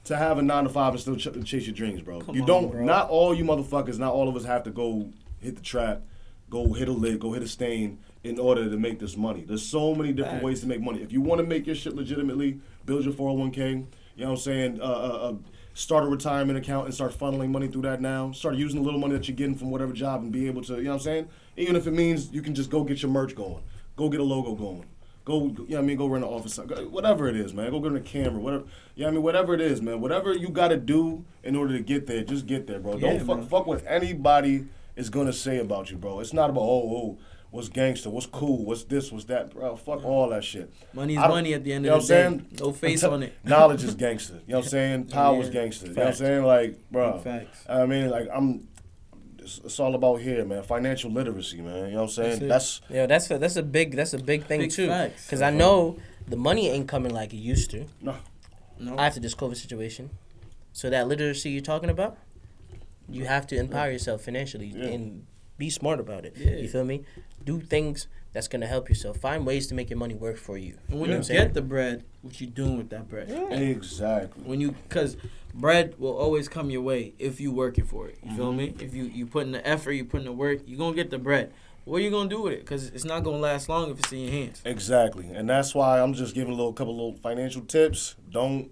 to 0.06 0.18
have 0.18 0.38
a 0.38 0.42
nine 0.42 0.66
to 0.66 0.70
five 0.70 0.92
and 0.94 1.00
still 1.00 1.16
ch- 1.16 1.30
chase 1.46 1.66
your 1.66 1.74
dreams, 1.74 2.02
bro. 2.02 2.20
Come 2.20 2.36
you 2.36 2.42
on, 2.42 2.48
don't. 2.48 2.72
bro. 2.72 2.84
Not 2.84 3.10
all 3.10 3.34
you 3.34 3.46
motherfuckers. 3.46 4.00
Not 4.00 4.12
all 4.14 4.28
of 4.28 4.36
us 4.36 4.44
have 4.44 4.64
to 4.64 4.72
go 4.72 5.10
hit 5.40 5.56
the 5.56 5.62
trap, 5.62 6.02
go 6.50 6.74
hit 6.74 6.90
a 6.90 6.92
lid, 6.92 7.20
go 7.22 7.32
hit 7.32 7.42
a 7.44 7.48
stain 7.48 8.00
in 8.26 8.38
order 8.40 8.70
to 8.70 8.78
make 8.78 9.00
this 9.00 9.16
money. 9.16 9.44
There's 9.48 9.66
so 9.66 9.96
many 9.96 10.12
different 10.14 10.44
ways 10.44 10.60
to 10.62 10.68
make 10.68 10.82
money. 10.82 11.02
If 11.02 11.12
you 11.14 11.22
want 11.22 11.40
to 11.40 11.48
make 11.48 11.66
your 11.68 11.76
shit 11.76 11.96
legitimately, 11.96 12.60
build 12.86 13.06
your 13.06 13.14
401k. 13.14 13.58
You 13.58 13.76
know 14.18 14.26
what 14.26 14.30
I'm 14.32 14.38
saying? 14.38 14.82
Uh, 14.82 14.84
uh, 14.84 14.88
uh, 14.88 15.34
start 15.74 16.04
a 16.04 16.08
retirement 16.08 16.58
account 16.58 16.86
and 16.86 16.94
start 16.94 17.14
funneling 17.14 17.50
money 17.50 17.68
through 17.68 17.82
that 17.84 18.02
now. 18.02 18.32
Start 18.32 18.56
using 18.56 18.80
the 18.80 18.86
little 18.86 19.00
money 19.00 19.14
that 19.14 19.28
you're 19.28 19.36
getting 19.36 19.56
from 19.56 19.72
whatever 19.72 19.94
job 19.94 20.22
and 20.22 20.32
be 20.32 20.48
able 20.48 20.62
to, 20.64 20.76
you 20.76 20.84
know 20.84 20.92
what 20.92 20.96
I'm 20.98 21.02
saying? 21.02 21.28
Even 21.58 21.76
if 21.76 21.88
it 21.88 21.92
means 21.92 22.32
you 22.32 22.42
can 22.42 22.54
just 22.54 22.70
go 22.70 22.84
get 22.84 23.02
your 23.02 23.12
merch 23.12 23.36
going, 23.36 23.64
go 23.96 24.10
get 24.10 24.20
a 24.20 24.24
logo 24.24 24.54
going. 24.56 24.86
Go, 25.26 25.44
you 25.44 25.50
know 25.52 25.64
what 25.64 25.78
I 25.80 25.82
mean? 25.84 25.98
Go 25.98 26.08
run 26.08 26.22
an 26.22 26.28
office, 26.28 26.58
whatever 26.58 27.30
it 27.30 27.38
is, 27.38 27.54
man. 27.54 27.72
Go 27.72 27.80
get 27.80 27.94
a 27.96 28.02
camera, 28.02 28.42
whatever. 28.42 28.66
You 28.96 29.04
know 29.04 29.06
what 29.06 29.08
I 29.08 29.12
mean? 29.14 29.24
Whatever 29.24 29.54
it 29.54 29.62
is, 29.62 29.82
man. 29.82 30.02
Whatever 30.02 30.34
you 30.34 30.50
got 30.50 30.68
to 30.68 30.78
do 30.78 31.24
in 31.44 31.56
order 31.56 31.78
to 31.78 31.82
get 31.82 32.08
there, 32.08 32.24
just 32.24 32.46
get 32.46 32.68
there, 32.68 32.80
bro. 32.80 32.98
Yeah, 32.98 33.18
Don't 33.18 33.26
fuck, 33.26 33.50
fuck 33.50 33.66
what 33.66 33.84
anybody 33.88 34.68
is 34.96 35.10
gonna 35.10 35.34
say 35.34 35.60
about 35.60 35.92
you, 35.92 35.98
bro. 35.98 36.20
It's 36.20 36.34
not 36.34 36.50
about 36.50 36.62
oh, 36.62 36.66
oh, 36.66 37.18
what's 37.54 37.70
gangster, 37.70 38.10
what's 38.10 38.26
cool, 38.26 38.66
what's 38.66 38.84
this, 38.86 39.12
what's 39.12 39.26
that, 39.26 39.52
bro. 39.54 39.76
Fuck 39.76 40.04
all 40.04 40.30
that 40.30 40.44
shit. 40.44 40.74
Money's 40.92 41.20
I 41.20 41.22
don't- 41.28 41.30
money 41.38 41.54
at 41.54 41.64
the 41.64 41.72
end 41.74 41.86
you 41.86 41.92
know 41.92 41.98
of 41.98 42.02
what 42.04 42.08
the 42.10 42.26
I'm 42.26 42.38
day. 42.40 42.44
saying? 42.46 42.58
No 42.60 42.72
face 42.74 43.04
Until- 43.04 43.14
on 43.14 43.24
it. 43.24 43.34
Knowledge 43.46 43.84
is 43.84 43.96
gangster. 43.96 44.34
You 44.34 44.54
know 44.54 44.58
what 44.58 44.66
I'm 44.66 44.70
saying? 44.70 45.06
Power 45.06 45.40
is 45.42 45.48
Yeah. 45.48 45.54
gangster. 45.54 45.88
You 45.88 45.94
know 45.94 46.02
what 46.02 46.08
I'm 46.10 46.14
saying? 46.16 46.44
Like, 46.44 46.92
bro. 46.92 47.20
Facts. 47.20 47.64
I 47.70 47.86
mean, 47.86 48.10
like, 48.10 48.28
I'm. 48.34 48.68
It's, 49.38 49.60
it's 49.64 49.80
all 49.80 49.94
about 49.94 50.22
here, 50.22 50.44
man. 50.46 50.64
Financial 50.64 51.12
literacy, 51.12 51.62
man. 51.62 51.86
You 51.90 51.92
know 51.92 51.96
what 51.98 52.02
I'm 52.04 52.10
saying? 52.10 52.48
That's. 52.48 52.80
That's, 52.80 52.92
Yeah, 52.92 53.06
that's 53.06 53.30
a, 53.30 53.38
that's 53.38 53.56
a 53.58 53.64
big 53.64 53.96
that's 53.96 54.14
a 54.14 54.20
big 54.20 54.46
thing 54.46 54.62
Big 54.62 54.72
too. 54.72 54.88
facts. 54.88 55.26
Because 55.26 55.42
I 55.42 55.50
know 55.52 55.98
the 56.28 56.38
money 56.38 56.70
ain't 56.70 56.88
coming 56.88 57.14
like 57.14 57.34
it 57.34 57.38
used 57.38 57.70
to 57.72 57.86
no. 58.02 58.16
No. 58.80 58.98
after 58.98 59.20
this 59.20 59.36
COVID 59.36 59.58
situation. 59.58 60.10
So 60.72 60.90
that 60.90 61.08
literacy 61.08 61.52
you're 61.52 61.62
talking 61.62 61.90
about, 61.92 62.18
You 63.10 63.26
have 63.26 63.46
to 63.48 63.58
empower 63.58 63.92
yourself 63.92 64.22
financially 64.24 64.68
Yeah. 64.76 64.86
and 64.86 65.28
be 65.58 65.70
smart 65.70 66.00
about 66.00 66.26
it. 66.26 66.34
Yeah. 66.38 66.56
You 66.58 66.68
feel 66.68 66.84
me? 66.86 67.04
Do 67.44 67.60
things 67.60 68.08
that's 68.32 68.48
gonna 68.48 68.66
help 68.68 68.90
yourself. 68.90 69.18
Find 69.18 69.46
ways 69.46 69.68
to 69.68 69.76
make 69.76 69.90
your 69.90 70.00
money 70.00 70.16
work 70.16 70.38
for 70.38 70.58
you. 70.58 70.78
And 70.90 71.00
when 71.00 71.02
You 71.02 71.06
know 71.06 71.06
you 71.06 71.10
what 71.12 71.16
I'm 71.18 71.24
saying? 71.24 71.40
get 71.48 71.54
the 71.54 71.62
bread, 71.62 72.04
what 72.22 72.42
you 72.42 72.48
doing 72.48 72.78
with 72.78 72.90
that 72.90 73.08
bread? 73.08 73.30
Exactly. 73.52 74.44
When 74.44 74.60
you, 74.60 74.76
cause 74.90 75.18
bread 75.54 75.94
will 76.00 76.18
always 76.18 76.48
come 76.50 76.70
your 76.72 76.82
way 76.82 77.14
if 77.20 77.40
you 77.40 77.52
working 77.52 77.86
for 77.86 78.08
it. 78.08 78.18
You 78.24 78.36
feel 78.36 78.52
Mhm. 78.54 78.58
me? 78.58 78.74
If 78.80 78.96
you 78.96 79.04
you 79.06 79.26
put 79.28 79.46
in 79.46 79.52
the 79.52 79.66
effort, 79.68 79.92
you 79.94 80.06
put 80.06 80.22
in 80.22 80.26
the 80.26 80.32
work, 80.34 80.62
you 80.68 80.78
gonna 80.78 80.96
get 80.96 81.12
the 81.12 81.20
bread. 81.20 81.52
What 81.86 81.98
are 81.98 82.04
you 82.04 82.10
gonna 82.12 82.30
do 82.30 82.42
with 82.42 82.54
it? 82.54 82.66
Cause 82.66 82.86
it's 82.88 83.04
not 83.06 83.24
gonna 83.24 83.38
last 83.38 83.68
long 83.70 83.92
if 83.92 84.00
it's 84.00 84.12
in 84.12 84.20
your 84.20 84.32
hands. 84.32 84.62
Exactly, 84.66 85.28
and 85.28 85.48
that's 85.50 85.76
why 85.76 86.00
I'm 86.00 86.14
just 86.14 86.34
giving 86.34 86.54
a 86.54 86.56
little 86.56 86.72
couple 86.74 86.94
of 86.94 86.98
little 86.98 87.14
financial 87.22 87.62
tips. 87.62 88.16
Don't 88.32 88.72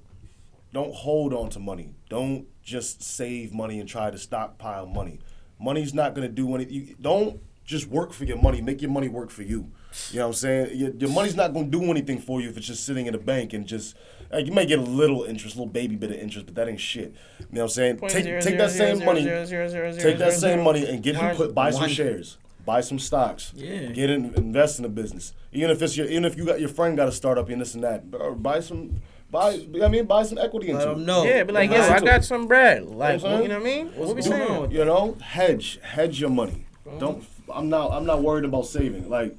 don't 0.74 0.94
hold 0.96 1.34
on 1.34 1.50
to 1.50 1.60
money. 1.60 1.94
Don't 2.10 2.48
just 2.64 3.04
save 3.04 3.54
money 3.54 3.80
and 3.82 3.90
try 3.90 4.10
to 4.10 4.18
stockpile 4.18 4.86
money. 4.88 5.20
Money's 5.62 5.94
not 5.94 6.16
gonna 6.16 6.28
do 6.28 6.54
anything. 6.56 6.74
You, 6.74 6.96
don't 7.00 7.40
just 7.66 7.88
work 7.88 8.12
for 8.12 8.26
your 8.26 8.38
money. 8.42 8.62
Make 8.62 8.82
your 8.82 8.92
money 8.92 9.08
work 9.08 9.30
for 9.30 9.44
you. 9.44 9.70
You 10.12 10.20
know 10.20 10.28
what 10.28 10.28
I'm 10.30 10.34
saying? 10.34 10.78
Your, 10.78 10.90
your 10.96 11.10
money's 11.10 11.36
not 11.36 11.54
gonna 11.54 11.68
do 11.68 11.84
anything 11.84 12.18
for 12.20 12.42
you 12.42 12.50
if 12.50 12.58
it's 12.58 12.68
just 12.68 12.86
sitting 12.86 13.06
in 13.06 13.16
a 13.16 13.20
bank 13.20 13.54
and 13.54 13.66
just. 13.66 13.96
Like, 14.32 14.46
you 14.46 14.54
may 14.54 14.66
get 14.66 14.80
a 14.80 14.82
little 14.84 15.24
interest, 15.24 15.56
a 15.56 15.60
little 15.60 15.74
baby 15.74 15.98
bit 15.98 16.10
of 16.12 16.16
interest, 16.16 16.46
but 16.46 16.56
that 16.56 16.70
ain't 16.70 16.80
shit. 16.80 17.14
You 17.40 17.46
know 17.52 17.62
what 17.62 17.64
I'm 17.64 17.70
saying? 17.70 17.98
Take, 18.08 18.24
take 18.42 18.58
that 18.58 18.72
same 18.72 19.04
money, 19.04 19.26
take 19.26 20.18
that 20.20 20.34
same 20.34 20.64
money 20.64 20.86
and 20.88 21.04
get 21.04 21.18
One- 21.18 21.36
put 21.36 21.54
buy 21.54 21.72
some 21.72 21.82
one- 21.82 21.90
shares, 21.90 22.38
buy 22.66 22.80
some 22.80 22.98
stocks, 22.98 23.52
Yeah. 23.56 23.88
get 23.88 24.10
in, 24.10 24.34
invest 24.36 24.80
in 24.80 24.86
a 24.86 24.90
business. 24.90 25.34
Even 25.52 25.70
if 25.70 25.82
it's 25.82 25.98
your, 25.98 26.08
even 26.08 26.24
if 26.24 26.38
you 26.38 26.46
got 26.46 26.62
your 26.62 26.70
friend 26.70 26.96
got 26.96 27.10
a 27.10 27.12
startup 27.12 27.50
and 27.50 27.60
this 27.60 27.76
and 27.76 27.84
that, 27.84 28.10
bro, 28.10 28.34
buy 28.36 28.62
some, 28.62 29.02
buy. 29.32 29.60
I 29.84 29.88
mean, 29.88 30.06
buy 30.06 30.24
some 30.24 30.38
equity 30.38 30.72
Let 30.74 30.82
into 30.84 30.94
them 30.94 31.02
it. 31.04 31.06
know. 31.06 31.24
Yeah, 31.24 31.44
but 31.44 31.56
like, 31.56 31.70
yo, 31.72 31.78
Listen 31.78 31.94
I 31.94 32.00
got 32.00 32.24
some 32.26 32.48
bread. 32.48 32.86
Like, 32.86 33.22
You 33.22 33.28
know 33.28 33.32
what 33.32 33.38
I'm 33.38 33.42
you 33.44 33.48
know 33.48 33.56
what 33.56 33.62
I 33.62 33.66
mean? 33.66 33.86
What's 33.88 34.08
what 34.08 34.16
we 34.16 34.22
saying? 34.22 34.52
on? 34.52 34.72
You 34.72 34.86
know, 34.86 35.18
hedge, 35.22 35.80
hedge 35.82 36.20
your 36.20 36.30
money. 36.30 36.66
Don't. 37.00 37.24
I'm 37.52 37.70
not. 37.70 37.92
I'm 37.92 38.06
not 38.06 38.22
worried 38.22 38.46
about 38.46 38.66
saving. 38.68 39.10
Like, 39.10 39.36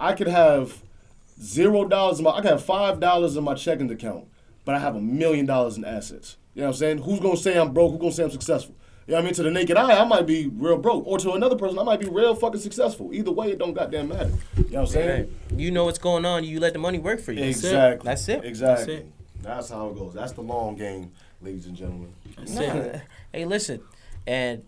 I 0.00 0.12
could 0.14 0.28
have 0.28 0.82
zero 1.40 1.84
dollars 1.86 2.18
in 2.18 2.24
my. 2.24 2.30
I 2.32 2.40
could 2.40 2.50
have 2.50 2.64
five 2.64 3.00
dollars 3.00 3.36
in 3.36 3.44
my 3.44 3.54
checking 3.54 3.90
account, 3.90 4.24
but 4.64 4.74
I 4.74 4.78
have 4.78 4.96
a 4.96 5.00
million 5.00 5.46
dollars 5.46 5.76
in 5.76 5.84
assets. 5.84 6.36
You 6.54 6.60
know 6.62 6.68
what 6.68 6.74
I'm 6.74 6.78
saying? 6.78 6.98
Who's 6.98 7.20
gonna 7.20 7.36
say 7.36 7.58
I'm 7.58 7.72
broke? 7.72 7.92
Who's 7.92 8.00
gonna 8.00 8.12
say 8.12 8.24
I'm 8.24 8.30
successful? 8.30 8.74
You 9.06 9.12
know 9.12 9.16
what 9.18 9.22
I 9.22 9.24
mean? 9.26 9.34
To 9.34 9.42
the 9.42 9.50
naked 9.50 9.76
eye, 9.76 9.98
I 10.00 10.04
might 10.04 10.26
be 10.26 10.46
real 10.46 10.78
broke, 10.78 11.06
or 11.06 11.18
to 11.18 11.32
another 11.32 11.56
person, 11.56 11.78
I 11.78 11.82
might 11.82 12.00
be 12.00 12.08
real 12.08 12.34
fucking 12.34 12.60
successful. 12.60 13.12
Either 13.12 13.32
way, 13.32 13.50
it 13.50 13.58
don't 13.58 13.74
goddamn 13.74 14.08
matter. 14.08 14.30
You 14.56 14.62
know 14.64 14.68
what 14.70 14.80
I'm 14.80 14.86
saying? 14.86 15.28
Hey, 15.50 15.56
You 15.56 15.70
know 15.70 15.84
what's 15.84 15.98
going 15.98 16.24
on. 16.24 16.44
You 16.44 16.58
let 16.58 16.72
the 16.72 16.78
money 16.78 16.98
work 16.98 17.20
for 17.20 17.32
you. 17.32 17.44
Exactly. 17.44 18.06
That's 18.06 18.26
it. 18.30 18.44
Exactly. 18.44 18.94
That's 18.94 19.04
it. 19.04 19.12
That's 19.44 19.68
how 19.70 19.88
it 19.90 19.94
goes. 19.96 20.14
That's 20.14 20.32
the 20.32 20.40
long 20.42 20.76
game, 20.76 21.12
ladies 21.40 21.66
and 21.66 21.76
gentlemen. 21.76 22.14
That's 22.36 23.00
Hey, 23.32 23.44
listen, 23.44 23.80
and 24.26 24.62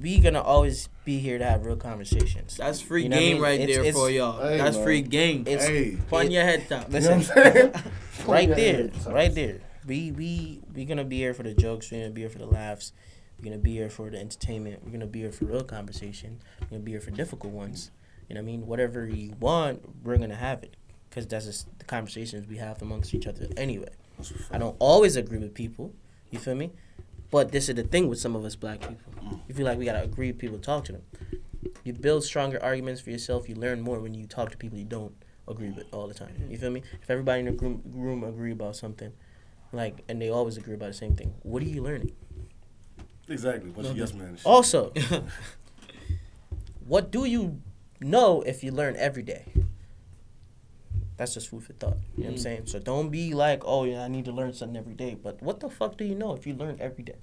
we 0.00 0.18
gonna 0.20 0.40
always 0.42 0.88
be 1.04 1.18
here 1.18 1.38
to 1.38 1.44
have 1.44 1.64
real 1.64 1.76
conversations. 1.76 2.56
That's 2.56 2.80
free 2.80 3.04
You 3.04 3.08
know 3.08 3.16
what 3.16 3.20
I 3.22 3.24
game 3.24 3.32
mean? 3.34 3.42
right 3.42 3.60
It's- 3.60 3.76
there 3.76 3.80
it's- 3.84 3.94
for 3.94 4.10
y'all. 4.10 4.40
Hey, 4.46 4.58
That's 4.58 4.76
man. 4.76 4.84
free 4.84 5.02
game. 5.02 5.44
It's 5.46 5.64
Hey. 5.66 5.96
Pun 6.10 6.26
it- 6.26 6.32
your 6.32 6.42
head 6.42 6.66
top. 6.68 6.88
You 6.92 7.00
know 7.00 7.16
Listen, 7.16 7.20
what 7.20 7.46
I'm 7.46 7.52
saying? 7.52 7.72
right 8.26 8.48
there, 8.48 8.90
right 9.06 9.34
there. 9.34 9.60
We 9.86 10.10
we 10.12 10.60
we 10.74 10.84
gonna 10.84 11.04
be 11.04 11.18
here 11.18 11.32
for 11.34 11.44
the 11.44 11.54
jokes. 11.54 11.90
We're 11.92 12.00
gonna 12.02 12.10
be 12.12 12.22
here 12.22 12.30
for 12.30 12.38
the 12.38 12.46
laughs. 12.46 12.92
We're 13.38 13.44
gonna 13.44 13.58
be 13.58 13.72
here 13.72 13.88
for 13.90 14.10
the 14.10 14.18
entertainment. 14.18 14.82
We're 14.84 14.90
gonna 14.92 15.06
be 15.06 15.20
here 15.20 15.30
for 15.32 15.44
real 15.44 15.62
conversation. 15.62 16.40
We're 16.62 16.66
gonna 16.78 16.82
be 16.82 16.90
here 16.92 17.00
for 17.00 17.10
difficult 17.12 17.52
ones. 17.52 17.90
You 18.28 18.34
know 18.34 18.40
what 18.40 18.48
I 18.48 18.50
mean? 18.50 18.66
Whatever 18.66 19.06
you 19.06 19.34
want, 19.38 19.82
we're 20.04 20.16
gonna 20.18 20.34
have 20.34 20.64
it, 20.64 20.74
cause 21.12 21.26
that's 21.28 21.44
just 21.46 21.78
the 21.78 21.84
conversations 21.84 22.48
we 22.48 22.56
have 22.56 22.82
amongst 22.82 23.14
each 23.14 23.26
other 23.28 23.46
anyway. 23.56 23.90
I 24.50 24.58
don't 24.58 24.76
always 24.78 25.16
agree 25.16 25.38
with 25.38 25.54
people. 25.54 25.94
You 26.30 26.38
feel 26.38 26.54
me? 26.54 26.72
But 27.30 27.52
this 27.52 27.68
is 27.68 27.74
the 27.74 27.82
thing 27.82 28.08
with 28.08 28.18
some 28.18 28.36
of 28.36 28.44
us 28.44 28.56
black 28.56 28.80
people. 28.80 29.12
You 29.48 29.54
feel 29.54 29.66
like 29.66 29.78
we 29.78 29.84
gotta 29.84 30.02
agree 30.02 30.28
with 30.28 30.38
people, 30.38 30.58
talk 30.58 30.84
to 30.84 30.92
them. 30.92 31.02
You 31.84 31.92
build 31.92 32.24
stronger 32.24 32.62
arguments 32.62 33.00
for 33.00 33.10
yourself. 33.10 33.48
You 33.48 33.54
learn 33.54 33.80
more 33.80 34.00
when 34.00 34.14
you 34.14 34.26
talk 34.26 34.50
to 34.50 34.56
people 34.56 34.78
you 34.78 34.84
don't 34.84 35.14
agree 35.48 35.70
with 35.70 35.86
all 35.92 36.08
the 36.08 36.14
time. 36.14 36.34
You 36.48 36.58
feel 36.58 36.70
me? 36.70 36.82
If 37.02 37.10
everybody 37.10 37.40
in 37.40 37.46
the 37.46 37.52
room, 37.52 37.82
room 37.86 38.24
agree 38.24 38.52
about 38.52 38.76
something, 38.76 39.12
like, 39.72 40.04
and 40.08 40.20
they 40.20 40.28
always 40.28 40.56
agree 40.56 40.74
about 40.74 40.88
the 40.88 40.94
same 40.94 41.16
thing, 41.16 41.34
what 41.42 41.62
are 41.62 41.66
you 41.66 41.82
learning? 41.82 42.12
Exactly. 43.28 43.70
What's 43.70 43.88
No, 43.88 43.94
yes 43.94 44.14
man? 44.14 44.38
Also, 44.44 44.92
what 46.86 47.10
do 47.10 47.24
you 47.24 47.60
know 48.00 48.42
if 48.42 48.62
you 48.62 48.70
learn 48.70 48.94
every 48.96 49.22
day? 49.22 49.46
That's 51.16 51.32
just 51.34 51.48
food 51.48 51.62
for 51.64 51.72
thought. 51.72 51.96
You 52.16 52.24
know 52.24 52.30
what 52.30 52.32
I'm 52.32 52.34
Mm. 52.34 52.42
saying? 52.42 52.62
So 52.66 52.78
don't 52.78 53.08
be 53.10 53.32
like, 53.34 53.62
oh 53.64 53.84
yeah, 53.84 54.02
I 54.04 54.08
need 54.08 54.24
to 54.26 54.32
learn 54.32 54.52
something 54.52 54.76
every 54.76 54.94
day. 54.94 55.16
But 55.20 55.42
what 55.42 55.60
the 55.60 55.70
fuck 55.70 55.96
do 55.96 56.04
you 56.04 56.14
know 56.14 56.34
if 56.34 56.46
you 56.46 56.54
learn 56.54 56.76
every 56.80 57.04
day? 57.04 57.16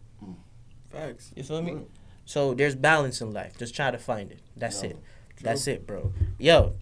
Facts. 0.92 1.32
You 1.36 1.44
feel 1.44 1.62
me? 1.62 1.72
Mm. 1.72 1.86
So 2.26 2.54
there's 2.54 2.76
balance 2.76 3.22
in 3.22 3.32
life. 3.32 3.58
Just 3.58 3.76
try 3.76 3.92
to 3.92 3.98
find 3.98 4.32
it. 4.32 4.40
That's 4.58 4.82
No. 4.84 4.90
it. 4.90 4.98
That's 5.42 5.68
it, 5.68 5.86
bro. 5.86 6.12
Yo. 6.40 6.74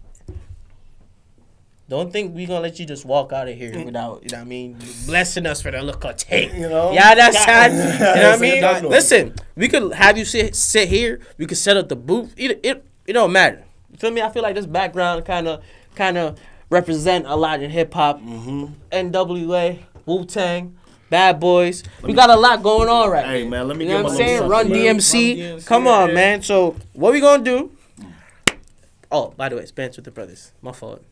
Don't 1.88 2.10
think 2.10 2.34
we 2.34 2.46
gonna 2.46 2.60
let 2.60 2.78
you 2.78 2.86
just 2.86 3.04
walk 3.04 3.32
out 3.32 3.48
of 3.48 3.56
here 3.58 3.72
without, 3.84 4.22
you 4.22 4.28
know 4.30 4.38
what 4.38 4.40
I 4.40 4.44
mean, 4.44 4.78
blessing 5.04 5.44
us 5.46 5.60
for 5.60 5.70
the 5.70 5.82
look 5.82 6.04
of 6.04 6.16
tape. 6.16 6.54
You 6.54 6.68
know? 6.70 6.92
Yeah, 6.92 7.14
that's 7.14 7.42
sad. 7.44 7.72
You 8.16 8.22
know 8.22 8.30
what 8.30 8.38
I 8.38 8.40
mean? 8.40 8.54
exactly. 8.54 8.88
Listen, 8.88 9.34
we 9.56 9.68
could 9.68 9.92
have 9.92 10.16
you 10.16 10.24
sit 10.24 10.54
sit 10.56 10.88
here. 10.88 11.20
We 11.36 11.44
could 11.46 11.58
set 11.58 11.76
up 11.76 11.88
the 11.90 11.96
booth. 11.96 12.32
It 12.38 12.60
it, 12.62 12.84
it 13.06 13.12
don't 13.12 13.32
matter. 13.32 13.64
You 13.90 13.98
feel 13.98 14.10
me? 14.10 14.22
I 14.22 14.30
feel 14.30 14.42
like 14.42 14.54
this 14.54 14.64
background 14.64 15.26
kind 15.26 15.46
of 15.48 15.62
kind 15.94 16.16
of 16.16 16.38
represent 16.72 17.26
a 17.26 17.36
lot 17.36 17.62
in 17.62 17.70
hip 17.70 17.92
hop. 17.94 18.20
Mm-hmm. 18.20 18.64
NWA, 18.90 19.78
Wu 20.06 20.24
Tang, 20.24 20.76
Bad 21.10 21.38
Boys. 21.38 21.84
We 22.02 22.12
got 22.14 22.30
a 22.30 22.36
lot 22.36 22.62
going 22.62 22.88
on 22.88 23.10
right 23.10 23.24
Hey 23.24 23.44
now. 23.44 23.50
man, 23.50 23.68
let 23.68 23.76
me 23.76 23.84
You 23.84 23.90
know 23.92 24.02
what 24.02 24.12
I'm 24.12 24.16
saying? 24.16 24.48
Run. 24.48 24.68
DMC. 24.68 24.72
Run 24.72 25.58
DMC, 25.58 25.66
Come 25.66 25.86
on, 25.86 26.08
yeah. 26.08 26.14
man. 26.14 26.42
So 26.42 26.74
what 26.94 27.12
we 27.12 27.20
gonna 27.20 27.44
do? 27.44 27.70
Oh, 29.10 29.34
by 29.36 29.48
the 29.50 29.56
way, 29.56 29.66
Spence 29.66 29.96
with 29.96 30.06
the 30.06 30.10
brothers. 30.10 30.52
My 30.62 30.72
fault. 30.72 31.04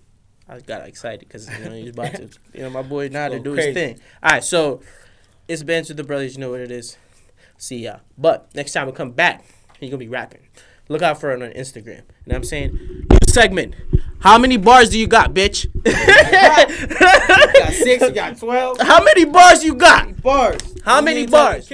I 0.48 0.58
got 0.58 0.88
excited 0.88 1.20
because 1.20 1.48
you 1.48 1.64
know 1.64 1.72
he's 1.72 1.90
about 1.90 2.14
to. 2.14 2.28
You 2.54 2.62
know 2.62 2.70
my 2.70 2.82
boy 2.82 3.08
now 3.08 3.28
to 3.28 3.38
do 3.38 3.54
crazy. 3.54 3.68
his 3.68 3.74
thing. 3.74 4.00
All 4.22 4.30
right, 4.32 4.42
so 4.42 4.80
it's 5.46 5.60
Spence 5.60 5.88
with 5.88 5.96
the 5.98 6.04
brothers. 6.04 6.34
You 6.34 6.40
know 6.40 6.50
what 6.50 6.60
it 6.60 6.70
is. 6.72 6.96
See 7.58 7.84
y'all. 7.84 8.00
But 8.18 8.48
next 8.54 8.72
time 8.72 8.86
we 8.86 8.92
come 8.92 9.12
back, 9.12 9.44
he's 9.78 9.90
gonna 9.90 9.98
be 9.98 10.08
rapping. 10.08 10.40
Look 10.88 11.02
out 11.02 11.20
for 11.20 11.30
it 11.30 11.40
on 11.42 11.50
Instagram. 11.50 12.02
You 12.30 12.34
know 12.34 12.38
what 12.38 12.44
I'm 12.44 12.48
saying? 12.48 12.78
New 13.10 13.18
segment. 13.26 13.74
How 14.20 14.38
many 14.38 14.56
bars 14.56 14.90
do 14.90 15.00
you 15.00 15.08
got, 15.08 15.34
bitch? 15.34 15.66
You 15.84 17.60
got 17.60 17.72
six, 17.72 18.02
you 18.04 18.10
got 18.12 18.38
twelve 18.38 18.80
How 18.80 19.02
many 19.02 19.24
bars 19.24 19.64
you 19.64 19.74
got? 19.74 20.22
bars. 20.22 20.60
How 20.84 21.00
many 21.00 21.26
bars? 21.26 21.68